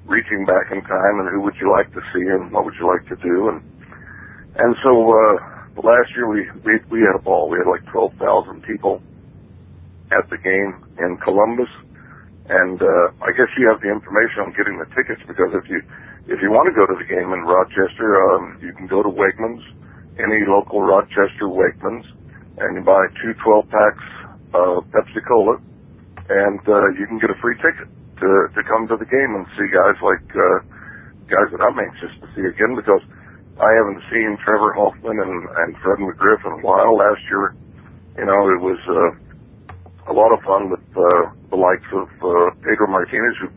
reaching 0.06 0.45
back 0.45 0.70
in 0.72 0.82
time 0.86 1.16
and 1.22 1.30
who 1.34 1.41
would 1.41 1.56
you 1.58 1.70
like 1.72 1.89
to 1.93 2.01
see 2.14 2.26
and 2.30 2.51
what 2.53 2.66
would 2.66 2.78
you 2.78 2.86
like 2.86 3.01
to 3.10 3.18
do 3.26 3.49
and 3.49 3.58
and 4.56 4.78
so 4.86 4.93
uh 4.93 5.36
last 5.82 6.14
year 6.14 6.30
we 6.30 6.45
we 6.64 6.78
we 6.93 6.99
had 7.01 7.18
a 7.18 7.24
ball. 7.24 7.49
We 7.49 7.58
had 7.58 7.66
like 7.70 7.84
twelve 7.91 8.14
thousand 8.22 8.62
people 8.64 9.01
at 10.14 10.30
the 10.30 10.38
game 10.38 10.78
in 11.01 11.18
Columbus. 11.26 11.70
And 12.47 12.78
uh 12.82 13.08
I 13.26 13.34
guess 13.34 13.49
you 13.58 13.66
have 13.70 13.82
the 13.82 13.89
information 13.89 14.45
on 14.45 14.53
getting 14.53 14.78
the 14.78 14.86
tickets 14.93 15.22
because 15.26 15.58
if 15.58 15.66
you 15.70 15.82
if 16.30 16.38
you 16.41 16.53
want 16.53 16.70
to 16.70 16.76
go 16.78 16.86
to 16.86 16.97
the 16.97 17.10
game 17.10 17.34
in 17.34 17.41
Rochester, 17.41 18.22
um 18.30 18.62
you 18.62 18.74
can 18.78 18.86
go 18.86 19.01
to 19.01 19.10
Wegmans, 19.10 19.66
any 20.22 20.45
local 20.45 20.86
Rochester 20.86 21.49
Wegmans, 21.49 22.06
and 22.62 22.78
you 22.78 22.84
buy 22.86 23.10
two 23.26 23.34
12 23.41 23.70
packs 23.74 24.06
of 24.56 24.88
Pepsi 24.91 25.22
Cola 25.28 25.60
and 26.30 26.62
uh 26.66 26.88
you 26.97 27.06
can 27.06 27.20
get 27.20 27.30
a 27.30 27.38
free 27.43 27.56
ticket 27.62 27.88
to 28.20 28.30
to 28.56 28.62
come 28.66 28.88
to 28.88 28.95
the 28.97 29.06
game 29.06 29.32
and 29.36 29.45
see 29.60 29.68
guys 29.70 29.97
like 30.01 30.26
uh 30.34 30.60
guys 31.28 31.49
that 31.51 31.62
I'm 31.62 31.78
anxious 31.78 32.14
to 32.22 32.28
see 32.34 32.45
again 32.47 32.74
because 32.78 33.01
I 33.60 33.72
haven't 33.72 34.01
seen 34.12 34.38
Trevor 34.43 34.74
Hoffman 34.76 35.18
and 35.20 35.36
and 35.64 35.70
Fred 35.84 35.99
McGriff 35.99 36.43
in 36.45 36.60
a 36.60 36.62
while. 36.64 36.97
Last 36.97 37.24
year, 37.32 37.56
you 38.20 38.26
know, 38.26 38.41
it 38.51 38.62
was 38.62 38.80
uh 38.89 39.26
a 40.08 40.14
lot 40.14 40.30
of 40.34 40.41
fun 40.45 40.70
with 40.70 40.86
uh, 40.93 41.34
the 41.49 41.58
likes 41.58 41.89
of 41.93 42.06
uh, 42.22 42.53
Pedro 42.62 42.86
Martinez, 42.89 43.36
who 43.41 43.49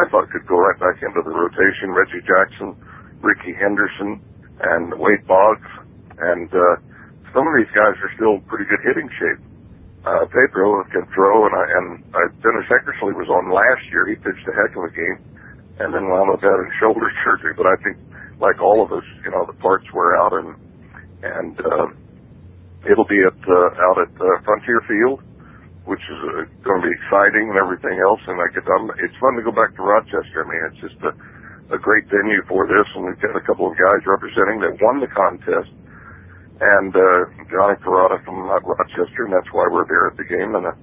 I 0.00 0.08
thought 0.08 0.30
could 0.32 0.46
go 0.48 0.56
right 0.56 0.78
back 0.80 0.96
into 1.04 1.20
the 1.20 1.28
rotation. 1.28 1.92
Reggie 1.92 2.24
Jackson, 2.24 2.72
Rickey 3.20 3.52
Henderson, 3.52 4.16
and 4.64 4.96
Wade 4.96 5.26
Boggs, 5.28 5.68
and 6.16 6.48
uh, 6.48 6.80
some 7.36 7.44
of 7.44 7.52
these 7.52 7.68
guys 7.76 8.00
are 8.00 8.12
still 8.16 8.40
pretty 8.48 8.64
good 8.64 8.80
hitting 8.80 9.08
shape. 9.20 9.40
Uh, 10.00 10.24
Pedro 10.32 10.80
can 10.88 11.04
throw, 11.12 11.44
and 11.44 11.54
I, 11.54 11.64
and 11.76 11.88
uh, 12.14 12.28
Dennis 12.40 12.68
Eckersley 12.72 13.12
was 13.12 13.28
on 13.28 13.52
last 13.52 13.84
year. 13.92 14.08
He 14.08 14.16
pitched 14.16 14.48
a 14.48 14.54
heck 14.56 14.72
of 14.72 14.88
a 14.88 14.92
game, 14.96 15.18
and 15.78 15.92
then 15.92 16.08
wound 16.08 16.32
up 16.32 16.40
having 16.40 16.70
shoulder 16.80 17.04
surgery. 17.24 17.52
But 17.52 17.68
I 17.68 17.76
think, 17.84 18.00
like 18.40 18.60
all 18.64 18.80
of 18.80 18.90
us, 18.96 19.04
you 19.24 19.30
know, 19.30 19.44
the 19.44 19.56
parts 19.60 19.84
wear 19.92 20.16
out, 20.16 20.32
and 20.32 20.56
and 21.20 21.54
uh, 21.60 21.86
it'll 22.88 23.08
be 23.08 23.20
at 23.20 23.36
uh, 23.44 23.84
out 23.84 24.00
at 24.00 24.12
uh, 24.16 24.40
Frontier 24.44 24.80
Field 24.88 25.20
which 25.90 26.02
is 26.06 26.20
uh, 26.22 26.44
going 26.62 26.80
to 26.82 26.86
be 26.86 26.94
exciting 27.02 27.50
and 27.50 27.58
everything 27.58 27.96
else. 28.04 28.20
And 28.28 28.36
I 28.36 28.46
get, 28.52 28.66
um, 28.68 28.92
it's 29.00 29.16
fun 29.18 29.34
to 29.34 29.44
go 29.44 29.52
back 29.54 29.72
to 29.74 29.82
Rochester. 29.82 30.44
I 30.44 30.46
mean, 30.46 30.62
it's 30.70 30.82
just 30.86 30.98
a, 31.02 31.12
a 31.74 31.78
great 31.82 32.04
venue 32.06 32.46
for 32.46 32.70
this, 32.70 32.86
and 32.96 33.10
we've 33.10 33.18
got 33.18 33.34
a 33.34 33.42
couple 33.42 33.66
of 33.66 33.74
guys 33.74 34.02
representing 34.04 34.60
that 34.62 34.76
won 34.78 35.00
the 35.00 35.10
contest. 35.10 35.72
And 36.60 36.92
uh, 36.92 37.32
Johnny 37.48 37.76
Perrotta 37.80 38.20
from 38.24 38.44
uh, 38.48 38.60
Rochester, 38.60 39.24
and 39.24 39.32
that's 39.32 39.48
why 39.52 39.64
we're 39.72 39.88
there 39.88 40.12
at 40.12 40.16
the 40.20 40.28
game. 40.28 40.52
And 40.54 40.68
a, 40.68 40.74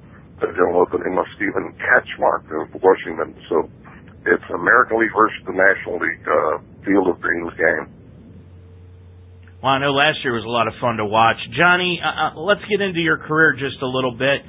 a 0.42 0.48
gentleman 0.58 0.90
by 0.90 0.98
the 0.98 1.06
name 1.06 1.18
of 1.22 1.30
Stephen 1.38 1.74
Catchmark 1.78 2.50
of 2.50 2.74
Washington. 2.82 3.38
So 3.50 3.70
it's 4.26 4.48
American 4.50 5.00
League 5.00 5.14
versus 5.14 5.42
the 5.46 5.54
National 5.54 6.02
League 6.02 6.26
uh, 6.26 6.58
Field 6.82 7.14
of 7.14 7.22
Dreams 7.22 7.54
game. 7.58 7.86
Well, 9.62 9.74
I 9.74 9.80
know 9.82 9.94
last 9.94 10.22
year 10.22 10.34
was 10.34 10.46
a 10.46 10.54
lot 10.54 10.70
of 10.70 10.74
fun 10.82 10.98
to 10.98 11.06
watch. 11.06 11.38
Johnny, 11.58 12.02
uh, 12.02 12.38
uh 12.38 12.42
let's 12.42 12.62
get 12.70 12.82
into 12.82 13.02
your 13.02 13.18
career 13.18 13.54
just 13.58 13.82
a 13.82 13.90
little 13.90 14.14
bit 14.14 14.46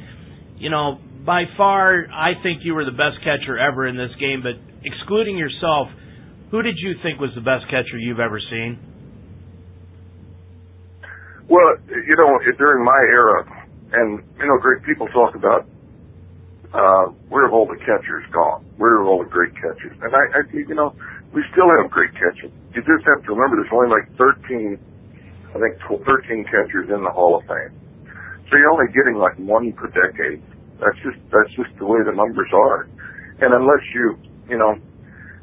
you 0.59 0.70
know, 0.70 0.99
by 1.24 1.45
far, 1.57 2.07
I 2.11 2.35
think 2.43 2.62
you 2.64 2.74
were 2.74 2.85
the 2.85 2.97
best 2.97 3.22
catcher 3.22 3.59
ever 3.59 3.87
in 3.87 3.97
this 3.97 4.11
game. 4.18 4.43
But 4.43 4.59
excluding 4.85 5.39
yourself, 5.39 5.89
who 6.51 6.62
did 6.62 6.74
you 6.79 6.95
think 7.03 7.20
was 7.20 7.31
the 7.35 7.41
best 7.41 7.64
catcher 7.70 7.99
you've 7.99 8.20
ever 8.20 8.41
seen? 8.51 8.79
Well, 11.49 11.77
you 11.91 12.17
know, 12.17 12.39
during 12.59 12.85
my 12.85 13.01
era, 13.13 13.45
and 13.93 14.21
you 14.39 14.47
know, 14.47 14.59
great 14.61 14.85
people 14.85 15.09
talk 15.09 15.35
about 15.35 15.67
uh, 16.75 17.13
where 17.29 17.45
have 17.47 17.55
all 17.55 17.67
the 17.67 17.79
catchers 17.81 18.25
gone? 18.33 18.65
Where 18.77 19.01
are 19.01 19.07
all 19.07 19.25
the 19.25 19.31
great 19.31 19.55
catchers? 19.57 19.97
And 20.03 20.13
I, 20.15 20.25
I, 20.37 20.41
you 20.53 20.75
know, 20.75 20.95
we 21.35 21.43
still 21.53 21.69
have 21.81 21.91
great 21.91 22.13
catchers. 22.15 22.53
You 22.75 22.83
just 22.85 23.05
have 23.09 23.25
to 23.25 23.31
remember 23.33 23.57
there's 23.61 23.73
only 23.73 23.91
like 23.91 24.09
13, 24.19 24.79
I 25.55 25.59
think 25.61 25.75
13 25.89 26.45
catchers 26.49 26.89
in 26.93 27.05
the 27.05 27.11
Hall 27.13 27.37
of 27.41 27.45
Fame. 27.49 27.73
So 28.51 28.57
you're 28.57 28.73
only 28.73 28.91
getting 28.97 29.17
like 29.21 29.37
one 29.39 29.73
per 29.75 29.89
decade. 29.93 30.43
That's 30.81 30.99
just 31.05 31.21
that's 31.31 31.53
just 31.57 31.73
the 31.79 31.87
way 31.87 32.01
the 32.07 32.17
numbers 32.17 32.51
are. 32.55 32.89
And 33.45 33.53
unless 33.55 33.85
you 33.95 34.17
you 34.49 34.59
know 34.59 34.75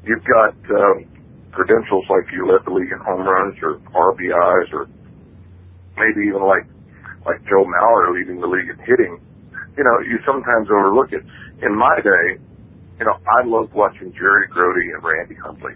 you've 0.03 0.25
got 0.25 0.55
um, 0.73 1.05
credentials 1.53 2.05
like 2.09 2.25
you 2.33 2.47
led 2.49 2.65
the 2.65 2.73
league 2.73 2.91
in 2.91 2.99
home 3.05 3.23
runs 3.27 3.55
or 3.61 3.77
RBIs 3.93 4.73
or 4.73 4.87
maybe 5.97 6.27
even 6.27 6.43
like 6.43 6.67
like 7.25 7.41
Joe 7.49 7.65
Mauer 7.65 8.13
leading 8.13 8.39
the 8.39 8.47
league 8.47 8.69
in 8.69 8.77
hitting, 8.85 9.19
you 9.77 9.83
know 9.83 9.97
you 10.05 10.19
sometimes 10.25 10.69
overlook 10.69 11.11
it. 11.11 11.23
In 11.63 11.75
my 11.75 11.97
day, 12.03 12.39
you 12.99 13.05
know 13.05 13.17
I 13.25 13.45
loved 13.47 13.73
watching 13.73 14.13
Jerry 14.13 14.47
Grote 14.47 14.77
and 14.77 15.03
Randy 15.03 15.35
Hundley. 15.35 15.73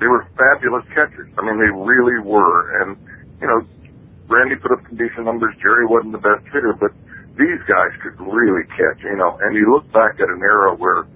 They 0.00 0.06
were 0.06 0.26
fabulous 0.34 0.84
catchers. 0.90 1.30
I 1.38 1.46
mean, 1.46 1.56
they 1.62 1.70
really 1.70 2.18
were. 2.18 2.82
And 2.82 2.98
you 3.40 3.46
know, 3.46 3.62
Randy 4.26 4.56
put 4.56 4.72
up 4.72 4.82
some 4.88 4.96
decent 4.96 5.24
numbers. 5.24 5.54
Jerry 5.62 5.86
wasn't 5.86 6.12
the 6.12 6.24
best 6.24 6.42
hitter, 6.50 6.74
but 6.74 6.90
these 7.38 7.60
guys 7.66 7.92
could 8.02 8.18
really 8.18 8.66
catch, 8.74 9.02
you 9.02 9.16
know. 9.16 9.38
And 9.42 9.54
you 9.54 9.70
look 9.70 9.86
back 9.92 10.18
at 10.22 10.28
an 10.30 10.42
era 10.42 10.74
where, 10.74 11.06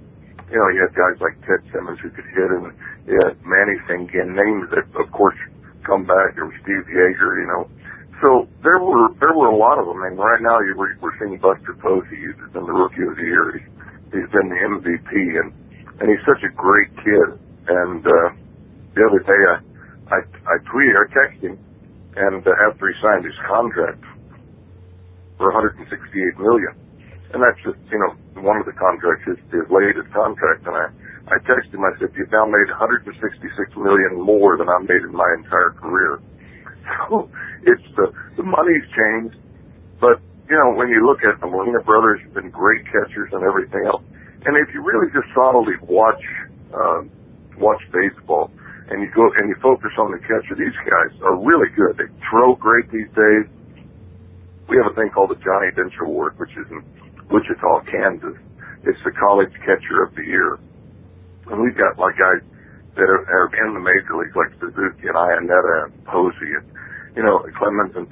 you 0.51 0.59
know, 0.59 0.69
you 0.75 0.83
had 0.83 0.95
guys 0.95 1.19
like 1.23 1.39
Ted 1.47 1.63
Simmons 1.73 1.99
who 2.03 2.11
could 2.11 2.27
hit, 2.35 2.51
and 2.51 2.75
you 3.07 3.19
had 3.23 3.39
Manny 3.47 3.79
Sanguillen, 3.87 4.35
names 4.35 4.71
that, 4.75 4.87
of 4.99 5.11
course, 5.13 5.39
come 5.87 6.05
back. 6.07 6.35
There 6.35 6.47
was 6.47 6.59
Steve 6.63 6.87
Yeager, 6.91 7.39
you 7.39 7.49
know. 7.49 7.63
So 8.21 8.49
there 8.63 8.79
were 8.83 9.15
there 9.21 9.33
were 9.33 9.49
a 9.49 9.57
lot 9.57 9.79
of 9.79 9.87
them, 9.87 10.03
and 10.03 10.19
right 10.19 10.43
now 10.43 10.59
you 10.61 10.75
we're, 10.77 10.95
seeing 11.23 11.39
Buster 11.39 11.75
Posey. 11.79 12.19
He's 12.19 12.37
been 12.53 12.67
the 12.67 12.75
Rookie 12.75 13.07
of 13.07 13.15
the 13.17 13.23
Year. 13.23 13.59
He's, 13.59 13.69
he's 14.11 14.31
been 14.35 14.49
the 14.51 14.61
MVP, 14.79 15.11
and 15.39 15.55
and 16.03 16.07
he's 16.11 16.25
such 16.27 16.43
a 16.43 16.53
great 16.55 16.91
kid. 16.99 17.29
And 17.69 18.03
uh, 18.03 18.29
the 18.95 19.03
other 19.07 19.23
day 19.23 19.41
I 19.55 19.57
I, 20.15 20.19
I 20.51 20.57
tweeted, 20.67 20.95
I 20.99 21.07
texted 21.15 21.43
him 21.55 21.59
and 22.17 22.43
uh, 22.47 22.51
after 22.67 22.91
he 22.91 22.95
signed 23.03 23.25
his 23.25 23.39
contract 23.47 24.03
for 25.39 25.53
168 25.55 25.87
million, 26.43 26.75
and 27.35 27.39
that's 27.39 27.59
just 27.63 27.79
you 27.93 27.99
know 28.03 28.43
one 28.43 28.59
of 28.59 28.67
the 28.67 28.75
contracts 28.75 29.27
is 29.31 29.39
his 29.55 29.67
latest 29.71 30.11
contract, 30.11 30.67
and 30.67 30.75
I 30.75 30.87
I 31.31 31.37
texted 31.47 31.75
him 31.79 31.87
I 31.87 31.95
said 32.03 32.11
you've 32.19 32.33
now 32.35 32.47
made 32.51 32.67
166 32.75 33.15
million 33.79 34.19
more 34.19 34.59
than 34.59 34.67
I 34.67 34.79
made 34.83 35.07
in 35.07 35.15
my 35.15 35.31
entire 35.39 35.71
career. 35.79 36.19
So 37.09 37.29
it's 37.69 37.89
the 37.95 38.09
the 38.41 38.47
money's 38.47 38.87
changed, 38.97 39.37
but 40.01 40.19
you 40.49 40.57
know 40.57 40.73
when 40.73 40.89
you 40.89 41.05
look 41.05 41.21
at 41.21 41.37
the 41.41 41.49
Molina 41.49 41.85
brothers 41.85 42.25
have 42.25 42.33
been 42.33 42.49
great 42.49 42.85
catchers 42.89 43.29
and 43.37 43.45
everything 43.45 43.85
else, 43.85 44.03
and 44.49 44.57
if 44.57 44.73
you 44.73 44.81
really 44.81 45.13
just 45.13 45.29
solidly 45.37 45.77
watch 45.85 46.25
uh, 46.73 47.05
watch 47.61 47.83
baseball 47.93 48.49
and 48.89 49.05
you 49.05 49.11
go 49.13 49.29
and 49.37 49.53
you 49.53 49.57
focus 49.61 49.93
on 50.01 50.09
the 50.17 50.21
catcher, 50.25 50.57
these 50.57 50.77
guys 50.89 51.13
are 51.21 51.37
really 51.37 51.69
good. 51.77 52.01
They 52.01 52.09
throw 52.33 52.57
great 52.57 52.89
these 52.89 53.11
days. 53.13 53.45
We 54.69 54.81
have 54.81 54.89
a 54.89 54.97
thing 54.97 55.13
called 55.13 55.33
the 55.33 55.41
Johnny 55.45 55.69
Bench 55.77 55.93
Award, 56.01 56.41
which 56.41 56.53
is 56.57 56.65
in 56.73 56.81
Wichita, 57.29 57.85
Kansas. 57.89 58.37
It's 58.85 59.01
the 59.05 59.13
college 59.13 59.53
catcher 59.61 60.05
of 60.09 60.17
the 60.17 60.25
year. 60.25 60.57
And 61.53 61.61
we've 61.61 61.77
got 61.77 62.01
like 62.01 62.17
guys 62.17 62.41
that 62.97 63.09
are, 63.09 63.25
are 63.29 63.49
in 63.53 63.77
the 63.77 63.81
major 63.81 64.17
leagues 64.17 64.37
like 64.37 64.53
Suzuki 64.57 65.09
and 65.09 65.17
Iannetta 65.17 65.89
and 65.89 65.93
Posey 66.05 66.53
and, 66.57 66.67
you 67.19 67.27
know, 67.27 67.43
Clemens. 67.59 67.99
And 67.99 68.07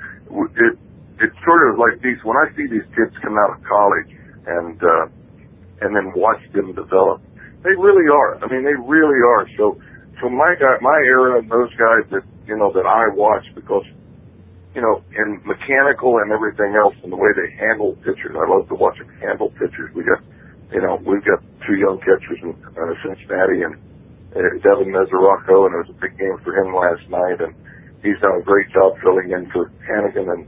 it, 0.58 0.74
it's 1.22 1.38
sort 1.46 1.70
of 1.70 1.78
like 1.78 2.02
these, 2.02 2.18
when 2.26 2.34
I 2.34 2.50
see 2.58 2.66
these 2.66 2.86
kids 2.98 3.14
come 3.22 3.38
out 3.38 3.54
of 3.54 3.62
college 3.62 4.10
and, 4.50 4.74
uh, 4.82 5.06
and 5.86 5.94
then 5.94 6.10
watch 6.18 6.42
them 6.50 6.74
develop, 6.74 7.22
they 7.62 7.70
really 7.78 8.10
are. 8.10 8.42
I 8.42 8.50
mean, 8.50 8.66
they 8.66 8.74
really 8.74 9.22
are. 9.22 9.46
So, 9.54 9.78
so 10.18 10.28
my 10.28 10.58
guy, 10.58 10.74
my 10.82 10.98
era, 11.06 11.38
and 11.38 11.46
those 11.46 11.70
guys 11.78 12.02
that 12.10 12.26
you 12.46 12.56
know 12.56 12.72
that 12.72 12.86
I 12.86 13.10
watch 13.12 13.44
because 13.54 13.84
you 14.74 14.80
know 14.80 15.02
in 15.12 15.42
mechanical 15.44 16.22
and 16.22 16.32
everything 16.32 16.78
else 16.78 16.94
and 17.02 17.12
the 17.12 17.20
way 17.20 17.28
they 17.36 17.52
handle 17.58 17.98
pitchers, 18.00 18.32
I 18.32 18.46
love 18.48 18.68
to 18.68 18.76
watch 18.78 18.96
them 18.96 19.12
handle 19.20 19.50
pitchers. 19.60 19.92
We 19.92 20.04
got 20.08 20.22
you 20.72 20.80
know 20.80 20.96
we've 21.04 21.24
got 21.24 21.44
two 21.66 21.76
young 21.76 21.98
catchers 22.00 22.40
in 22.40 22.54
uh, 22.54 22.94
Cincinnati 23.04 23.60
and 23.66 23.76
uh, 24.32 24.56
Devin 24.64 24.88
Mesoraco, 24.88 25.68
and 25.68 25.76
it 25.76 25.80
was 25.84 25.92
a 25.92 26.00
big 26.00 26.16
game 26.16 26.38
for 26.40 26.56
him 26.56 26.72
last 26.72 27.04
night, 27.12 27.42
and 27.44 27.52
he's 28.06 28.20
done 28.22 28.38
a 28.38 28.44
great 28.46 28.70
job 28.70 28.94
filling 29.02 29.34
in 29.34 29.50
for 29.50 29.74
Hanigan. 29.82 30.30
And 30.30 30.46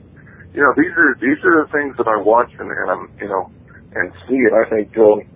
you 0.55 0.63
know 0.63 0.73
these 0.79 0.95
are 0.95 1.19
these 1.19 1.41
are 1.43 1.67
the 1.67 1.71
things 1.75 1.99
that 1.99 2.07
I 2.07 2.17
watch 2.23 2.55
and, 2.55 2.71
and 2.71 2.89
I'm 2.89 3.05
you 3.19 3.27
know 3.27 3.51
and 3.99 4.15
see, 4.31 4.39
and 4.39 4.55
I 4.55 4.65
think 4.71 4.95
um, 4.97 5.27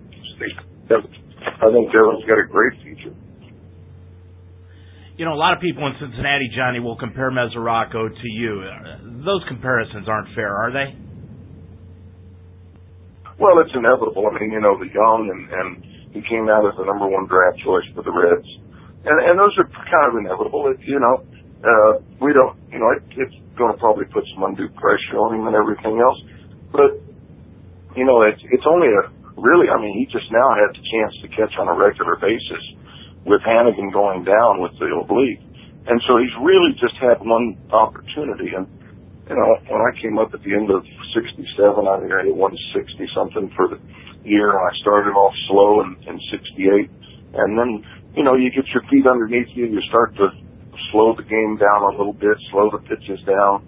I 0.87 1.67
think 1.67 1.85
Devin's 1.91 2.23
got 2.23 2.39
a 2.39 2.47
great 2.47 2.79
future 2.81 3.11
you 5.17 5.25
know, 5.25 5.33
a 5.33 5.37
lot 5.37 5.53
of 5.53 5.61
people 5.61 5.85
in 5.85 5.93
Cincinnati, 6.01 6.49
Johnny, 6.55 6.79
will 6.79 6.97
compare 6.97 7.29
Mesoraco 7.29 8.09
to 8.09 8.29
you. 8.33 8.65
Those 9.23 9.43
comparisons 9.47 10.07
aren't 10.09 10.33
fair, 10.33 10.49
are 10.49 10.73
they? 10.73 10.97
Well, 13.37 13.59
it's 13.61 13.73
inevitable. 13.75 14.25
I 14.29 14.39
mean, 14.39 14.51
you 14.51 14.61
know, 14.61 14.77
the 14.77 14.89
young 14.89 15.29
and 15.29 15.41
and 15.49 15.69
he 16.13 16.21
came 16.29 16.49
out 16.49 16.65
as 16.65 16.77
the 16.77 16.85
number 16.85 17.09
one 17.09 17.25
draft 17.25 17.57
choice 17.65 17.85
for 17.93 18.01
the 18.01 18.13
Reds, 18.13 18.45
and 19.05 19.17
and 19.25 19.37
those 19.37 19.53
are 19.57 19.69
kind 19.69 20.07
of 20.09 20.15
inevitable. 20.17 20.69
It, 20.69 20.81
you 20.85 20.99
know, 20.99 21.25
Uh, 21.63 22.03
we 22.21 22.33
don't, 22.33 22.59
you 22.71 22.79
know, 22.79 22.91
it, 22.91 23.03
it's 23.15 23.35
going 23.57 23.71
to 23.71 23.79
probably 23.79 24.05
put 24.11 24.23
some 24.35 24.43
undue 24.43 24.69
pressure 24.75 25.17
on 25.17 25.39
him 25.39 25.47
and 25.47 25.55
everything 25.55 25.99
else, 26.03 26.19
but 26.71 26.99
you 27.95 28.05
know, 28.05 28.21
it's 28.25 28.67
only 28.67 28.89
a 28.89 29.09
really. 29.37 29.69
I 29.69 29.77
mean, 29.77 29.93
he 29.97 30.05
just 30.09 30.29
now 30.31 30.49
had 30.57 30.73
the 30.73 30.83
chance 30.83 31.13
to 31.21 31.27
catch 31.33 31.53
on 31.61 31.69
a 31.69 31.75
regular 31.77 32.17
basis 32.17 32.63
with 33.25 33.41
Hanigan 33.45 33.93
going 33.93 34.25
down 34.25 34.61
with 34.61 34.73
the 34.81 34.89
oblique. 34.93 35.41
And 35.87 35.99
so 36.07 36.17
he's 36.17 36.33
really 36.41 36.73
just 36.79 36.95
had 36.97 37.19
one 37.21 37.59
opportunity. 37.71 38.55
And, 38.55 38.67
you 39.29 39.35
know, 39.35 39.49
when 39.67 39.81
I 39.83 39.91
came 40.01 40.17
up 40.17 40.33
at 40.33 40.41
the 40.43 40.53
end 40.55 40.71
of 40.71 40.83
67, 41.15 41.43
I 41.43 41.95
think 41.99 42.11
I 42.11 42.23
hit 42.27 42.35
160 42.35 43.15
something 43.15 43.51
for 43.55 43.67
the 43.67 43.79
year. 44.23 44.55
And 44.55 44.63
I 44.63 44.71
started 44.81 45.11
off 45.13 45.35
slow 45.51 45.83
in, 45.83 45.89
in 46.07 46.15
68. 46.31 46.89
And 47.35 47.51
then, 47.59 47.71
you 48.15 48.23
know, 48.23 48.35
you 48.35 48.49
get 48.51 48.67
your 48.71 48.83
feet 48.89 49.05
underneath 49.05 49.51
you. 49.55 49.67
You 49.67 49.81
start 49.91 50.15
to 50.17 50.31
slow 50.91 51.15
the 51.15 51.23
game 51.23 51.57
down 51.57 51.93
a 51.93 51.97
little 51.97 52.13
bit, 52.13 52.35
slow 52.51 52.69
the 52.71 52.79
pitches 52.85 53.19
down. 53.25 53.65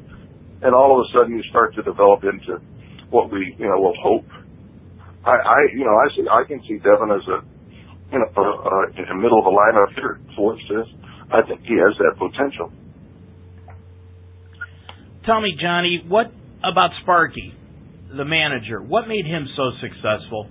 And 0.61 0.73
all 0.73 0.95
of 0.95 1.03
a 1.03 1.07
sudden 1.13 1.35
you 1.35 1.43
start 1.49 1.75
to 1.75 1.83
develop 1.83 2.23
into 2.23 2.61
what 3.09 3.31
we, 3.31 3.55
you 3.57 3.67
know, 3.67 3.79
will 3.79 3.97
hope. 4.01 4.25
I, 5.25 5.35
I, 5.35 5.59
you 5.73 5.85
know, 5.85 5.95
I 5.95 6.07
see, 6.15 6.25
I 6.29 6.41
can 6.47 6.61
see 6.67 6.77
Devin 6.79 7.11
as 7.11 7.25
a, 7.27 7.37
you 8.13 8.19
know, 8.19 8.29
uh, 8.37 9.01
in 9.01 9.05
the 9.09 9.17
middle 9.17 9.39
of 9.39 9.45
the 9.45 9.55
lineup 9.55 9.93
here, 9.95 10.21
fourth, 10.35 10.59
fifth, 10.69 10.93
I 11.33 11.41
think 11.47 11.61
he 11.61 11.75
has 11.81 11.97
that 11.97 12.15
potential. 12.17 12.71
Tell 15.25 15.41
me, 15.41 15.57
Johnny, 15.59 16.05
what 16.07 16.27
about 16.63 16.91
Sparky? 17.01 17.53
the 18.15 18.25
manager. 18.25 18.81
What 18.81 19.07
made 19.07 19.25
him 19.25 19.47
so 19.55 19.71
successful? 19.81 20.47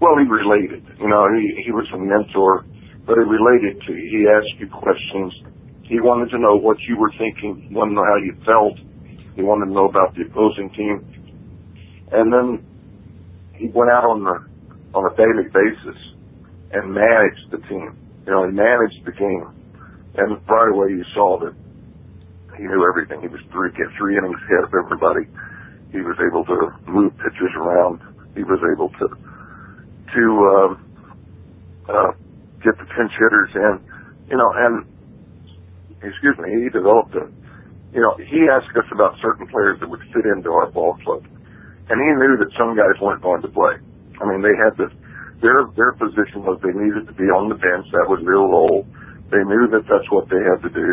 Well, 0.00 0.14
he 0.18 0.30
related. 0.30 0.84
You 1.00 1.08
know, 1.08 1.26
he 1.34 1.64
he 1.66 1.72
was 1.72 1.86
a 1.92 1.98
mentor, 1.98 2.64
but 3.08 3.16
he 3.16 3.24
related 3.24 3.80
to 3.88 3.96
you. 3.96 4.04
He 4.04 4.28
asked 4.28 4.60
you 4.60 4.68
questions. 4.68 5.32
He 5.88 5.96
wanted 5.96 6.28
to 6.36 6.38
know 6.38 6.60
what 6.60 6.76
you 6.84 7.00
were 7.00 7.10
thinking. 7.16 7.64
He 7.64 7.74
wanted 7.74 7.96
to 7.96 8.04
know 8.04 8.04
how 8.04 8.20
you 8.20 8.36
felt. 8.44 8.76
He 9.32 9.40
wanted 9.40 9.72
to 9.72 9.72
know 9.72 9.88
about 9.88 10.12
the 10.12 10.28
opposing 10.28 10.68
team. 10.76 11.00
And 12.12 12.28
then 12.28 12.60
he 13.56 13.72
went 13.72 13.88
out 13.88 14.04
on 14.04 14.28
the 14.28 14.36
on 14.92 15.08
a 15.08 15.12
daily 15.16 15.48
basis 15.48 15.96
and 16.76 16.92
managed 16.92 17.48
the 17.48 17.64
team. 17.64 17.96
You 18.28 18.32
know, 18.36 18.44
he 18.44 18.52
managed 18.52 19.00
the 19.08 19.16
game. 19.16 19.56
And 20.20 20.36
right 20.44 20.68
away 20.68 20.92
you 20.92 21.04
saw 21.16 21.40
that 21.40 21.56
he 22.60 22.64
knew 22.68 22.84
everything. 22.84 23.24
He 23.24 23.32
was 23.32 23.40
three 23.48 23.72
get 23.72 23.88
three 23.96 24.20
innings 24.20 24.36
ahead 24.52 24.68
of 24.68 24.72
everybody. 24.76 25.24
He 25.96 26.04
was 26.04 26.20
able 26.20 26.44
to 26.44 26.76
move 26.84 27.16
pitchers 27.24 27.56
around. 27.56 28.04
He 28.36 28.44
was 28.44 28.60
able 28.68 28.92
to 29.00 29.06
to 30.12 30.24
uh, 30.44 30.72
uh, 31.88 32.12
get 32.64 32.74
the 32.78 32.86
pinch 32.90 33.12
hitters 33.18 33.52
in. 33.54 33.74
You 34.30 34.36
know, 34.36 34.50
and 34.54 34.84
excuse 36.02 36.36
me, 36.38 36.64
he 36.64 36.68
developed 36.70 37.14
a. 37.16 37.26
You 37.88 38.04
know, 38.04 38.14
he 38.20 38.44
asked 38.52 38.76
us 38.76 38.84
about 38.92 39.16
certain 39.24 39.48
players 39.48 39.80
that 39.80 39.88
would 39.88 40.04
fit 40.12 40.28
into 40.28 40.52
our 40.52 40.68
ball 40.70 40.98
club, 41.04 41.24
and 41.24 41.96
he 41.96 42.08
knew 42.20 42.36
that 42.36 42.52
some 42.58 42.76
guys 42.76 42.92
weren't 43.00 43.22
going 43.24 43.40
to 43.40 43.48
play. 43.48 43.80
I 44.20 44.24
mean, 44.28 44.42
they 44.44 44.54
had 44.60 44.76
to. 44.76 44.92
Their 45.40 45.70
their 45.78 45.92
position 45.96 46.44
was 46.44 46.60
they 46.60 46.74
needed 46.74 47.06
to 47.08 47.14
be 47.16 47.30
on 47.32 47.48
the 47.48 47.56
bench. 47.56 47.86
That 47.96 48.10
was 48.10 48.20
their 48.26 48.42
role. 48.42 48.84
They 49.32 49.40
knew 49.46 49.70
that 49.72 49.88
that's 49.88 50.08
what 50.12 50.28
they 50.28 50.40
had 50.42 50.60
to 50.66 50.70
do, 50.72 50.88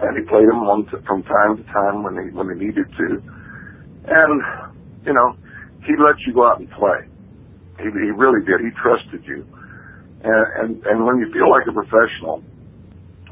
and 0.00 0.10
he 0.16 0.22
played 0.24 0.48
them 0.48 0.64
on 0.64 0.86
to, 0.92 1.02
from 1.04 1.22
time 1.24 1.58
to 1.58 1.64
time 1.68 2.02
when 2.02 2.16
they 2.16 2.32
when 2.32 2.48
they 2.48 2.56
needed 2.56 2.86
to, 2.88 3.08
and 4.08 4.40
you 5.04 5.12
know, 5.12 5.36
he 5.84 5.92
let 5.98 6.16
you 6.26 6.32
go 6.32 6.48
out 6.48 6.60
and 6.60 6.70
play. 6.72 7.04
He, 7.78 7.88
he 7.88 8.10
really 8.16 8.44
did. 8.44 8.60
He 8.60 8.70
trusted 8.80 9.24
you. 9.26 9.46
And, 10.24 10.44
and, 10.58 10.70
and 10.86 10.96
when 11.06 11.18
you 11.18 11.30
feel 11.30 11.50
like 11.50 11.66
a 11.68 11.74
professional, 11.74 12.42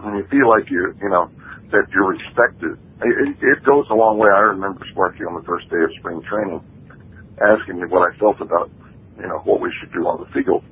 when 0.02 0.16
you 0.20 0.26
feel 0.30 0.46
like 0.48 0.70
you, 0.70 0.94
you 1.02 1.10
know, 1.10 1.30
that 1.74 1.90
you're 1.90 2.14
respected, 2.14 2.78
it, 3.02 3.36
it 3.42 3.58
goes 3.66 3.86
a 3.90 3.96
long 3.96 4.18
way. 4.18 4.30
I 4.30 4.54
remember 4.54 4.86
Sparky 4.92 5.26
on 5.26 5.34
the 5.34 5.46
first 5.46 5.68
day 5.68 5.82
of 5.82 5.90
spring 5.98 6.22
training 6.30 6.62
asking 7.42 7.82
me 7.82 7.86
what 7.90 8.06
I 8.06 8.16
felt 8.16 8.40
about, 8.40 8.70
you 9.18 9.26
know, 9.26 9.42
what 9.44 9.60
we 9.60 9.68
should 9.80 9.92
do 9.92 10.06
on 10.06 10.22
the 10.22 10.30
field. 10.32 10.64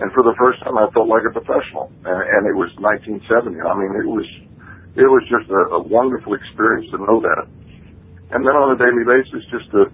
And 0.00 0.08
for 0.12 0.24
the 0.24 0.34
first 0.40 0.60
time, 0.64 0.76
I 0.76 0.88
felt 0.92 1.08
like 1.08 1.24
a 1.28 1.32
professional. 1.32 1.92
And, 2.04 2.20
and 2.20 2.42
it 2.48 2.56
was 2.56 2.72
1970. 2.80 3.60
I 3.62 3.74
mean, 3.78 3.92
it 3.94 4.08
was, 4.08 4.28
it 4.96 5.08
was 5.08 5.22
just 5.30 5.48
a, 5.48 5.76
a 5.76 5.80
wonderful 5.80 6.34
experience 6.34 6.90
to 6.92 6.98
know 6.98 7.20
that. 7.22 7.46
And 8.32 8.46
then 8.46 8.54
on 8.56 8.74
a 8.74 8.78
daily 8.78 9.04
basis, 9.06 9.44
just 9.50 9.70
to 9.72 9.88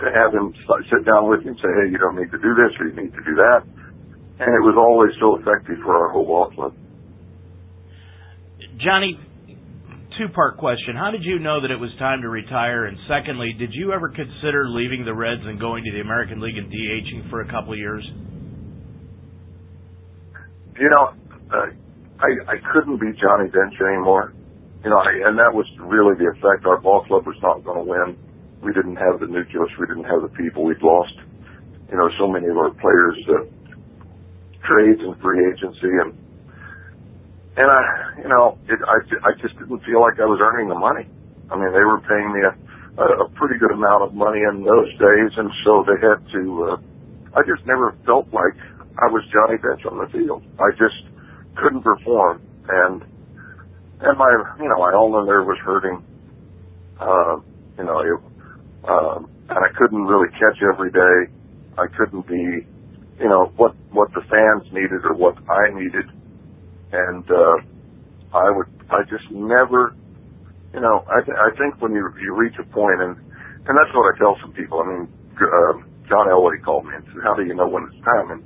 to 0.00 0.08
have 0.16 0.32
him 0.32 0.56
sit 0.88 1.04
down 1.04 1.28
with 1.28 1.44
you 1.44 1.52
and 1.52 1.60
say, 1.60 1.68
hey, 1.68 1.92
you 1.92 2.00
don't 2.00 2.16
need 2.16 2.32
to 2.32 2.40
do 2.40 2.56
this 2.56 2.72
or 2.80 2.88
you 2.88 2.96
need 2.96 3.12
to 3.12 3.24
do 3.24 3.36
that. 3.36 3.60
And 4.40 4.48
it 4.48 4.64
was 4.64 4.74
always 4.76 5.12
so 5.20 5.36
effective 5.36 5.76
for 5.84 5.94
our 5.94 6.12
whole 6.12 6.24
ball 6.24 6.50
club. 6.50 6.72
Johnny, 8.80 9.20
two 10.16 10.32
part 10.32 10.56
question. 10.56 10.96
How 10.96 11.10
did 11.10 11.22
you 11.22 11.38
know 11.38 11.60
that 11.60 11.70
it 11.70 11.76
was 11.76 11.90
time 11.98 12.22
to 12.22 12.28
retire? 12.28 12.86
And 12.86 12.96
secondly, 13.06 13.52
did 13.58 13.70
you 13.72 13.92
ever 13.92 14.08
consider 14.08 14.64
leaving 14.68 15.04
the 15.04 15.12
Reds 15.12 15.44
and 15.44 15.60
going 15.60 15.84
to 15.84 15.92
the 15.92 16.00
American 16.00 16.40
League 16.40 16.56
and 16.56 16.72
DHing 16.72 17.28
for 17.28 17.42
a 17.42 17.48
couple 17.52 17.72
of 17.72 17.78
years? 17.78 18.02
You 20.80 20.88
know, 20.88 21.12
uh, 21.52 21.68
I, 22.24 22.30
I 22.48 22.56
couldn't 22.72 22.96
be 22.96 23.12
Johnny 23.20 23.50
Bench 23.52 23.76
anymore. 23.76 24.32
You 24.82 24.88
know, 24.88 24.96
I, 24.96 25.28
and 25.28 25.36
that 25.36 25.52
was 25.52 25.68
really 25.84 26.16
the 26.16 26.32
effect. 26.32 26.64
Our 26.64 26.80
ball 26.80 27.04
club 27.04 27.26
was 27.26 27.36
not 27.42 27.62
going 27.62 27.76
to 27.76 27.84
win 27.84 28.16
we 28.62 28.72
didn't 28.72 28.96
have 28.96 29.20
the 29.20 29.26
nucleus, 29.26 29.72
we 29.80 29.86
didn't 29.86 30.04
have 30.04 30.22
the 30.22 30.32
people. 30.36 30.64
We'd 30.64 30.82
lost, 30.82 31.16
you 31.90 31.96
know, 31.96 32.08
so 32.18 32.28
many 32.28 32.46
of 32.48 32.56
our 32.56 32.70
players 32.76 33.16
to 33.26 33.48
trades 34.66 35.00
and 35.00 35.16
free 35.20 35.40
agency, 35.48 35.92
and 36.00 36.12
and 37.56 37.68
I, 37.68 37.82
you 38.22 38.28
know, 38.28 38.58
it, 38.68 38.78
I 38.86 38.98
I 39.26 39.32
just 39.40 39.58
didn't 39.58 39.80
feel 39.84 40.00
like 40.00 40.20
I 40.20 40.26
was 40.26 40.40
earning 40.40 40.68
the 40.68 40.78
money. 40.78 41.08
I 41.50 41.56
mean, 41.58 41.72
they 41.72 41.84
were 41.84 42.00
paying 42.06 42.30
me 42.32 42.40
a, 42.46 42.54
a, 43.02 43.28
pretty 43.34 43.58
good 43.58 43.72
amount 43.72 44.04
of 44.04 44.14
money 44.14 44.38
in 44.46 44.62
those 44.62 44.90
days, 45.02 45.32
and 45.36 45.50
so 45.64 45.84
they 45.84 45.98
had 45.98 46.22
to. 46.32 46.42
Uh, 46.72 46.76
I 47.34 47.42
just 47.42 47.66
never 47.66 47.94
felt 48.06 48.30
like 48.32 48.54
I 48.98 49.06
was 49.10 49.22
Johnny 49.34 49.58
Bench 49.58 49.82
on 49.86 49.98
the 49.98 50.06
field. 50.14 50.42
I 50.58 50.70
just 50.78 51.02
couldn't 51.58 51.82
perform, 51.82 52.40
and 52.68 53.02
and 54.00 54.18
my, 54.18 54.30
you 54.58 54.68
know, 54.68 54.78
my 54.78 54.92
ulnar 54.94 55.26
nerve 55.26 55.46
was 55.46 55.58
hurting. 55.64 56.02
Uh, 57.00 57.40
you 57.78 57.84
know, 57.84 58.00
it, 58.00 58.20
um, 58.88 59.30
and 59.48 59.58
I 59.58 59.68
couldn't 59.76 60.06
really 60.06 60.30
catch 60.32 60.62
every 60.62 60.90
day. 60.90 61.32
I 61.76 61.86
couldn't 61.96 62.26
be, 62.26 62.66
you 63.20 63.28
know, 63.28 63.52
what 63.56 63.76
what 63.92 64.10
the 64.14 64.22
fans 64.30 64.66
needed 64.72 65.04
or 65.04 65.14
what 65.14 65.36
I 65.50 65.70
needed, 65.74 66.06
and 66.92 67.24
uh, 67.30 67.56
I 68.36 68.50
would 68.50 68.68
I 68.90 69.02
just 69.10 69.30
never, 69.30 69.94
you 70.74 70.80
know, 70.80 71.04
I 71.08 71.22
th- 71.24 71.38
I 71.38 71.50
think 71.58 71.80
when 71.82 71.92
you 71.92 72.08
you 72.22 72.34
reach 72.36 72.54
a 72.60 72.66
point 72.72 73.02
and 73.02 73.16
and 73.68 73.74
that's 73.78 73.92
what 73.94 74.14
I 74.14 74.18
tell 74.18 74.36
some 74.42 74.52
people. 74.52 74.80
I 74.80 74.86
mean, 74.88 75.04
uh, 75.40 75.74
John 76.08 76.28
Elway 76.28 76.62
called 76.64 76.86
me 76.86 76.94
and 76.96 77.04
said, 77.12 77.22
"How 77.24 77.34
do 77.34 77.44
you 77.44 77.54
know 77.54 77.68
when 77.68 77.84
it's 77.90 78.04
time?" 78.04 78.30
And 78.32 78.42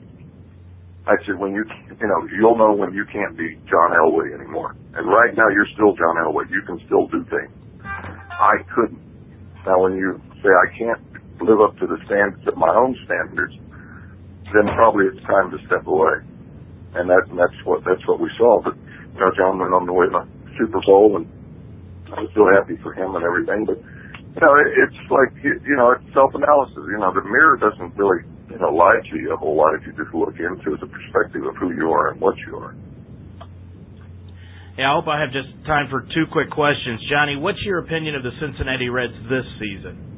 I 1.07 1.17
said, 1.27 1.39
"When 1.39 1.55
you 1.55 1.65
you 2.01 2.09
know 2.09 2.21
you'll 2.39 2.59
know 2.59 2.75
when 2.75 2.95
you 2.95 3.07
can't 3.13 3.37
be 3.37 3.57
John 3.71 3.93
Elway 3.93 4.35
anymore. 4.35 4.77
And 4.95 5.07
right 5.09 5.35
now 5.37 5.49
you're 5.51 5.69
still 5.75 5.95
John 5.97 6.17
Elway. 6.23 6.51
You 6.51 6.63
can 6.67 6.81
still 6.87 7.09
do 7.09 7.25
things. 7.31 7.53
I 8.31 8.63
couldn't." 8.75 9.01
Now, 9.67 9.83
when 9.83 9.97
you 9.97 10.21
say 10.43 10.51
I 10.51 10.69
can't 10.79 11.03
live 11.43 11.61
up 11.61 11.77
to 11.79 11.87
the 11.87 11.99
standards 12.07 12.47
of 12.49 12.57
my 12.57 12.71
own 12.75 12.97
standards, 13.07 13.55
then 14.53 14.69
probably 14.77 15.09
it's 15.09 15.23
time 15.25 15.51
to 15.51 15.59
step 15.67 15.87
away. 15.87 16.21
And 16.95 17.11
that 17.11 17.27
and 17.31 17.39
that's 17.39 17.57
what 17.65 17.83
that's 17.83 18.03
what 18.07 18.21
we 18.21 18.31
saw. 18.39 18.61
But 18.63 18.77
you 18.77 19.21
know, 19.21 19.31
John 19.35 19.59
went 19.59 19.75
on 19.75 19.87
the 19.87 19.95
way 19.95 20.07
the 20.07 20.23
Super 20.59 20.81
Bowl, 20.87 21.19
and 21.19 21.27
I 22.13 22.23
was 22.23 22.31
so 22.35 22.47
happy 22.53 22.79
for 22.83 22.95
him 22.95 23.19
and 23.19 23.25
everything. 23.25 23.67
But 23.67 23.79
you 23.81 24.41
know, 24.41 24.53
it, 24.63 24.69
it's 24.79 25.03
like 25.11 25.33
you 25.43 25.77
know, 25.77 25.97
it's 25.99 26.07
self-analysis. 26.15 26.79
You 26.79 26.99
know, 27.03 27.11
the 27.11 27.27
mirror 27.27 27.59
doesn't 27.59 27.99
really 27.99 28.23
you 28.51 28.59
know 28.63 28.71
lie 28.71 29.01
to 29.03 29.15
you 29.19 29.35
a 29.35 29.39
whole 29.39 29.59
lot 29.59 29.75
if 29.75 29.83
you 29.87 29.93
just 29.99 30.15
look 30.15 30.39
into 30.39 30.79
the 30.79 30.87
perspective 30.87 31.43
of 31.43 31.57
who 31.59 31.75
you 31.75 31.91
are 31.91 32.15
and 32.15 32.21
what 32.21 32.39
you 32.47 32.55
are. 32.59 32.75
Yeah, 34.79 34.91
I 34.91 34.95
hope 34.99 35.07
I 35.07 35.23
have 35.23 35.31
just 35.31 35.51
time 35.67 35.87
for 35.91 36.03
two 36.03 36.27
quick 36.31 36.51
questions. 36.51 36.99
Johnny, 37.11 37.37
what's 37.37 37.63
your 37.63 37.79
opinion 37.79 38.15
of 38.15 38.23
the 38.23 38.35
Cincinnati 38.43 38.89
Reds 38.89 39.15
this 39.31 39.47
season? 39.59 40.14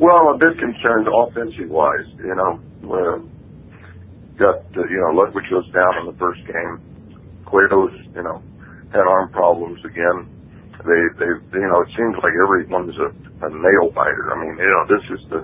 Well, 0.00 0.16
I'm 0.16 0.34
a 0.34 0.38
bit 0.38 0.58
concerned 0.58 1.08
offensive 1.08 1.70
wise. 1.70 2.08
You 2.18 2.34
know, 2.34 2.52
uh, 2.88 3.18
got 4.38 4.64
uh, 4.76 4.86
you 4.88 5.00
know 5.00 5.12
Ludwig 5.14 5.44
goes 5.50 5.68
down 5.72 5.92
in 6.00 6.06
the 6.12 6.18
first 6.18 6.40
game. 6.46 6.80
Cueto's 7.46 7.94
you 8.14 8.22
know 8.22 8.42
had 8.92 9.04
arm 9.04 9.30
problems 9.32 9.80
again. 9.84 10.28
They 10.84 11.02
they 11.20 11.30
you 11.58 11.68
know 11.68 11.82
it 11.82 11.90
seems 11.96 12.16
like 12.22 12.34
everyone's 12.34 12.96
a, 12.98 13.08
a 13.46 13.50
nail 13.50 13.92
biter. 13.94 14.32
I 14.32 14.36
mean 14.40 14.56
you 14.58 14.70
know 14.70 14.84
this 14.88 15.04
is 15.12 15.22
the 15.30 15.40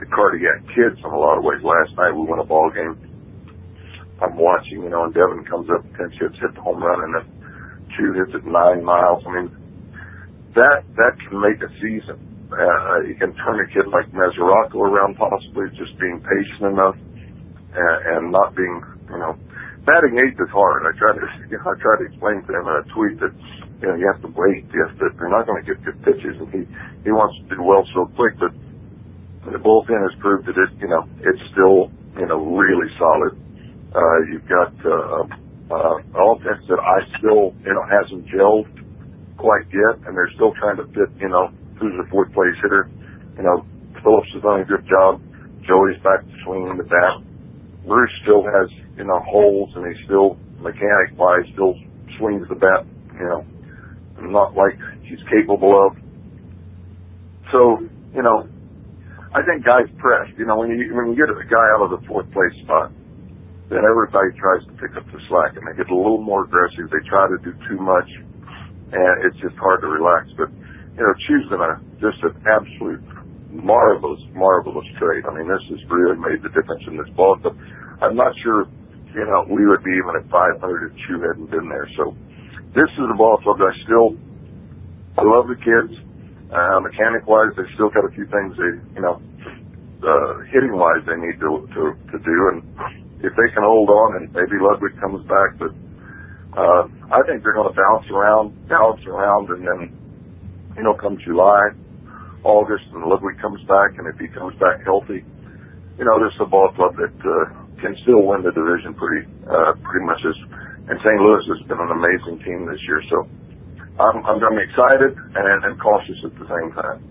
the 0.00 0.06
cardiac 0.06 0.62
kids 0.76 0.98
in 1.00 1.10
a 1.10 1.18
lot 1.18 1.38
of 1.38 1.44
ways. 1.44 1.62
Last 1.64 1.96
night 1.96 2.12
we 2.12 2.24
won 2.26 2.38
a 2.38 2.44
ball 2.44 2.70
game 2.70 2.96
I'm 4.20 4.36
watching, 4.36 4.82
you 4.82 4.90
know, 4.90 5.04
and 5.04 5.14
Devin 5.14 5.44
comes 5.44 5.68
up, 5.70 5.84
pinch 5.94 6.14
hits, 6.20 6.34
hit 6.40 6.54
the 6.54 6.60
home 6.60 6.82
run, 6.82 7.04
and 7.04 7.14
then 7.14 7.26
Choo 7.96 8.12
hits 8.14 8.34
it 8.34 8.44
nine 8.44 8.84
miles. 8.84 9.22
I 9.26 9.30
mean, 9.30 9.50
that 10.54 10.82
that 10.96 11.14
can 11.22 11.40
make 11.40 11.62
a 11.62 11.70
season. 11.78 12.18
Uh, 12.58 13.06
you 13.06 13.14
can 13.16 13.32
turn 13.46 13.62
a 13.62 13.68
kid 13.72 13.86
like 13.94 14.10
Mesoraco 14.12 14.82
around, 14.82 15.16
possibly 15.16 15.70
just 15.78 15.94
being 16.00 16.20
patient 16.20 16.74
enough 16.74 16.96
and, 17.74 17.98
and 18.16 18.22
not 18.32 18.56
being, 18.56 18.82
you 19.10 19.18
know, 19.18 19.34
batting 19.86 20.18
eighth 20.20 20.40
is 20.40 20.52
hard. 20.52 20.84
I 20.86 20.92
try 20.98 21.14
to, 21.16 21.26
you 21.52 21.58
know, 21.58 21.68
I 21.70 21.76
try 21.80 21.94
to 22.02 22.06
explain 22.10 22.42
to 22.46 22.50
him 22.52 22.66
in 22.68 22.76
a 22.82 22.86
tweet 22.94 23.16
that, 23.22 23.34
you 23.82 23.86
know, 23.88 23.96
you 23.96 24.06
have 24.12 24.22
to 24.26 24.32
wait. 24.34 24.66
You 24.74 24.80
have 24.88 24.96
to, 25.00 25.06
you're 25.16 25.32
not 25.32 25.46
going 25.46 25.62
to 25.62 25.66
get 25.68 25.78
good 25.84 25.98
pitches, 26.04 26.36
and 26.40 26.48
he 26.52 26.62
he 27.06 27.12
wants 27.14 27.38
to 27.48 27.56
do 27.56 27.62
well 27.62 27.84
so 27.94 28.10
quick, 28.16 28.36
but 28.40 28.52
the 29.46 29.58
bullpen 29.58 30.02
has 30.04 30.14
proved 30.20 30.46
that 30.48 30.58
it, 30.58 30.70
you 30.80 30.88
know, 30.88 31.04
it's 31.24 31.42
still, 31.52 31.90
you 32.20 32.26
know, 32.28 32.38
really 32.58 32.88
solid. 32.98 33.34
Uh, 33.94 34.18
you've 34.32 34.48
got 34.48 34.72
uh, 34.84 35.24
uh, 35.72 35.96
offense 36.34 36.62
that 36.68 36.80
I 36.80 36.98
still, 37.18 37.54
you 37.64 37.72
know, 37.74 37.84
hasn't 37.88 38.26
gelled 38.28 38.68
quite 39.38 39.66
yet, 39.72 39.96
and 40.06 40.16
they're 40.16 40.30
still 40.36 40.52
trying 40.60 40.76
to 40.78 40.86
fit, 40.92 41.10
you 41.20 41.28
know, 41.30 41.48
who's 41.80 41.94
the 41.96 42.08
fourth 42.10 42.32
place 42.34 42.54
hitter. 42.62 42.90
You 43.36 43.44
know, 43.44 43.64
Phillips 44.02 44.28
has 44.34 44.42
done 44.42 44.60
a 44.60 44.64
good 44.64 44.86
job. 44.86 45.22
Joey's 45.66 45.98
back 46.02 46.22
to 46.22 46.34
swinging 46.44 46.76
the 46.76 46.84
bat. 46.84 47.22
Bruce 47.86 48.12
still 48.22 48.44
has, 48.44 48.68
you 48.96 49.04
know, 49.04 49.20
holes, 49.24 49.70
and 49.76 49.86
he 49.86 49.94
still, 50.04 50.36
mechanic-wise, 50.60 51.46
still 51.52 51.74
swings 52.18 52.46
the 52.48 52.54
bat, 52.56 52.84
you 53.14 53.26
know, 53.26 53.44
not 54.20 54.54
like 54.54 54.76
he's 55.02 55.22
capable 55.30 55.72
of. 55.72 55.96
So, 57.52 57.80
you 58.14 58.22
know, 58.22 58.48
I 59.32 59.40
think 59.44 59.64
guys 59.64 59.88
pressed. 59.98 60.36
You 60.36 60.46
know, 60.46 60.56
when 60.56 60.70
you 60.70 60.94
when 60.94 61.12
you 61.12 61.16
get 61.16 61.30
a 61.30 61.36
guy 61.48 61.66
out 61.76 61.84
of 61.84 62.00
the 62.00 62.02
fourth 62.08 62.28
place 62.32 62.52
spot, 62.64 62.92
then 63.68 63.84
everybody 63.84 64.32
tries 64.40 64.64
to 64.66 64.72
pick 64.80 64.96
up 64.96 65.04
the 65.12 65.20
slack 65.28 65.56
and 65.56 65.64
they 65.68 65.76
get 65.76 65.88
a 65.92 65.96
little 65.96 66.20
more 66.20 66.44
aggressive. 66.44 66.88
They 66.88 67.04
try 67.08 67.28
to 67.28 67.36
do 67.44 67.52
too 67.68 67.78
much. 67.80 68.08
and 68.92 69.24
it's 69.24 69.36
just 69.40 69.56
hard 69.56 69.80
to 69.82 69.88
relax. 69.88 70.28
But 70.36 70.48
you 70.98 71.04
know, 71.06 71.14
choosing 71.30 71.60
a 71.62 71.72
just 72.02 72.20
an 72.26 72.34
absolute 72.50 73.02
marvelous, 73.52 74.20
marvelous 74.34 74.86
trade. 75.00 75.24
I 75.28 75.32
mean, 75.38 75.48
this 75.48 75.64
has 75.70 75.82
really 75.90 76.18
made 76.18 76.42
the 76.42 76.52
difference 76.52 76.84
in 76.88 76.98
this 76.98 77.08
ball 77.16 77.38
club. 77.40 77.56
I'm 78.02 78.16
not 78.16 78.34
sure, 78.44 78.66
you 79.14 79.24
know, 79.26 79.46
we 79.48 79.64
would 79.66 79.84
be 79.84 79.94
even 79.94 80.18
at 80.20 80.26
500 80.30 80.58
if 80.60 80.94
Choo 81.08 81.20
hadn't 81.22 81.50
been 81.52 81.68
there. 81.70 81.88
So 81.96 82.16
this 82.76 82.90
is 82.90 83.06
a 83.08 83.16
ball 83.18 83.38
club 83.44 83.58
that 83.62 83.72
I 83.72 83.76
still, 83.86 84.18
I 85.18 85.24
love 85.24 85.48
the 85.48 85.58
kids. 85.60 85.92
Uh, 86.52 86.80
mechanic 86.80 87.26
wise, 87.28 87.52
they 87.56 87.66
still 87.74 87.90
got 87.90 88.06
a 88.06 88.12
few 88.14 88.26
things 88.30 88.56
they, 88.56 88.72
you 88.98 89.02
know, 89.04 89.20
uh, 90.04 90.32
hitting 90.52 90.74
wise 90.76 91.02
they 91.08 91.18
need 91.18 91.38
to, 91.40 91.50
to, 91.74 91.82
to 92.12 92.18
do. 92.22 92.36
And 92.54 92.58
if 93.24 93.32
they 93.36 93.48
can 93.54 93.64
hold 93.64 93.90
on 93.90 94.22
and 94.22 94.24
maybe 94.32 94.58
Ludwig 94.60 94.96
comes 95.00 95.22
back, 95.28 95.58
but, 95.58 95.72
uh, 96.56 96.84
I 97.12 97.20
think 97.28 97.42
they're 97.44 97.54
going 97.56 97.70
to 97.70 97.76
bounce 97.76 98.06
around, 98.10 98.56
bounce 98.68 99.02
around 99.06 99.50
and 99.50 99.62
then, 99.66 99.80
you 100.78 100.84
know, 100.86 100.94
come 100.94 101.18
July, 101.26 101.74
August 102.46 102.86
and 102.94 103.02
Ludwig 103.02 103.42
comes 103.42 103.58
back, 103.66 103.98
and 103.98 104.06
if 104.06 104.14
he 104.22 104.30
comes 104.30 104.54
back 104.62 104.78
healthy, 104.86 105.26
you 105.98 106.04
know, 106.06 106.22
this 106.22 106.30
is 106.38 106.40
a 106.40 106.46
ball 106.46 106.70
club 106.78 106.94
that 106.94 107.10
uh, 107.18 107.50
can 107.82 107.98
still 108.06 108.22
win 108.22 108.46
the 108.46 108.54
division 108.54 108.94
pretty 108.94 109.26
uh, 109.50 109.74
pretty 109.82 110.06
much 110.06 110.22
as. 110.22 110.38
And 110.88 110.96
St. 111.04 111.20
Louis 111.20 111.44
has 111.52 111.60
been 111.68 111.76
an 111.76 111.92
amazing 111.92 112.40
team 112.46 112.64
this 112.64 112.80
year, 112.86 113.02
so 113.10 113.26
I'm 113.98 114.22
I'm, 114.24 114.38
I'm 114.38 114.58
excited 114.62 115.12
and, 115.18 115.58
and 115.66 115.74
cautious 115.82 116.16
at 116.24 116.32
the 116.38 116.46
same 116.46 116.70
time. 116.78 117.02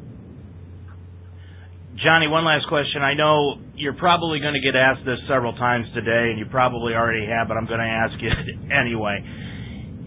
Johnny, 2.00 2.30
one 2.30 2.46
last 2.46 2.70
question. 2.70 3.02
I 3.02 3.14
know 3.14 3.58
you're 3.76 3.98
probably 3.98 4.40
going 4.40 4.54
to 4.54 4.62
get 4.62 4.78
asked 4.78 5.04
this 5.04 5.18
several 5.28 5.54
times 5.58 5.86
today, 5.94 6.30
and 6.30 6.38
you 6.40 6.46
probably 6.46 6.94
already 6.94 7.26
have, 7.26 7.50
but 7.50 7.58
I'm 7.58 7.66
going 7.66 7.82
to 7.82 7.90
ask 7.90 8.16
you 8.22 8.32
anyway. 8.72 9.18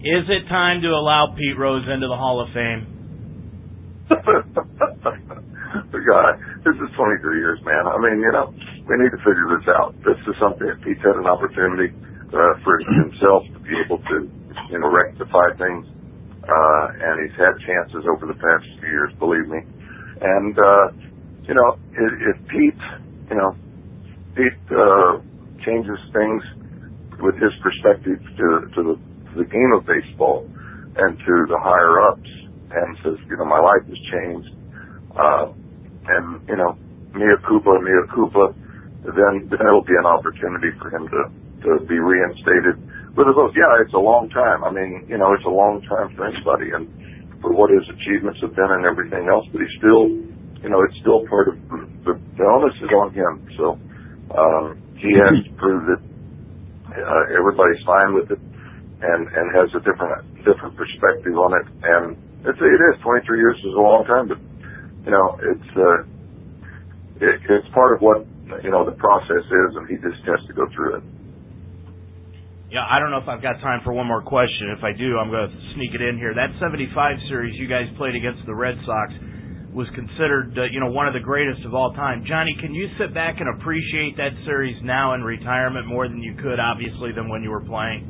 Is 0.01 0.25
it 0.27 0.49
time 0.49 0.81
to 0.81 0.87
allow 0.87 1.35
Pete 1.37 1.53
Rose 1.59 1.85
into 1.85 2.07
the 2.07 2.15
Hall 2.15 2.41
of 2.41 2.49
Fame? 2.55 3.00
God, 6.11 6.33
this 6.65 6.75
is 6.75 6.89
23 6.97 7.39
years, 7.39 7.59
man. 7.63 7.87
I 7.87 7.95
mean, 8.01 8.19
you 8.19 8.31
know, 8.33 8.51
we 8.51 8.93
need 8.99 9.11
to 9.15 9.21
figure 9.23 9.47
this 9.55 9.67
out. 9.71 9.95
This 10.03 10.19
is 10.27 10.35
something 10.41 10.67
that 10.67 10.81
Pete's 10.83 10.99
had 10.99 11.15
an 11.15 11.27
opportunity 11.27 11.95
uh, 12.33 12.53
for 12.65 12.75
himself 12.99 13.47
to 13.53 13.59
be 13.63 13.71
able 13.79 13.99
to, 14.11 14.27
you 14.69 14.79
know, 14.79 14.91
rectify 14.91 15.55
things. 15.55 15.87
Uh, 16.43 16.85
and 16.91 17.23
he's 17.23 17.37
had 17.39 17.55
chances 17.63 18.03
over 18.09 18.27
the 18.27 18.35
past 18.35 18.65
few 18.81 18.89
years, 18.89 19.13
believe 19.19 19.47
me. 19.47 19.61
And, 20.19 20.57
uh, 20.59 20.87
you 21.47 21.53
know, 21.55 21.79
if, 21.95 22.11
if 22.35 22.37
Pete, 22.49 22.83
you 23.31 23.37
know, 23.37 23.55
Pete, 24.35 24.59
uh, 24.73 25.21
changes 25.63 25.99
things 26.11 26.43
with 27.21 27.35
his 27.37 27.53
perspective 27.61 28.19
to, 28.19 28.47
to 28.75 28.79
the, 28.83 28.95
to 28.97 29.33
the 29.37 29.47
game 29.47 29.71
of 29.77 29.85
baseball 29.85 30.49
and 30.97 31.17
to 31.19 31.33
the 31.47 31.59
higher 31.61 32.01
ups 32.09 32.27
and 32.71 32.97
says, 33.03 33.17
you 33.27 33.37
know, 33.37 33.45
my 33.45 33.59
life 33.59 33.83
has 33.85 33.99
changed. 34.09 34.51
Uh, 35.11 35.51
and, 36.07 36.41
you 36.47 36.55
know, 36.55 36.73
mea 37.13 37.35
culpa, 37.43 37.77
mea 37.83 38.01
culpa, 38.15 38.55
then, 39.03 39.47
then 39.51 39.61
it'll 39.61 39.85
be 39.85 39.97
an 39.97 40.07
opportunity 40.07 40.71
for 40.79 40.89
him 40.89 41.07
to, 41.11 41.21
to 41.67 41.69
be 41.85 41.99
reinstated 41.99 42.79
with 43.17 43.27
a 43.27 43.33
vote. 43.35 43.51
Yeah, 43.53 43.83
it's 43.83 43.93
a 43.93 44.01
long 44.01 44.29
time. 44.31 44.63
I 44.63 44.71
mean, 44.71 45.05
you 45.09 45.17
know, 45.17 45.33
it's 45.35 45.45
a 45.45 45.51
long 45.51 45.83
time 45.83 46.15
for 46.15 46.25
anybody 46.25 46.71
and 46.71 46.87
for 47.41 47.51
what 47.51 47.73
his 47.73 47.83
achievements 47.89 48.39
have 48.41 48.55
been 48.55 48.71
and 48.71 48.85
everything 48.85 49.27
else, 49.27 49.45
but 49.51 49.59
he's 49.61 49.75
still, 49.81 50.13
you 50.61 50.69
know, 50.69 50.79
it's 50.85 50.97
still 51.01 51.25
part 51.27 51.49
of 51.49 51.55
the, 52.05 52.13
the 52.37 52.45
onus 52.45 52.77
is 52.79 52.91
on 52.93 53.09
him. 53.11 53.33
So, 53.57 53.65
um, 54.31 54.77
he 54.95 55.11
has 55.17 55.33
to 55.43 55.51
prove 55.57 55.81
that, 55.89 56.01
uh, 56.93 57.23
everybody's 57.33 57.81
fine 57.83 58.13
with 58.13 58.29
it 58.29 58.41
and, 59.01 59.21
and 59.27 59.45
has 59.57 59.73
a 59.73 59.81
different, 59.81 60.13
different 60.45 60.77
perspective 60.77 61.33
on 61.33 61.51
it. 61.57 61.67
And 61.81 62.05
it's, 62.45 62.59
it 62.59 62.81
is 62.81 63.01
23 63.03 63.37
years 63.37 63.57
is 63.57 63.73
a 63.77 63.81
long 63.81 64.05
time, 64.05 64.27
but 64.27 64.39
you 65.05 65.11
know, 65.11 65.37
it's 65.41 65.69
uh, 65.77 65.99
it, 67.21 67.37
it's 67.49 67.69
part 67.73 67.95
of 67.95 68.01
what 68.01 68.25
you 68.63 68.71
know 68.71 68.85
the 68.85 68.97
process 68.97 69.45
is, 69.45 69.69
and 69.77 69.87
he 69.89 69.95
just 70.01 70.21
has 70.25 70.41
to 70.47 70.53
go 70.53 70.65
through 70.75 70.97
it. 70.97 71.03
Yeah, 72.71 72.87
I 72.87 72.99
don't 72.99 73.11
know 73.11 73.19
if 73.19 73.27
I've 73.27 73.41
got 73.41 73.59
time 73.59 73.81
for 73.83 73.91
one 73.91 74.07
more 74.07 74.23
question. 74.23 74.71
If 74.77 74.83
I 74.83 74.95
do, 74.95 75.19
I'm 75.19 75.29
going 75.29 75.49
to 75.49 75.55
sneak 75.75 75.91
it 75.93 76.01
in 76.01 76.15
here. 76.17 76.33
That 76.33 76.55
75 76.59 77.17
series 77.27 77.53
you 77.59 77.67
guys 77.67 77.83
played 77.97 78.15
against 78.15 78.45
the 78.47 78.55
Red 78.55 78.79
Sox 78.85 79.11
was 79.75 79.87
considered, 79.93 80.55
uh, 80.57 80.71
you 80.71 80.79
know, 80.79 80.89
one 80.89 81.05
of 81.05 81.13
the 81.13 81.19
greatest 81.19 81.65
of 81.65 81.73
all 81.75 81.91
time. 81.93 82.23
Johnny, 82.25 82.55
can 82.61 82.73
you 82.73 82.87
sit 82.97 83.13
back 83.13 83.41
and 83.41 83.59
appreciate 83.59 84.15
that 84.15 84.31
series 84.45 84.77
now 84.83 85.15
in 85.15 85.21
retirement 85.21 85.85
more 85.85 86.07
than 86.07 86.23
you 86.23 86.33
could, 86.41 86.59
obviously, 86.59 87.11
than 87.11 87.27
when 87.27 87.43
you 87.43 87.49
were 87.51 87.63
playing? 87.67 88.07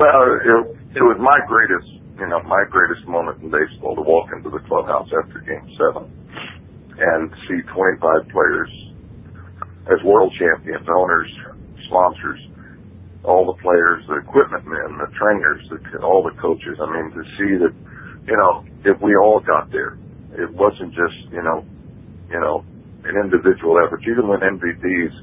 Well, 0.00 0.24
it, 0.40 0.79
it 0.96 1.02
was 1.02 1.18
my 1.20 1.38
greatest 1.46 2.00
you 2.20 2.28
know, 2.28 2.42
my 2.44 2.64
greatest 2.68 3.08
moment 3.08 3.40
in 3.40 3.48
baseball 3.50 3.96
to 3.96 4.02
walk 4.02 4.28
into 4.36 4.50
the 4.50 4.60
clubhouse 4.68 5.08
after 5.08 5.40
game 5.40 5.64
seven 5.80 6.04
and 7.00 7.32
see 7.48 7.64
25 7.72 8.28
players 8.28 8.68
as 9.88 9.96
world 10.04 10.32
champions, 10.36 10.86
owners, 10.92 11.32
sponsors, 11.88 12.40
all 13.24 13.48
the 13.48 13.56
players, 13.62 14.04
the 14.08 14.20
equipment 14.20 14.64
men, 14.68 15.00
the 15.00 15.08
trainers, 15.16 15.64
the, 15.72 15.80
all 16.04 16.22
the 16.22 16.36
coaches. 16.40 16.76
I 16.76 16.86
mean, 16.92 17.08
to 17.16 17.24
see 17.40 17.52
that, 17.64 17.74
you 18.28 18.36
know, 18.36 18.64
if 18.84 19.00
we 19.00 19.16
all 19.16 19.40
got 19.40 19.72
there, 19.72 19.96
it 20.36 20.52
wasn't 20.52 20.92
just, 20.92 21.16
you 21.32 21.42
know, 21.42 21.64
you 22.28 22.40
know, 22.40 22.64
an 23.08 23.16
individual 23.16 23.80
effort. 23.80 24.02
You 24.04 24.14
can 24.14 24.28
win 24.28 24.40
MVPs 24.40 25.14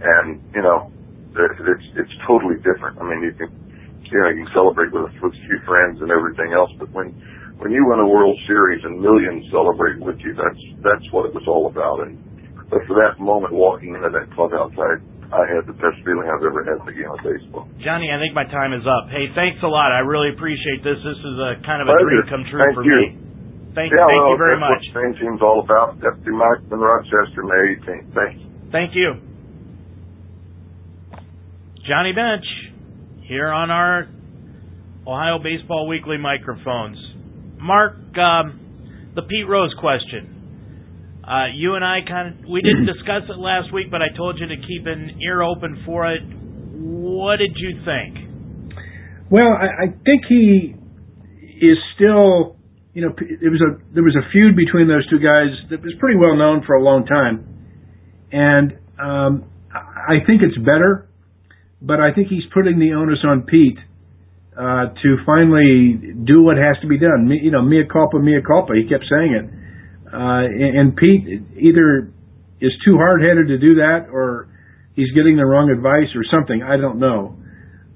and, 0.00 0.40
you 0.54 0.62
know, 0.62 0.90
it's, 1.36 1.86
it's 1.96 2.16
totally 2.26 2.56
different. 2.64 2.98
I 2.98 3.04
mean, 3.04 3.22
you 3.22 3.32
can, 3.36 3.67
you 4.10 4.18
know, 4.20 4.28
you 4.32 4.44
can 4.44 4.52
celebrate 4.54 4.90
with, 4.92 5.12
with 5.20 5.32
a 5.36 5.42
few 5.46 5.58
friends 5.68 6.00
and 6.00 6.10
everything 6.10 6.52
else, 6.52 6.70
but 6.78 6.88
when 6.92 7.12
when 7.58 7.74
you 7.74 7.82
win 7.90 7.98
a 7.98 8.06
World 8.06 8.38
Series 8.46 8.78
and 8.86 9.02
millions 9.02 9.42
celebrate 9.50 9.98
with 9.98 10.18
you, 10.22 10.32
that's 10.38 10.62
that's 10.82 11.06
what 11.10 11.26
it 11.26 11.34
was 11.34 11.44
all 11.50 11.66
about. 11.66 12.06
And 12.06 12.16
but 12.70 12.84
for 12.86 12.94
that 13.02 13.18
moment, 13.18 13.52
walking 13.52 13.94
into 13.98 14.08
that 14.14 14.30
clubhouse, 14.38 14.72
I 14.78 15.02
I 15.28 15.44
had 15.44 15.68
the 15.68 15.76
best 15.76 16.00
feeling 16.08 16.24
I've 16.30 16.40
ever 16.40 16.64
had 16.64 16.80
in 16.80 16.86
the 16.88 16.96
game 16.96 17.10
of 17.12 17.20
baseball. 17.20 17.68
Johnny, 17.84 18.08
I 18.08 18.16
think 18.16 18.32
my 18.32 18.48
time 18.48 18.72
is 18.72 18.86
up. 18.88 19.12
Hey, 19.12 19.28
thanks 19.36 19.60
a 19.60 19.68
lot. 19.68 19.92
I 19.92 20.00
really 20.00 20.32
appreciate 20.32 20.80
this. 20.80 20.96
This 21.04 21.20
is 21.20 21.36
a 21.36 21.50
kind 21.68 21.84
of 21.84 21.90
a 21.90 21.98
Pleasure. 21.98 22.24
dream 22.24 22.32
come 22.32 22.44
true 22.48 22.62
Thank 22.64 22.76
for 22.80 22.84
you. 22.86 22.96
me. 22.96 23.28
Thank, 23.76 23.92
yeah, 23.92 24.08
thank 24.08 24.16
well, 24.16 24.32
you 24.32 24.40
very 24.40 24.56
that's 24.56 24.64
much. 24.72 24.80
what 24.80 24.88
the 24.88 24.96
same 25.04 25.12
team's 25.20 25.42
all 25.44 25.60
about. 25.60 26.00
Pepsi 26.00 26.32
Max 26.32 26.64
in 26.72 26.80
Rochester, 26.80 27.44
May 27.44 27.76
18th. 27.76 28.08
Thanks. 28.16 28.40
Thank 28.72 28.90
you. 28.96 29.20
Johnny 31.86 32.12
Bench 32.16 32.44
here 33.28 33.48
on 33.48 33.70
our 33.70 34.08
Ohio 35.06 35.38
Baseball 35.38 35.86
Weekly 35.86 36.16
microphones. 36.16 36.96
Mark, 37.60 37.96
um, 38.16 39.12
the 39.14 39.22
Pete 39.22 39.46
Rose 39.46 39.74
question. 39.78 41.20
Uh, 41.22 41.46
you 41.54 41.74
and 41.74 41.84
I 41.84 41.98
kind 42.08 42.28
of 42.28 42.48
we 42.48 42.62
didn't 42.62 42.86
discuss 42.96 43.28
it 43.28 43.38
last 43.38 43.72
week, 43.72 43.90
but 43.90 44.00
I 44.00 44.16
told 44.16 44.38
you 44.40 44.46
to 44.46 44.56
keep 44.56 44.86
an 44.86 45.20
ear 45.22 45.42
open 45.42 45.82
for 45.84 46.10
it. 46.10 46.22
What 46.24 47.36
did 47.36 47.52
you 47.56 47.84
think? 47.84 48.80
Well, 49.30 49.52
I, 49.52 49.84
I 49.84 49.86
think 50.04 50.24
he 50.26 50.74
is 51.60 51.76
still, 51.96 52.56
you 52.94 53.02
know, 53.02 53.12
it 53.18 53.50
was 53.50 53.60
a 53.60 53.76
there 53.92 54.02
was 54.02 54.16
a 54.16 54.24
feud 54.32 54.56
between 54.56 54.88
those 54.88 55.08
two 55.10 55.18
guys 55.18 55.52
that 55.68 55.82
was 55.82 55.92
pretty 56.00 56.16
well 56.16 56.34
known 56.34 56.62
for 56.66 56.76
a 56.76 56.82
long 56.82 57.04
time, 57.04 57.44
and 58.32 58.72
um, 58.98 59.50
I 59.74 60.24
think 60.26 60.40
it's 60.40 60.56
better, 60.56 61.07
but 61.80 62.00
I 62.00 62.12
think 62.12 62.28
he's 62.28 62.46
putting 62.52 62.78
the 62.78 62.92
onus 62.94 63.20
on 63.24 63.42
Pete 63.42 63.78
uh, 64.58 64.90
to 64.90 65.08
finally 65.24 65.94
do 66.26 66.42
what 66.42 66.56
has 66.56 66.76
to 66.82 66.88
be 66.88 66.98
done. 66.98 67.30
You 67.30 67.50
know, 67.50 67.62
mea 67.62 67.84
culpa, 67.90 68.18
mea 68.18 68.42
culpa. 68.44 68.74
He 68.74 68.88
kept 68.88 69.04
saying 69.08 69.32
it, 69.32 69.46
uh, 70.12 70.42
and, 70.42 70.78
and 70.78 70.96
Pete 70.96 71.22
either 71.56 72.10
is 72.60 72.72
too 72.84 72.96
hard 72.96 73.22
headed 73.22 73.48
to 73.48 73.58
do 73.58 73.76
that, 73.76 74.10
or 74.10 74.48
he's 74.96 75.10
getting 75.14 75.36
the 75.36 75.46
wrong 75.46 75.70
advice, 75.70 76.10
or 76.16 76.22
something. 76.30 76.62
I 76.62 76.76
don't 76.76 76.98
know. 76.98 77.36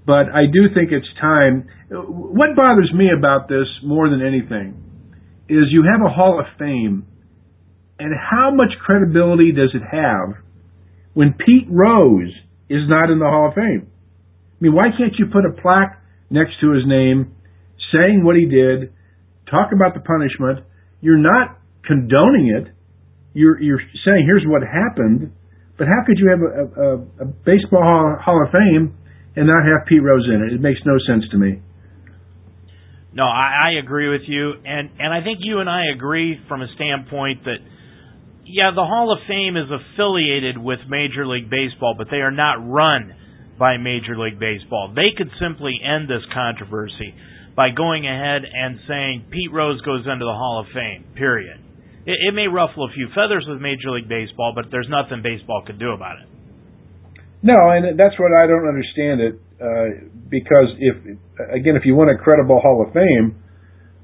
But 0.06 0.30
I 0.34 0.46
do 0.52 0.72
think 0.74 0.90
it's 0.92 1.06
time. 1.20 1.68
What 1.90 2.54
bothers 2.56 2.92
me 2.94 3.10
about 3.16 3.48
this 3.48 3.66
more 3.84 4.08
than 4.08 4.24
anything 4.24 4.78
is 5.48 5.66
you 5.70 5.84
have 5.90 6.04
a 6.04 6.12
Hall 6.12 6.38
of 6.38 6.46
Fame, 6.58 7.06
and 7.98 8.14
how 8.14 8.50
much 8.54 8.70
credibility 8.84 9.52
does 9.52 9.70
it 9.74 9.82
have 9.82 10.38
when 11.14 11.34
Pete 11.34 11.66
Rose 11.68 12.32
is 12.72 12.88
not 12.88 13.12
in 13.12 13.20
the 13.20 13.28
Hall 13.28 13.48
of 13.48 13.54
Fame? 13.54 13.84
I 13.84 14.58
mean, 14.60 14.72
why 14.72 14.88
can't 14.96 15.12
you 15.18 15.26
put 15.28 15.44
a 15.44 15.52
plaque 15.52 16.00
next 16.30 16.56
to 16.64 16.72
his 16.72 16.88
name 16.88 17.36
saying 17.92 18.24
what 18.24 18.36
he 18.36 18.48
did, 18.48 18.94
talk 19.50 19.76
about 19.76 19.92
the 19.92 20.00
punishment? 20.00 20.64
You're 21.00 21.20
not 21.20 21.60
condoning 21.84 22.48
it. 22.56 22.72
You're 23.34 23.60
you're 23.60 23.80
saying 24.04 24.24
here's 24.24 24.44
what 24.46 24.62
happened, 24.62 25.32
but 25.76 25.86
how 25.86 26.00
could 26.06 26.16
you 26.16 26.30
have 26.30 26.40
a, 26.40 26.64
a, 26.80 26.88
a 27.24 27.26
baseball 27.44 27.82
hall, 27.82 28.16
hall 28.20 28.40
of 28.44 28.52
Fame 28.52 28.96
and 29.36 29.46
not 29.46 29.64
have 29.64 29.86
Pete 29.86 30.02
Rose 30.02 30.28
in 30.28 30.40
it? 30.48 30.52
It 30.54 30.60
makes 30.60 30.80
no 30.84 30.96
sense 31.06 31.24
to 31.32 31.38
me. 31.38 31.60
No, 33.14 33.24
I, 33.24 33.68
I 33.68 33.70
agree 33.82 34.08
with 34.08 34.22
you, 34.26 34.52
and 34.64 34.88
and 34.98 35.12
I 35.12 35.22
think 35.22 35.38
you 35.40 35.60
and 35.60 35.68
I 35.68 35.92
agree 35.94 36.40
from 36.48 36.62
a 36.62 36.68
standpoint 36.76 37.44
that 37.44 37.60
yeah, 38.44 38.70
the 38.74 38.84
Hall 38.84 39.12
of 39.12 39.18
Fame 39.28 39.56
is 39.56 39.70
affiliated 39.70 40.58
with 40.58 40.80
Major 40.88 41.26
League 41.26 41.50
Baseball, 41.50 41.94
but 41.96 42.08
they 42.10 42.18
are 42.18 42.34
not 42.34 42.58
run 42.58 43.14
by 43.58 43.76
Major 43.76 44.18
League 44.18 44.38
Baseball. 44.38 44.92
They 44.94 45.14
could 45.16 45.30
simply 45.40 45.78
end 45.78 46.08
this 46.08 46.24
controversy 46.34 47.14
by 47.54 47.70
going 47.70 48.06
ahead 48.06 48.42
and 48.42 48.80
saying 48.88 49.26
Pete 49.30 49.52
Rose 49.52 49.80
goes 49.82 50.04
into 50.06 50.24
the 50.24 50.34
Hall 50.34 50.64
of 50.64 50.72
Fame, 50.74 51.04
period. 51.14 51.60
It, 52.06 52.18
it 52.28 52.34
may 52.34 52.48
ruffle 52.48 52.84
a 52.84 52.92
few 52.92 53.08
feathers 53.14 53.46
with 53.46 53.60
Major 53.60 53.90
League 53.94 54.08
Baseball, 54.08 54.52
but 54.54 54.66
there's 54.70 54.88
nothing 54.88 55.22
baseball 55.22 55.62
could 55.66 55.78
do 55.78 55.92
about 55.92 56.18
it. 56.18 56.28
No, 57.42 57.54
and 57.70 57.98
that's 57.98 58.18
what 58.18 58.32
I 58.32 58.46
don't 58.46 58.66
understand 58.66 59.20
it. 59.20 59.34
Uh, 59.62 60.10
because 60.30 60.74
if 60.78 60.96
again, 61.54 61.76
if 61.76 61.84
you 61.84 61.94
want 61.94 62.10
a 62.10 62.18
credible 62.18 62.58
Hall 62.58 62.84
of 62.86 62.94
Fame, 62.94 63.41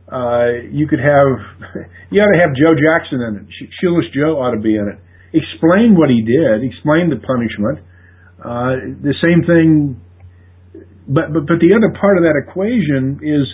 uh, 0.08 0.64
you 0.72 0.88
could 0.88 1.00
have 1.00 1.36
you 2.10 2.20
ought 2.20 2.32
to 2.32 2.40
have 2.40 2.56
Joe 2.56 2.72
Jackson 2.72 3.20
in 3.20 3.32
it. 3.44 3.46
Shoeless 3.80 4.08
Joe 4.16 4.40
ought 4.40 4.56
to 4.56 4.60
be 4.60 4.76
in 4.76 4.88
it. 4.88 4.98
Explain 5.36 5.92
what 5.92 6.08
he 6.08 6.24
did. 6.24 6.64
Explain 6.64 7.12
the 7.12 7.20
punishment. 7.20 7.84
Uh, 8.40 8.96
the 9.04 9.12
same 9.20 9.44
thing, 9.44 10.00
but 11.04 11.28
but 11.32 11.44
but 11.44 11.60
the 11.60 11.76
other 11.76 11.92
part 12.00 12.16
of 12.16 12.24
that 12.24 12.40
equation 12.40 13.20
is 13.20 13.44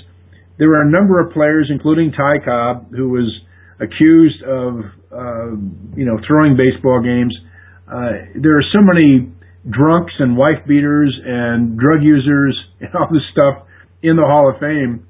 there 0.59 0.70
are 0.78 0.86
a 0.86 0.90
number 0.90 1.18
of 1.18 1.32
players, 1.32 1.70
including 1.72 2.12
Ty 2.12 2.44
Cobb, 2.44 2.94
who 2.94 3.11
was 3.11 3.26
accused 3.82 4.42
of 4.46 4.86
uh, 5.11 5.50
you 5.98 6.07
know 6.07 6.22
throwing 6.26 6.55
baseball 6.55 7.02
games. 7.02 7.34
Uh, 7.90 8.30
there 8.38 8.57
are 8.57 8.66
so 8.70 8.78
many 8.78 9.26
drunks 9.68 10.12
and 10.18 10.36
wife 10.36 10.62
beaters 10.68 11.11
and 11.24 11.78
drug 11.78 12.02
users 12.02 12.55
and 12.80 12.94
all 12.94 13.09
this 13.11 13.26
stuff 13.32 13.66
in 14.02 14.14
the 14.14 14.22
Hall 14.22 14.52
of 14.52 14.61
Fame 14.61 15.07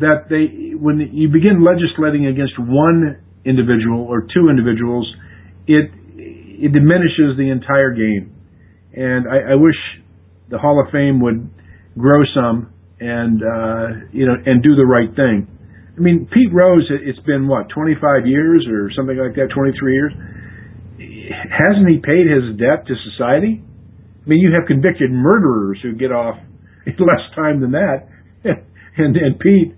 that 0.00 0.26
they 0.28 0.74
when 0.74 0.98
you 1.12 1.28
begin 1.28 1.62
legislating 1.62 2.26
against 2.26 2.58
one 2.58 3.22
individual 3.44 4.02
or 4.02 4.22
two 4.22 4.50
individuals, 4.50 5.06
it 5.66 5.90
it 6.16 6.72
diminishes 6.72 7.36
the 7.36 7.50
entire 7.50 7.94
game. 7.94 8.34
And 8.94 9.26
I, 9.26 9.52
I 9.52 9.54
wish 9.54 9.76
the 10.50 10.58
Hall 10.58 10.82
of 10.84 10.90
Fame 10.92 11.20
would 11.22 11.50
grow 11.98 12.22
some 12.34 12.72
and 13.00 13.42
uh, 13.42 13.86
you 14.12 14.26
know 14.26 14.34
and 14.34 14.62
do 14.62 14.74
the 14.74 14.86
right 14.86 15.10
thing. 15.14 15.46
I 15.96 16.00
mean, 16.00 16.26
Pete 16.26 16.52
Rose, 16.52 16.90
it's 16.90 17.20
been 17.20 17.46
what, 17.46 17.68
25 17.70 18.26
years 18.26 18.66
or 18.66 18.90
something 18.96 19.14
like 19.16 19.36
that, 19.36 19.54
23 19.54 19.94
years. 19.94 20.12
Hasn't 21.46 21.86
he 21.86 22.02
paid 22.02 22.26
his 22.26 22.58
debt 22.58 22.82
to 22.90 22.94
society? 23.14 23.62
I 23.62 24.26
mean, 24.26 24.40
you 24.40 24.50
have 24.58 24.66
convicted 24.66 25.12
murderers 25.12 25.78
who 25.82 25.94
get 25.94 26.10
off 26.10 26.34
less 26.86 27.24
time 27.36 27.60
than 27.60 27.72
that. 27.72 28.08
and 28.96 29.16
and 29.16 29.38
Pete, 29.38 29.74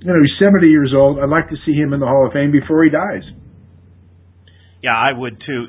you 0.00 0.06
know, 0.06 0.20
he's 0.20 0.46
70 0.46 0.66
years 0.66 0.92
old. 0.96 1.18
I'd 1.18 1.28
like 1.28 1.48
to 1.50 1.56
see 1.66 1.72
him 1.72 1.92
in 1.92 2.00
the 2.00 2.06
Hall 2.06 2.26
of 2.26 2.32
Fame 2.32 2.52
before 2.52 2.84
he 2.84 2.90
dies. 2.90 3.22
Yeah, 4.82 4.96
I 4.96 5.12
would 5.12 5.42
too. 5.44 5.66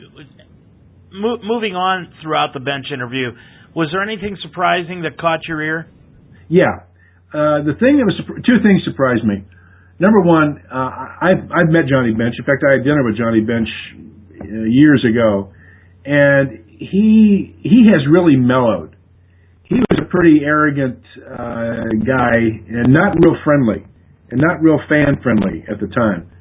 Mo- 1.11 1.43
moving 1.43 1.75
on 1.75 2.13
throughout 2.21 2.53
the 2.53 2.61
bench 2.61 2.85
interview, 2.93 3.31
was 3.75 3.89
there 3.91 4.01
anything 4.01 4.37
surprising 4.41 5.03
that 5.03 5.19
caught 5.19 5.41
your 5.47 5.61
ear? 5.61 5.87
Yeah, 6.47 6.87
uh, 7.33 7.63
the 7.63 7.75
thing 7.79 7.99
that 7.99 8.07
was 8.07 8.19
two 8.45 8.59
things 8.63 8.81
surprised 8.83 9.23
me. 9.23 9.43
Number 9.99 10.21
one, 10.21 10.63
uh, 10.71 10.89
I've, 11.21 11.43
I've 11.51 11.69
met 11.69 11.87
Johnny 11.87 12.13
Bench. 12.13 12.35
In 12.39 12.45
fact, 12.45 12.63
I 12.67 12.73
had 12.79 12.83
dinner 12.83 13.03
with 13.03 13.17
Johnny 13.17 13.41
Bench 13.41 13.69
uh, 14.41 14.65
years 14.67 15.05
ago, 15.07 15.53
and 16.03 16.65
he 16.79 17.55
he 17.61 17.87
has 17.93 18.01
really 18.09 18.35
mellowed. 18.35 18.95
He 19.63 19.75
was 19.75 19.99
a 20.01 20.09
pretty 20.09 20.41
arrogant 20.43 20.99
uh, 21.19 21.87
guy 22.03 22.35
and 22.67 22.91
not 22.91 23.15
real 23.21 23.37
friendly, 23.45 23.85
and 24.31 24.39
not 24.39 24.63
real 24.63 24.79
fan 24.87 25.19
friendly 25.21 25.63
at 25.67 25.79
the 25.79 25.87
time. 25.91 26.31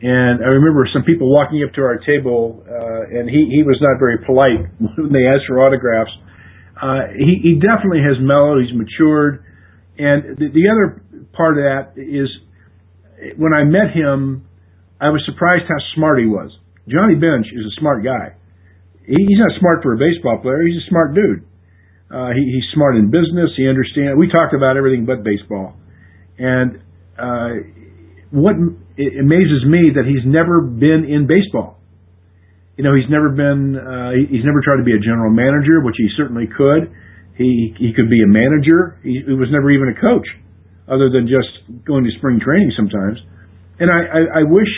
And 0.00 0.40
I 0.40 0.48
remember 0.56 0.88
some 0.92 1.04
people 1.04 1.28
walking 1.28 1.60
up 1.60 1.74
to 1.76 1.82
our 1.84 2.00
table, 2.04 2.64
uh, 2.64 3.18
and 3.20 3.28
he 3.28 3.52
he 3.52 3.60
was 3.64 3.76
not 3.84 4.00
very 4.00 4.16
polite 4.24 4.64
when 4.96 5.12
they 5.12 5.28
asked 5.28 5.44
for 5.48 5.60
autographs. 5.60 6.12
Uh, 6.80 7.12
he 7.12 7.40
he 7.44 7.52
definitely 7.60 8.00
has 8.00 8.16
mellowed. 8.16 8.64
He's 8.64 8.72
matured, 8.72 9.44
and 10.00 10.40
the, 10.40 10.48
the 10.56 10.64
other 10.72 11.04
part 11.36 11.60
of 11.60 11.64
that 11.68 12.00
is 12.00 12.32
when 13.36 13.52
I 13.52 13.64
met 13.64 13.92
him, 13.92 14.48
I 14.96 15.12
was 15.12 15.20
surprised 15.28 15.68
how 15.68 15.76
smart 15.92 16.20
he 16.20 16.24
was. 16.24 16.48
Johnny 16.88 17.20
Bench 17.20 17.52
is 17.52 17.64
a 17.68 17.74
smart 17.76 18.00
guy. 18.00 18.40
He, 19.04 19.20
he's 19.20 19.40
not 19.40 19.52
smart 19.60 19.84
for 19.84 19.92
a 19.92 20.00
baseball 20.00 20.40
player. 20.40 20.64
He's 20.64 20.80
a 20.80 20.88
smart 20.88 21.12
dude. 21.12 21.44
Uh, 22.08 22.32
he, 22.32 22.56
he's 22.56 22.64
smart 22.72 22.96
in 22.96 23.12
business. 23.12 23.52
He 23.52 23.68
understands. 23.68 24.16
We 24.16 24.32
talked 24.32 24.56
about 24.56 24.80
everything 24.80 25.04
but 25.04 25.20
baseball, 25.20 25.76
and 26.40 26.80
uh, 27.20 27.52
what 28.30 28.56
it 28.96 29.20
amazes 29.20 29.68
me 29.68 29.92
that 29.94 30.08
he's 30.08 30.24
never 30.24 30.60
been 30.62 31.04
in 31.04 31.26
baseball. 31.26 31.78
You 32.76 32.84
know, 32.84 32.96
he's 32.96 33.10
never 33.12 33.28
been. 33.28 33.76
Uh, 33.76 34.16
he's 34.16 34.44
never 34.44 34.64
tried 34.64 34.80
to 34.80 34.86
be 34.88 34.96
a 34.96 35.02
general 35.02 35.28
manager, 35.28 35.84
which 35.84 36.00
he 36.00 36.08
certainly 36.16 36.48
could. 36.48 36.88
He 37.36 37.76
he 37.76 37.92
could 37.92 38.08
be 38.08 38.24
a 38.24 38.30
manager. 38.30 38.96
He, 39.04 39.20
he 39.20 39.36
was 39.36 39.52
never 39.52 39.68
even 39.70 39.92
a 39.92 39.98
coach 40.00 40.24
other 40.90 41.08
than 41.08 41.30
just 41.30 41.48
going 41.86 42.02
to 42.02 42.10
spring 42.18 42.42
training 42.42 42.72
sometimes. 42.74 43.22
And 43.78 43.88
I, 43.88 44.00
I, 44.02 44.20
I 44.40 44.42
wish, 44.44 44.68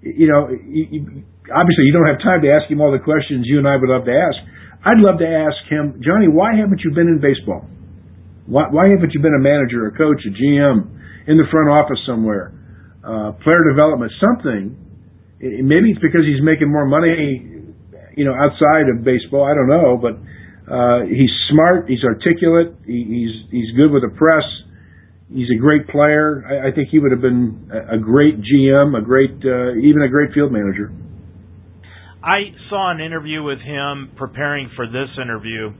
you 0.00 0.26
know, 0.26 0.48
you, 0.48 1.22
obviously 1.52 1.84
you 1.84 1.92
don't 1.92 2.08
have 2.08 2.18
time 2.24 2.40
to 2.42 2.50
ask 2.50 2.64
him 2.66 2.80
all 2.80 2.90
the 2.90 3.04
questions 3.04 3.44
you 3.44 3.60
and 3.60 3.68
I 3.68 3.76
would 3.76 3.92
love 3.92 4.08
to 4.08 4.16
ask. 4.16 4.40
I'd 4.80 4.98
love 4.98 5.20
to 5.20 5.28
ask 5.28 5.60
him, 5.68 6.00
Johnny, 6.00 6.26
why 6.32 6.56
haven't 6.56 6.80
you 6.80 6.96
been 6.96 7.12
in 7.12 7.20
baseball? 7.20 7.68
Why, 8.48 8.72
why 8.72 8.88
haven't 8.88 9.12
you 9.12 9.20
been 9.20 9.36
a 9.36 9.44
manager, 9.44 9.86
a 9.86 9.92
coach, 9.92 10.24
a 10.24 10.32
GM, 10.32 10.88
in 11.30 11.38
the 11.38 11.46
front 11.50 11.70
office 11.70 12.02
somewhere, 12.06 12.50
uh, 13.06 13.32
player 13.46 13.62
development, 13.70 14.10
something? 14.18 14.74
Maybe 15.38 15.94
it's 15.94 16.02
because 16.02 16.26
he's 16.26 16.42
making 16.42 16.68
more 16.68 16.84
money, 16.84 17.62
you 18.18 18.24
know, 18.26 18.34
outside 18.34 18.90
of 18.90 19.06
baseball. 19.06 19.46
I 19.46 19.54
don't 19.54 19.70
know, 19.70 19.94
but 19.96 20.18
uh, 20.66 21.06
he's 21.06 21.30
smart, 21.48 21.88
he's 21.88 22.02
articulate, 22.04 22.74
he, 22.84 23.06
he's 23.06 23.34
he's 23.50 23.70
good 23.78 23.94
with 23.94 24.02
the 24.02 24.12
press 24.18 24.44
He's 25.32 25.48
a 25.54 25.60
great 25.60 25.86
player. 25.88 26.44
I, 26.44 26.68
I 26.68 26.74
think 26.74 26.88
he 26.90 26.98
would 26.98 27.12
have 27.12 27.20
been 27.20 27.70
a, 27.70 27.98
great 27.98 28.34
GM, 28.38 28.98
a 28.98 29.02
great, 29.02 29.30
uh, 29.44 29.78
even 29.78 30.02
a 30.02 30.08
great 30.08 30.32
field 30.34 30.50
manager. 30.50 30.92
I 32.22 32.50
saw 32.68 32.90
an 32.90 33.00
interview 33.00 33.42
with 33.42 33.60
him 33.60 34.10
preparing 34.16 34.70
for 34.74 34.86
this 34.86 35.08
interview 35.22 35.72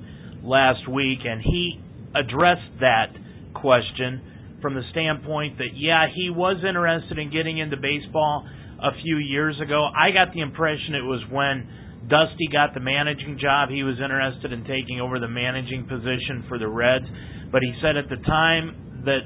last 0.42 0.88
week, 0.88 1.18
and 1.24 1.42
he 1.42 1.80
addressed 2.14 2.78
that 2.80 3.08
question 3.54 4.22
from 4.62 4.74
the 4.74 4.82
standpoint 4.90 5.58
that, 5.58 5.74
yeah, 5.74 6.06
he 6.14 6.30
was 6.30 6.56
interested 6.66 7.18
in 7.18 7.30
getting 7.32 7.58
into 7.58 7.76
baseball 7.76 8.46
a 8.82 8.92
few 9.02 9.18
years 9.18 9.58
ago. 9.60 9.88
I 9.92 10.10
got 10.10 10.32
the 10.32 10.40
impression 10.40 10.94
it 10.94 11.04
was 11.04 11.20
when 11.30 11.68
Dusty 12.08 12.48
got 12.50 12.74
the 12.74 12.80
managing 12.80 13.38
job, 13.40 13.68
he 13.68 13.84
was 13.84 13.96
interested 14.02 14.52
in 14.52 14.64
taking 14.64 15.00
over 15.00 15.20
the 15.20 15.28
managing 15.28 15.86
position 15.86 16.44
for 16.48 16.58
the 16.58 16.68
Reds. 16.68 17.04
But 17.52 17.62
he 17.62 17.72
said 17.82 17.96
at 17.96 18.08
the 18.08 18.16
time 18.24 19.02
that 19.04 19.20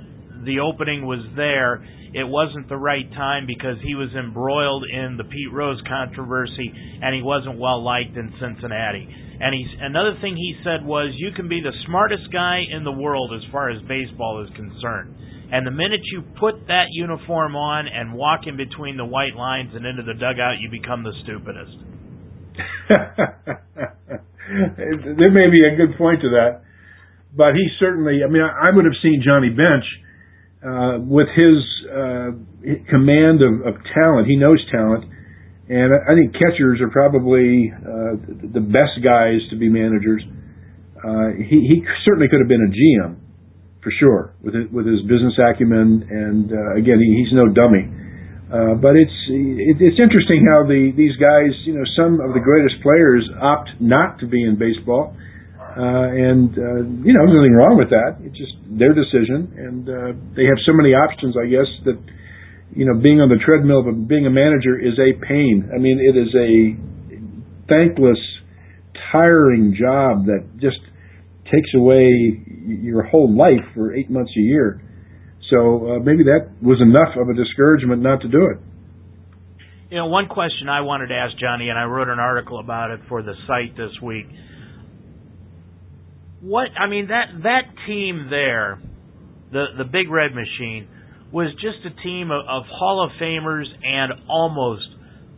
the 0.45 0.61
opening 0.61 1.07
was 1.07 1.22
there, 1.37 1.85
it 2.14 2.26
wasn't 2.26 2.68
the 2.68 2.76
right 2.76 3.11
time 3.12 3.47
because 3.47 3.76
he 3.82 3.95
was 3.95 4.11
embroiled 4.14 4.85
in 4.91 5.16
the 5.16 5.24
Pete 5.24 5.53
Rose 5.53 5.80
controversy 5.89 6.72
and 7.03 7.14
he 7.14 7.22
wasn't 7.22 7.59
well 7.59 7.82
liked 7.82 8.16
in 8.16 8.32
Cincinnati. 8.39 9.09
And 9.41 9.55
he's 9.55 9.66
another 9.80 10.16
thing 10.20 10.37
he 10.37 10.55
said 10.62 10.85
was 10.85 11.14
you 11.16 11.32
can 11.35 11.49
be 11.49 11.61
the 11.61 11.72
smartest 11.87 12.30
guy 12.32 12.62
in 12.70 12.85
the 12.85 12.93
world 12.93 13.32
as 13.35 13.43
far 13.51 13.70
as 13.70 13.80
baseball 13.89 14.47
is 14.47 14.55
concerned. 14.55 15.16
And 15.53 15.66
the 15.66 15.70
minute 15.70 16.01
you 16.11 16.22
put 16.41 16.66
that 16.68 16.87
uniform 16.91 17.55
on 17.55 17.87
and 17.87 18.14
walk 18.14 18.47
in 18.47 18.57
between 18.57 18.97
the 18.97 19.05
white 19.05 19.37
lines 19.37 19.72
and 19.74 19.85
into 19.87 20.03
the 20.03 20.14
dugout, 20.14 20.59
you 20.61 20.70
become 20.70 21.03
the 21.03 21.12
stupidest. 21.22 21.76
there 25.18 25.30
may 25.30 25.51
be 25.51 25.64
a 25.64 25.76
good 25.76 25.99
point 25.99 26.22
to 26.22 26.30
that, 26.30 26.62
but 27.37 27.55
he 27.55 27.68
certainly. 27.78 28.22
I 28.24 28.30
mean, 28.30 28.43
I, 28.43 28.70
would 28.74 28.85
have 28.85 28.95
seen 29.03 29.22
Johnny 29.24 29.51
Bench 29.51 29.85
uh, 30.64 30.99
with 31.03 31.28
his 31.35 31.62
uh, 31.91 32.30
command 32.89 33.43
of, 33.43 33.66
of 33.66 33.74
talent, 33.95 34.26
he 34.26 34.37
knows 34.37 34.64
talent, 34.70 35.05
and 35.69 35.89
I 35.95 36.12
think 36.12 36.33
catchers 36.35 36.81
are 36.81 36.91
probably 36.91 37.73
uh, 37.73 38.21
the 38.53 38.61
best 38.61 39.01
guys 39.01 39.41
to 39.51 39.57
be 39.57 39.69
managers. 39.69 40.23
Uh, 41.01 41.37
he, 41.37 41.65
he 41.69 41.77
certainly 42.05 42.29
could 42.29 42.41
have 42.41 42.49
been 42.49 42.65
a 42.65 42.73
GM 42.73 43.17
for 43.83 43.93
sure 44.01 44.35
with 44.41 44.55
his, 44.55 44.67
with 44.73 44.87
his 44.87 45.01
business 45.09 45.37
acumen, 45.37 46.05
and 46.09 46.53
uh, 46.53 46.81
again, 46.81 47.01
he, 47.01 47.09
he's 47.25 47.33
no 47.33 47.49
dummy. 47.53 47.89
Uh, 48.49 48.77
but 48.77 48.97
it's 48.97 49.19
it, 49.29 49.81
it's 49.81 50.01
interesting 50.01 50.45
how 50.49 50.65
the 50.65 50.93
these 50.97 51.17
guys, 51.17 51.53
you 51.65 51.75
know, 51.75 51.85
some 51.97 52.21
of 52.21 52.33
the 52.37 52.41
greatest 52.45 52.77
players 52.85 53.25
opt 53.41 53.71
not 53.81 54.21
to 54.21 54.27
be 54.27 54.45
in 54.45 54.57
baseball 54.57 55.17
uh, 55.75 56.07
and 56.07 56.55
uh, 56.55 56.87
you 57.03 57.11
know, 57.11 57.27
there's 57.27 57.35
nothing 57.35 57.59
wrong 57.59 57.75
with 57.75 57.91
that. 57.91 58.23
It's 58.23 58.39
just 58.39 58.55
their 58.71 58.95
decision, 58.95 59.51
and 59.59 59.83
uh, 59.83 60.15
they 60.39 60.47
have 60.47 60.59
so 60.62 60.71
many 60.71 60.95
options. 60.95 61.35
I 61.35 61.51
guess 61.51 61.67
that 61.83 61.99
you 62.75 62.87
know, 62.87 63.01
being 63.01 63.20
on 63.20 63.29
the 63.29 63.39
treadmill 63.45 63.87
of 63.87 64.09
being 64.09 64.27
a 64.27 64.31
manager 64.31 64.79
is 64.79 64.99
a 64.99 65.14
pain. 65.25 65.70
I 65.75 65.79
mean, 65.79 65.99
it 65.99 66.16
is 66.18 66.31
a 66.35 66.75
thankless, 67.68 68.18
tiring 69.12 69.77
job 69.79 70.27
that 70.27 70.45
just 70.61 70.79
takes 71.51 71.70
away 71.77 72.09
your 72.66 73.03
whole 73.03 73.31
life 73.31 73.62
for 73.75 73.95
eight 73.95 74.11
months 74.11 74.33
a 74.37 74.41
year. 74.41 74.81
So 75.51 75.57
uh, 75.57 75.99
maybe 76.01 76.25
that 76.25 76.51
was 76.62 76.81
enough 76.81 77.14
of 77.20 77.29
a 77.29 77.35
discouragement 77.35 78.03
not 78.03 78.22
to 78.22 78.29
do 78.29 78.49
it. 78.51 78.59
You 79.91 79.99
know, 79.99 80.07
one 80.07 80.27
question 80.27 80.68
I 80.68 80.81
wanted 80.81 81.09
to 81.09 81.14
ask 81.14 81.37
Johnny, 81.39 81.68
and 81.68 81.79
I 81.79 81.85
wrote 81.85 82.09
an 82.09 82.18
article 82.18 82.59
about 82.59 82.91
it 82.91 83.01
for 83.09 83.22
the 83.22 83.35
site 83.47 83.77
this 83.77 83.93
week 84.03 84.27
what 86.45 86.68
I 86.79 86.89
mean 86.89 87.09
that 87.09 87.43
that 87.43 87.62
team 87.87 88.27
there, 88.29 88.79
the 89.51 89.64
the 89.79 89.85
Big 89.85 90.11
Red 90.11 90.33
Machine, 90.35 90.89
was 91.35 91.51
just 91.55 91.85
a 91.85 92.03
team 92.03 92.30
of, 92.30 92.47
of 92.49 92.62
Hall 92.70 93.05
of 93.05 93.11
Famers 93.20 93.64
and 93.82 94.12
almost 94.30 94.87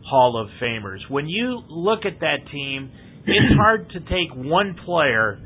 Hall 0.05 0.39
of 0.39 0.47
Famers. 0.61 0.99
When 1.09 1.27
you 1.27 1.63
look 1.67 2.05
at 2.05 2.19
that 2.19 2.47
team, 2.51 2.91
it's 3.25 3.55
hard 3.59 3.89
to 3.89 3.99
take 4.01 4.29
one 4.35 4.75
player 4.85 5.41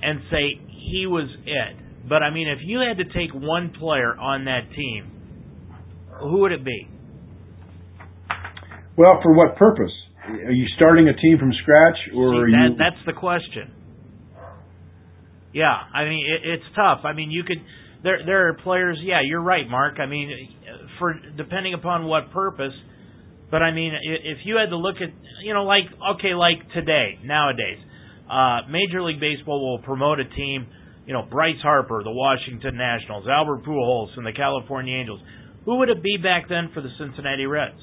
and 0.00 0.20
say 0.30 0.54
he 0.70 1.06
was 1.08 1.28
it. 1.44 2.08
But 2.08 2.22
I 2.22 2.30
mean, 2.30 2.46
if 2.46 2.60
you 2.62 2.78
had 2.78 2.98
to 2.98 3.12
take 3.12 3.34
one 3.34 3.72
player 3.76 4.16
on 4.16 4.44
that 4.44 4.70
team, 4.70 5.10
who 6.20 6.42
would 6.42 6.52
it 6.52 6.64
be? 6.64 6.86
Well, 8.96 9.18
for 9.20 9.34
what 9.34 9.56
purpose? 9.56 9.92
Are 10.28 10.52
you 10.52 10.66
starting 10.76 11.08
a 11.08 11.14
team 11.20 11.38
from 11.38 11.50
scratch, 11.62 11.96
or 12.14 12.46
See, 12.46 12.52
that, 12.52 12.68
you? 12.70 12.78
That's 12.78 13.04
the 13.04 13.18
question. 13.18 13.72
Yeah, 15.52 15.74
I 15.74 16.04
mean 16.04 16.24
it, 16.24 16.48
it's 16.48 16.76
tough. 16.76 17.00
I 17.02 17.14
mean 17.14 17.32
you 17.32 17.42
could 17.42 17.58
there 18.02 18.20
there 18.24 18.48
are 18.48 18.54
players. 18.54 18.98
Yeah, 19.02 19.20
you're 19.24 19.42
right, 19.42 19.68
Mark. 19.68 19.98
I 19.98 20.06
mean 20.06 20.30
for 20.98 21.14
depending 21.36 21.74
upon 21.74 22.06
what 22.06 22.30
purpose. 22.32 22.74
But 23.50 23.62
I 23.62 23.72
mean 23.72 23.92
if 24.02 24.38
you 24.44 24.56
had 24.56 24.70
to 24.70 24.76
look 24.76 24.96
at 24.96 25.08
you 25.44 25.54
know 25.54 25.64
like 25.64 25.84
okay 26.16 26.34
like 26.34 26.58
today 26.74 27.18
nowadays, 27.24 27.78
uh, 28.30 28.68
Major 28.70 29.02
League 29.02 29.20
Baseball 29.20 29.60
will 29.60 29.82
promote 29.82 30.20
a 30.20 30.24
team. 30.24 30.66
You 31.06 31.14
know 31.14 31.22
Bryce 31.22 31.60
Harper, 31.62 32.02
the 32.04 32.12
Washington 32.12 32.76
Nationals, 32.76 33.26
Albert 33.28 33.64
Pujols, 33.64 34.16
and 34.16 34.26
the 34.26 34.32
California 34.32 34.96
Angels. 34.96 35.20
Who 35.64 35.78
would 35.78 35.88
it 35.88 36.02
be 36.02 36.16
back 36.22 36.48
then 36.48 36.70
for 36.72 36.80
the 36.80 36.90
Cincinnati 36.98 37.46
Reds? 37.46 37.80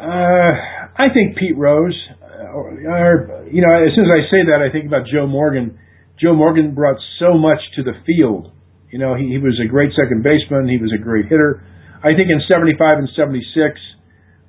Uh, 0.00 0.56
I 0.96 1.12
think 1.12 1.36
Pete 1.36 1.56
Rose. 1.56 1.94
Uh, 2.22 2.56
or, 2.56 2.72
or, 2.88 3.48
you 3.52 3.60
know, 3.60 3.68
as 3.68 3.94
soon 3.94 4.06
as 4.06 4.16
I 4.16 4.22
say 4.34 4.42
that, 4.48 4.64
I 4.66 4.72
think 4.72 4.86
about 4.86 5.02
Joe 5.12 5.26
Morgan. 5.26 5.78
Joe 6.20 6.34
Morgan 6.34 6.74
brought 6.74 7.00
so 7.18 7.36
much 7.36 7.58
to 7.76 7.82
the 7.82 7.96
field. 8.04 8.52
You 8.92 8.98
know, 8.98 9.16
he, 9.16 9.32
he 9.32 9.38
was 9.38 9.58
a 9.64 9.68
great 9.68 9.90
second 9.96 10.22
baseman. 10.22 10.68
He 10.68 10.76
was 10.76 10.92
a 10.92 11.00
great 11.00 11.26
hitter. 11.26 11.64
I 12.04 12.12
think 12.12 12.28
in 12.28 12.40
'75 12.48 12.76
and 12.98 13.08
'76, 13.16 13.80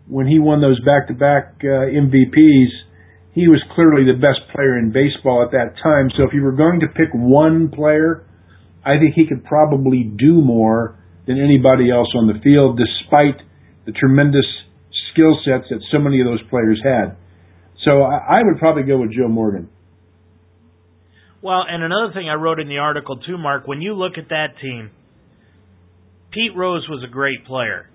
when 0.08 0.28
he 0.28 0.40
won 0.40 0.60
those 0.60 0.80
back-to-back 0.84 1.64
uh, 1.64 1.88
MVPs, 1.88 2.72
he 3.32 3.48
was 3.48 3.64
clearly 3.76 4.04
the 4.04 4.20
best 4.20 4.44
player 4.52 4.78
in 4.78 4.92
baseball 4.92 5.44
at 5.46 5.52
that 5.52 5.80
time. 5.82 6.12
So 6.18 6.24
if 6.24 6.34
you 6.34 6.44
were 6.44 6.52
going 6.52 6.82
to 6.82 6.88
pick 6.88 7.14
one 7.14 7.72
player, 7.72 8.28
I 8.84 9.00
think 9.00 9.16
he 9.16 9.28
could 9.28 9.46
probably 9.46 10.04
do 10.04 10.42
more 10.42 11.00
than 11.28 11.40
anybody 11.40 11.92
else 11.92 12.12
on 12.18 12.28
the 12.28 12.40
field, 12.44 12.76
despite 12.76 13.40
the 13.86 13.94
tremendous 13.94 14.48
skill 15.14 15.40
sets 15.46 15.70
that 15.70 15.80
so 15.92 16.00
many 16.00 16.20
of 16.20 16.28
those 16.28 16.44
players 16.50 16.82
had. 16.84 17.16
So 17.86 18.04
I, 18.04 18.40
I 18.40 18.44
would 18.44 18.60
probably 18.60 18.84
go 18.84 19.00
with 19.00 19.12
Joe 19.16 19.30
Morgan. 19.30 19.70
Well, 21.42 21.64
and 21.68 21.84
another 21.84 22.14
thing 22.14 22.30
I 22.30 22.36
wrote 22.36 22.60
in 22.60 22.68
the 22.68 22.78
article 22.78 23.18
too, 23.18 23.38
Mark, 23.38 23.68
when 23.68 23.82
you 23.82 23.94
look 23.94 24.14
at 24.18 24.30
that 24.30 24.60
team, 24.62 24.92
Pete 26.32 26.56
Rose 26.56 26.88
was 26.90 27.04
a 27.04 27.12
great 27.12 27.46
player, 27.46 27.90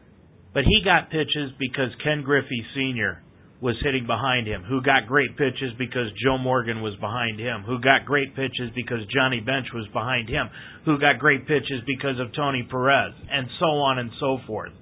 but 0.53 0.65
he 0.65 0.83
got 0.85 1.11
pitches 1.11 1.53
because 1.59 1.95
Ken 2.03 2.23
Griffey 2.23 2.65
Sr. 2.75 3.23
was 3.63 3.77
hitting 3.83 4.07
behind 4.07 4.47
him, 4.47 4.65
who 4.69 4.83
got 4.83 5.07
great 5.07 5.39
pitches 5.39 5.73
because 5.79 6.11
Joe 6.23 6.39
Morgan 6.39 6.83
was 6.83 6.95
behind 7.01 7.39
him, 7.39 7.63
who 7.63 7.81
got 7.81 8.05
great 8.05 8.35
pitches 8.35 8.75
because 8.75 8.99
Johnny 9.15 9.41
Bench 9.41 9.67
was 9.73 9.87
behind 9.93 10.29
him, 10.29 10.51
who 10.85 10.99
got 10.99 11.19
great 11.19 11.47
pitches 11.47 11.81
because 11.87 12.19
of 12.21 12.35
Tony 12.35 12.67
Perez, 12.69 13.15
and 13.31 13.47
so 13.61 13.67
on 13.67 13.99
and 14.01 14.11
so 14.21 14.39
forth. 14.47 14.73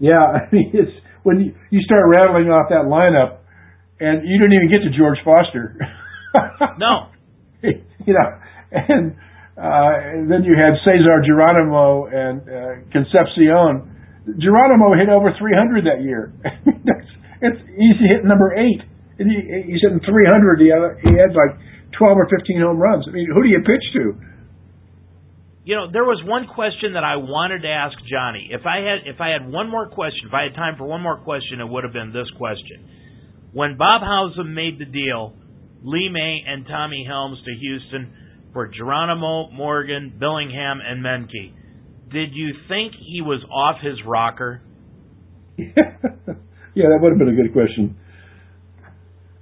Yeah, 0.00 0.18
I 0.18 0.52
mean 0.52 0.72
it's 0.74 0.92
when 1.22 1.54
you, 1.70 1.80
start 1.84 2.08
rattling 2.08 2.48
off 2.48 2.68
that 2.70 2.88
lineup, 2.88 3.38
and 4.00 4.26
you 4.26 4.38
didn't 4.40 4.56
even 4.56 4.70
get 4.70 4.82
to 4.90 4.98
George 4.98 5.18
Foster. 5.24 5.76
No. 6.78 7.08
you 7.62 8.14
know, 8.14 8.28
and 8.72 9.16
uh, 9.58 9.92
then 10.28 10.44
you 10.44 10.56
had 10.56 10.78
Cesar 10.84 11.22
Geronimo 11.26 12.06
and 12.06 12.40
uh, 12.42 12.90
Concepcion. 12.92 13.96
Geronimo 14.38 14.94
hit 14.94 15.08
over 15.08 15.32
300 15.36 15.84
that 15.86 16.02
year. 16.02 16.32
It's 17.40 17.60
easy 17.72 18.06
hit 18.12 18.24
number 18.24 18.52
eight. 18.52 18.84
And 19.18 19.28
he, 19.28 19.72
he's 19.72 19.80
hitting 19.80 20.00
300. 20.00 20.60
He 20.60 20.68
had, 20.68 20.80
he 21.00 21.12
had 21.16 21.32
like 21.32 21.56
12 21.96 22.16
or 22.16 22.28
15 22.28 22.60
home 22.60 22.78
runs. 22.78 23.04
I 23.08 23.12
mean, 23.12 23.28
who 23.32 23.42
do 23.42 23.48
you 23.48 23.60
pitch 23.60 23.84
to? 23.96 24.04
You 25.64 25.76
know, 25.76 25.92
there 25.92 26.04
was 26.04 26.20
one 26.24 26.48
question 26.48 26.94
that 26.94 27.04
I 27.04 27.16
wanted 27.16 27.62
to 27.62 27.68
ask 27.68 27.96
Johnny. 28.08 28.48
If 28.50 28.64
I 28.64 28.80
had 28.80 29.04
if 29.04 29.20
I 29.20 29.28
had 29.28 29.44
one 29.46 29.68
more 29.68 29.88
question, 29.88 30.28
if 30.28 30.34
I 30.34 30.44
had 30.44 30.54
time 30.54 30.76
for 30.78 30.84
one 30.84 31.02
more 31.02 31.20
question, 31.20 31.60
it 31.60 31.68
would 31.68 31.84
have 31.84 31.92
been 31.92 32.12
this 32.12 32.28
question. 32.38 32.88
When 33.52 33.76
Bob 33.76 34.00
Howsam 34.00 34.54
made 34.54 34.78
the 34.78 34.88
deal, 34.88 35.36
Lee 35.82 36.08
May 36.12 36.38
and 36.46 36.66
Tommy 36.66 37.04
Helms 37.06 37.38
to 37.44 37.52
Houston 37.58 38.12
for 38.52 38.68
Geronimo, 38.68 39.50
Morgan, 39.50 40.12
Billingham, 40.20 40.78
and 40.84 41.04
Menke, 41.04 41.52
did 42.12 42.30
you 42.32 42.54
think 42.68 42.92
he 42.98 43.20
was 43.22 43.42
off 43.50 43.76
his 43.82 43.98
rocker? 44.04 44.60
yeah, 45.58 45.66
that 45.76 46.98
would 47.00 47.10
have 47.12 47.18
been 47.18 47.28
a 47.28 47.36
good 47.36 47.52
question. 47.52 47.96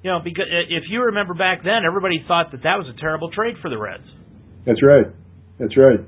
You 0.02 0.10
know, 0.12 0.20
because 0.22 0.46
uh, 0.46 0.68
if 0.68 0.84
you 0.90 1.02
remember 1.04 1.34
back 1.34 1.62
then, 1.64 1.82
everybody 1.86 2.22
thought 2.28 2.52
that 2.52 2.62
that 2.62 2.76
was 2.78 2.86
a 2.94 3.00
terrible 3.00 3.30
trade 3.30 3.56
for 3.62 3.68
the 3.70 3.78
Reds. 3.78 4.06
That's 4.66 4.82
right. 4.82 5.06
That's 5.58 5.76
right. 5.76 6.00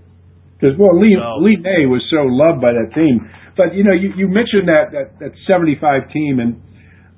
Because 0.61 0.77
well, 0.79 0.95
Lee 1.01 1.17
So- 1.19 1.43
Lee 1.43 1.57
May 1.57 1.87
was 1.87 2.05
so 2.11 2.23
loved 2.29 2.61
by 2.61 2.73
that 2.73 2.95
team. 2.95 3.29
But 3.57 3.75
you 3.75 3.83
know, 3.83 3.93
you, 3.93 4.13
you 4.17 4.29
mentioned 4.29 4.69
that 4.69 4.93
that 4.93 5.19
that 5.19 5.33
'75 5.49 6.13
team, 6.13 6.39
and 6.39 6.63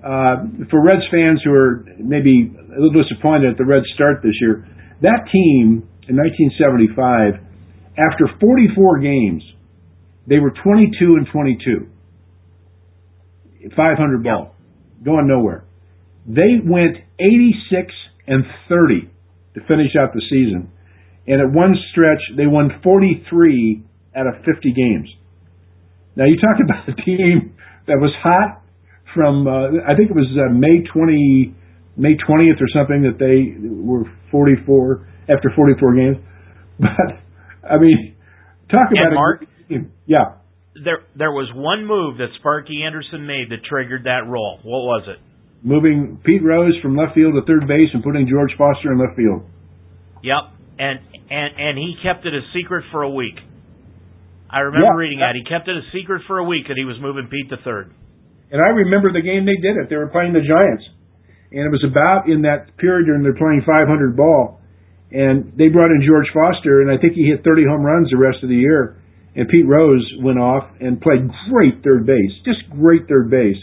uh, 0.05 0.67
for 0.71 0.83
Reds 0.83 1.03
fans 1.11 1.41
who 1.45 1.53
are 1.53 1.85
maybe 1.99 2.51
a 2.55 2.81
little 2.81 3.03
disappointed 3.03 3.53
at 3.53 3.59
the 3.59 3.65
Reds 3.65 3.87
start 3.95 4.23
this 4.23 4.35
year, 4.41 4.67
that 5.03 5.27
team 5.31 5.89
in 6.09 6.17
1975, 6.17 7.35
after 7.99 8.27
44 8.41 8.99
games, 9.01 9.43
they 10.27 10.39
were 10.39 10.51
22 10.51 11.17
and 11.17 11.27
22, 11.33 11.89
500 13.77 14.25
ball, 14.25 14.55
going 15.05 15.27
nowhere. 15.27 15.65
They 16.27 16.59
went 16.63 16.97
86 17.19 17.93
and 18.27 18.45
30 18.69 19.11
to 19.55 19.61
finish 19.67 19.95
out 19.99 20.13
the 20.15 20.23
season 20.31 20.73
and 21.27 21.41
at 21.41 21.51
one 21.53 21.75
stretch 21.91 22.21
they 22.37 22.47
won 22.47 22.81
43 22.83 23.83
out 24.17 24.27
of 24.27 24.35
50 24.45 24.73
games. 24.73 25.09
Now 26.17 26.25
you 26.25 26.37
talk 26.37 26.59
about 26.65 26.89
a 26.89 26.95
team 27.03 27.55
that 27.87 27.99
was 27.99 28.13
hot 28.23 28.62
from 29.15 29.47
uh, 29.47 29.83
I 29.89 29.95
think 29.97 30.11
it 30.11 30.17
was 30.17 30.29
uh, 30.37 30.53
May 30.53 30.83
20 30.93 31.55
May 31.97 32.15
20th 32.17 32.61
or 32.61 32.69
something 32.75 33.03
that 33.03 33.19
they 33.21 33.53
were 33.69 34.05
44 34.31 35.09
after 35.29 35.51
44 35.55 35.95
games. 35.95 36.17
But 36.81 36.91
I 37.71 37.79
mean, 37.79 38.17
talk 38.71 38.89
And 38.91 38.99
about 38.99 39.15
Mark- 39.15 39.45
great. 39.69 39.83
Yeah, 40.07 40.41
There, 40.75 41.05
there 41.15 41.31
was 41.31 41.47
one 41.55 41.87
move 41.87 42.19
that 42.19 42.29
Sparky 42.41 42.83
Anderson 42.85 43.27
made 43.27 43.51
that 43.51 43.63
triggered 43.69 44.05
that 44.05 44.27
role. 44.27 44.59
What 44.65 44.83
was 44.89 45.05
it? 45.09 45.19
moving 45.65 46.19
Pete 46.25 46.43
Rose 46.43 46.75
from 46.83 46.97
left 46.97 47.15
field 47.15 47.35
to 47.39 47.43
third 47.47 47.69
base 47.69 47.87
and 47.95 48.03
putting 48.03 48.27
George 48.27 48.51
Foster 48.59 48.91
in 48.91 48.99
left 48.99 49.15
field. 49.15 49.47
Yep, 50.25 50.43
and 50.81 50.99
and 51.31 51.49
and 51.55 51.79
he 51.79 51.95
kept 52.03 52.27
it 52.27 52.35
a 52.35 52.41
secret 52.53 52.83
for 52.91 53.03
a 53.05 53.11
week. 53.11 53.37
I 54.51 54.61
remember 54.67 54.87
Yeah. 54.91 54.99
reading 54.99 55.21
that 55.21 55.37
he 55.39 55.45
kept 55.45 55.69
it 55.69 55.77
a 55.77 55.87
secret 55.97 56.23
for 56.27 56.39
a 56.39 56.45
week 56.45 56.67
that 56.67 56.77
he 56.77 56.85
was 56.85 56.97
moving 57.01 57.29
Pete 57.31 57.49
to 57.51 57.59
third. 57.63 57.93
And 58.53 58.61
I 58.61 58.69
remember 58.85 59.11
the 59.13 59.25
game 59.25 59.49
they 59.49 59.57
did 59.59 59.81
it. 59.81 59.89
They 59.89 59.97
were 59.97 60.13
playing 60.13 60.37
the 60.37 60.45
Giants. 60.45 60.85
And 61.51 61.65
it 61.65 61.73
was 61.73 61.85
about 61.85 62.29
in 62.29 62.43
that 62.45 62.77
period 62.77 63.07
during 63.09 63.23
they're 63.25 63.37
playing 63.37 63.65
500 63.65 63.89
ball. 64.17 64.61
And 65.13 65.53
they 65.57 65.69
brought 65.69 65.93
in 65.93 66.01
George 66.07 66.29
Foster, 66.33 66.81
and 66.81 66.89
I 66.89 66.97
think 66.97 67.13
he 67.13 67.29
hit 67.29 67.45
30 67.45 67.65
home 67.69 67.85
runs 67.85 68.09
the 68.09 68.17
rest 68.17 68.41
of 68.43 68.49
the 68.49 68.57
year. 68.57 68.97
And 69.37 69.49
Pete 69.49 69.67
Rose 69.67 70.05
went 70.21 70.39
off 70.39 70.69
and 70.81 71.01
played 71.01 71.29
great 71.53 71.83
third 71.85 72.05
base, 72.05 72.33
just 72.45 72.61
great 72.71 73.09
third 73.09 73.31
base. 73.31 73.57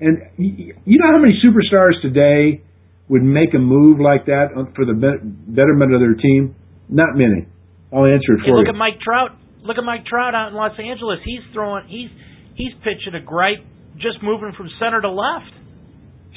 And 0.00 0.18
you 0.38 0.98
know 0.98 1.10
how 1.10 1.18
many 1.18 1.34
superstars 1.42 1.98
today 2.02 2.62
would 3.08 3.22
make 3.22 3.54
a 3.54 3.58
move 3.58 3.98
like 3.98 4.26
that 4.26 4.54
for 4.76 4.84
the 4.86 4.94
betterment 4.94 5.94
of 5.94 6.00
their 6.00 6.14
team? 6.14 6.54
Not 6.88 7.14
many. 7.18 7.46
I'll 7.92 8.06
answer 8.06 8.34
it 8.34 8.40
Hey, 8.46 8.50
for 8.50 8.58
look 8.58 8.66
you. 8.66 8.74
at 8.74 8.78
Mike 8.78 9.00
Trout. 9.02 9.30
Look 9.62 9.78
at 9.78 9.84
Mike 9.84 10.06
Trout 10.06 10.34
out 10.34 10.48
in 10.50 10.54
Los 10.54 10.78
Angeles. 10.78 11.18
He's 11.24 11.42
throwing. 11.52 11.88
He's 11.88 12.10
he's 12.54 12.72
pitching 12.84 13.14
a 13.14 13.20
gripe, 13.24 13.64
just 14.00 14.22
moving 14.22 14.52
from 14.56 14.68
center 14.78 15.00
to 15.00 15.10
left. 15.10 15.52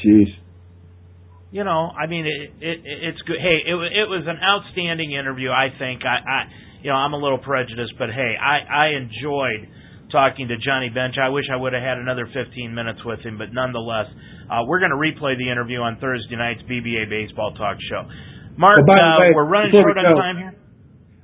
Jeez. 0.05 0.30
You 1.51 1.64
know, 1.64 1.91
I 1.91 2.07
mean, 2.07 2.26
it, 2.26 2.64
it 2.64 2.80
it's 2.86 3.22
good. 3.28 3.36
Hey, 3.36 3.59
it 3.68 3.76
it 3.76 4.07
was 4.07 4.24
an 4.24 4.39
outstanding 4.39 5.12
interview. 5.12 5.51
I 5.51 5.68
think. 5.78 6.01
I, 6.07 6.24
I 6.24 6.39
you 6.82 6.89
know, 6.89 6.97
I'm 6.97 7.14
a 7.14 7.20
little 7.20 7.38
prejudiced, 7.38 7.93
but 7.99 8.09
hey, 8.09 8.34
I 8.39 8.64
I 8.64 8.86
enjoyed 8.95 9.68
talking 10.12 10.47
to 10.47 10.55
Johnny 10.57 10.89
Bench. 10.89 11.16
I 11.22 11.30
wish 11.30 11.45
I 11.51 11.55
would 11.59 11.74
have 11.74 11.84
had 11.84 11.99
another 11.99 12.28
15 12.28 12.76
minutes 12.76 12.99
with 13.03 13.20
him, 13.24 13.38
but 13.38 13.51
nonetheless, 13.51 14.12
uh, 14.51 14.64
we're 14.68 14.80
going 14.80 14.91
to 14.91 14.99
replay 14.99 15.39
the 15.39 15.47
interview 15.47 15.80
on 15.80 15.99
Thursday 15.99 16.36
night's 16.36 16.62
BBA 16.68 17.07
Baseball 17.07 17.55
Talk 17.55 17.80
Show. 17.88 18.03
Mark, 18.59 18.84
Oh, 18.84 18.88
by 18.88 18.99
the 18.99 19.07
uh, 19.07 19.20
way, 19.24 19.32
we're 19.32 19.47
running 19.47 19.72
before 19.72 19.88
we 19.88 19.95
short 19.95 20.12
on 20.12 20.20
time 20.20 20.38
here. 20.38 20.53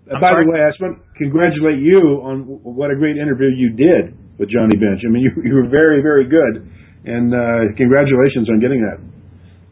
Uh, 0.08 0.20
by 0.24 0.32
sorry? 0.32 0.46
the 0.48 0.52
way, 0.56 0.60
I 0.64 0.72
just 0.72 0.80
want 0.80 1.04
to 1.04 1.04
congratulate 1.20 1.84
you 1.84 2.24
on 2.24 2.48
what 2.64 2.92
a 2.92 2.96
great 2.96 3.20
interview 3.20 3.52
you 3.52 3.76
did 3.76 4.16
with 4.38 4.50
Johnny 4.50 4.78
Bench. 4.78 5.02
I 5.06 5.10
mean, 5.10 5.24
you, 5.26 5.32
you 5.44 5.54
were 5.56 5.68
very, 5.68 6.02
very 6.02 6.26
good, 6.30 6.66
and 7.06 7.34
uh, 7.34 7.74
congratulations 7.76 8.50
on 8.50 8.60
getting 8.62 8.82
that. 8.86 9.02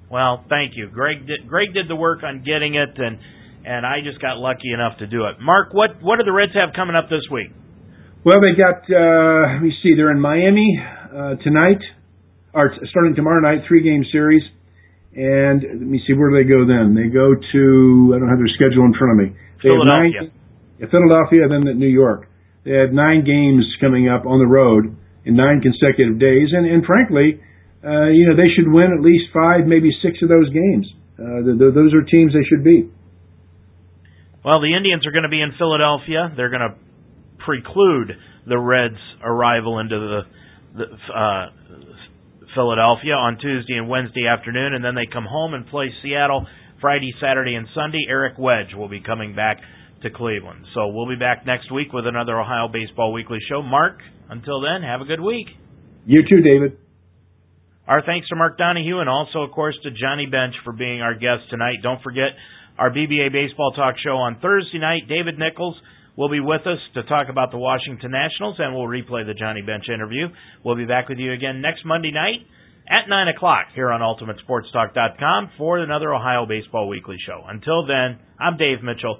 Well, 0.09 0.45
thank 0.49 0.77
you. 0.77 0.87
Greg 0.87 1.25
did 1.27 1.47
Greg 1.47 1.73
did 1.73 1.89
the 1.89 1.95
work 1.95 2.23
on 2.23 2.43
getting 2.45 2.75
it 2.75 2.93
and 2.97 3.19
and 3.65 3.85
I 3.85 4.05
just 4.05 4.21
got 4.21 4.37
lucky 4.37 4.71
enough 4.71 4.99
to 4.99 5.07
do 5.07 5.25
it. 5.25 5.41
Mark, 5.41 5.73
what 5.73 6.01
what 6.01 6.17
do 6.17 6.23
the 6.23 6.31
Reds 6.31 6.53
have 6.53 6.73
coming 6.75 6.95
up 6.95 7.09
this 7.09 7.25
week? 7.31 7.49
Well, 8.23 8.37
they 8.41 8.53
got 8.53 8.85
uh 8.85 9.57
let 9.57 9.63
me 9.65 9.73
see, 9.81 9.97
they're 9.97 10.11
in 10.11 10.21
Miami 10.21 10.79
uh 10.79 11.35
tonight 11.41 11.81
or 12.53 12.71
starting 12.91 13.15
tomorrow 13.15 13.41
night, 13.41 13.65
three 13.67 13.83
game 13.83 14.05
series. 14.11 14.43
And 15.15 15.63
let 15.63 15.89
me 15.89 15.99
see, 16.05 16.13
where 16.13 16.29
do 16.29 16.37
they 16.37 16.47
go 16.47 16.63
then? 16.67 16.93
They 16.93 17.09
go 17.09 17.33
to 17.33 18.13
I 18.15 18.19
don't 18.21 18.29
have 18.29 18.39
their 18.39 18.53
schedule 18.53 18.85
in 18.85 18.93
front 18.93 19.17
of 19.17 19.17
me. 19.25 19.35
They 19.59 19.73
Philadelphia. 19.73 20.21
Have 20.21 20.29
nine, 20.29 20.41
yeah, 20.79 20.87
Philadelphia, 20.91 21.49
then 21.49 21.67
at 21.67 21.75
New 21.75 21.89
York. 21.89 22.29
They 22.65 22.73
had 22.73 22.91
nine 22.93 23.23
games 23.23 23.63
coming 23.79 24.09
up 24.09 24.25
on 24.25 24.41
the 24.41 24.49
road 24.49 24.97
in 25.23 25.37
nine 25.37 25.61
consecutive 25.61 26.17
days, 26.17 26.49
and 26.51 26.65
and 26.65 26.83
frankly, 26.83 27.39
uh, 27.85 28.09
you 28.09 28.25
know 28.25 28.35
they 28.35 28.49
should 28.57 28.67
win 28.67 28.89
at 28.89 29.05
least 29.05 29.29
five, 29.31 29.69
maybe 29.69 29.93
six 30.01 30.17
of 30.25 30.29
those 30.29 30.49
games. 30.49 30.89
Uh, 31.15 31.45
th- 31.45 31.57
th- 31.61 31.73
those 31.77 31.93
are 31.93 32.01
teams 32.01 32.33
they 32.33 32.43
should 32.49 32.65
beat. 32.65 32.89
Well, 34.43 34.61
the 34.61 34.75
Indians 34.75 35.05
are 35.05 35.11
going 35.11 35.23
to 35.23 35.33
be 35.33 35.41
in 35.41 35.53
Philadelphia. 35.57 36.33
They're 36.35 36.49
going 36.49 36.65
to 36.69 36.75
preclude 37.45 38.17
the 38.45 38.57
Reds' 38.57 39.01
arrival 39.23 39.79
into 39.79 39.97
the, 39.97 40.21
the 40.77 40.85
uh, 41.13 41.49
Philadelphia 42.53 43.13
on 43.13 43.37
Tuesday 43.37 43.73
and 43.73 43.89
Wednesday 43.89 44.27
afternoon, 44.27 44.73
and 44.73 44.83
then 44.83 44.93
they 44.93 45.05
come 45.11 45.25
home 45.25 45.53
and 45.53 45.65
play 45.67 45.89
Seattle 46.03 46.45
Friday, 46.81 47.13
Saturday, 47.21 47.55
and 47.55 47.67
Sunday. 47.73 48.05
Eric 48.07 48.37
Wedge 48.37 48.73
will 48.75 48.89
be 48.89 49.01
coming 49.01 49.35
back 49.35 49.57
to 50.05 50.11
Cleveland. 50.13 50.65
So 50.73 50.87
we'll 50.87 51.09
be 51.09 51.17
back 51.17 51.45
next 51.45 51.71
week 51.73 51.91
with 51.91 52.05
another 52.07 52.39
Ohio 52.39 52.69
Baseball 52.71 53.11
Weekly 53.11 53.39
show. 53.49 53.61
Mark, 53.61 53.99
until 54.29 54.61
then, 54.61 54.81
have 54.81 55.01
a 55.01 55.05
good 55.05 55.19
week. 55.19 55.47
You 56.05 56.21
too, 56.29 56.41
David. 56.41 56.77
Our 57.87 58.01
thanks 58.05 58.29
to 58.29 58.35
Mark 58.35 58.57
Donahue 58.57 58.99
and 58.99 59.09
also, 59.09 59.41
of 59.41 59.51
course, 59.51 59.75
to 59.83 59.91
Johnny 59.91 60.25
Bench 60.25 60.55
for 60.63 60.73
being 60.73 61.01
our 61.01 61.13
guest 61.13 61.49
tonight. 61.49 61.77
Don't 61.83 62.01
forget 62.01 62.33
our 62.77 62.89
BBA 62.89 63.31
Baseball 63.31 63.73
Talk 63.73 63.95
show 64.03 64.17
on 64.17 64.39
Thursday 64.41 64.79
night. 64.79 65.09
David 65.09 65.37
Nichols 65.37 65.75
will 66.17 66.29
be 66.29 66.39
with 66.39 66.61
us 66.65 66.79
to 66.93 67.03
talk 67.03 67.27
about 67.29 67.51
the 67.51 67.57
Washington 67.57 68.11
Nationals, 68.11 68.55
and 68.59 68.73
we'll 68.73 68.87
replay 68.87 69.25
the 69.25 69.33
Johnny 69.33 69.61
Bench 69.61 69.85
interview. 69.93 70.27
We'll 70.63 70.77
be 70.77 70.85
back 70.85 71.09
with 71.09 71.19
you 71.19 71.33
again 71.33 71.61
next 71.61 71.85
Monday 71.85 72.11
night 72.11 72.45
at 72.87 73.09
9 73.09 73.27
o'clock 73.35 73.67
here 73.73 73.91
on 73.91 74.01
UltimateSportsTalk.com 74.01 75.51
for 75.57 75.79
another 75.79 76.13
Ohio 76.13 76.45
Baseball 76.45 76.87
Weekly 76.87 77.17
show. 77.25 77.43
Until 77.47 77.85
then, 77.85 78.19
I'm 78.39 78.57
Dave 78.57 78.83
Mitchell. 78.83 79.19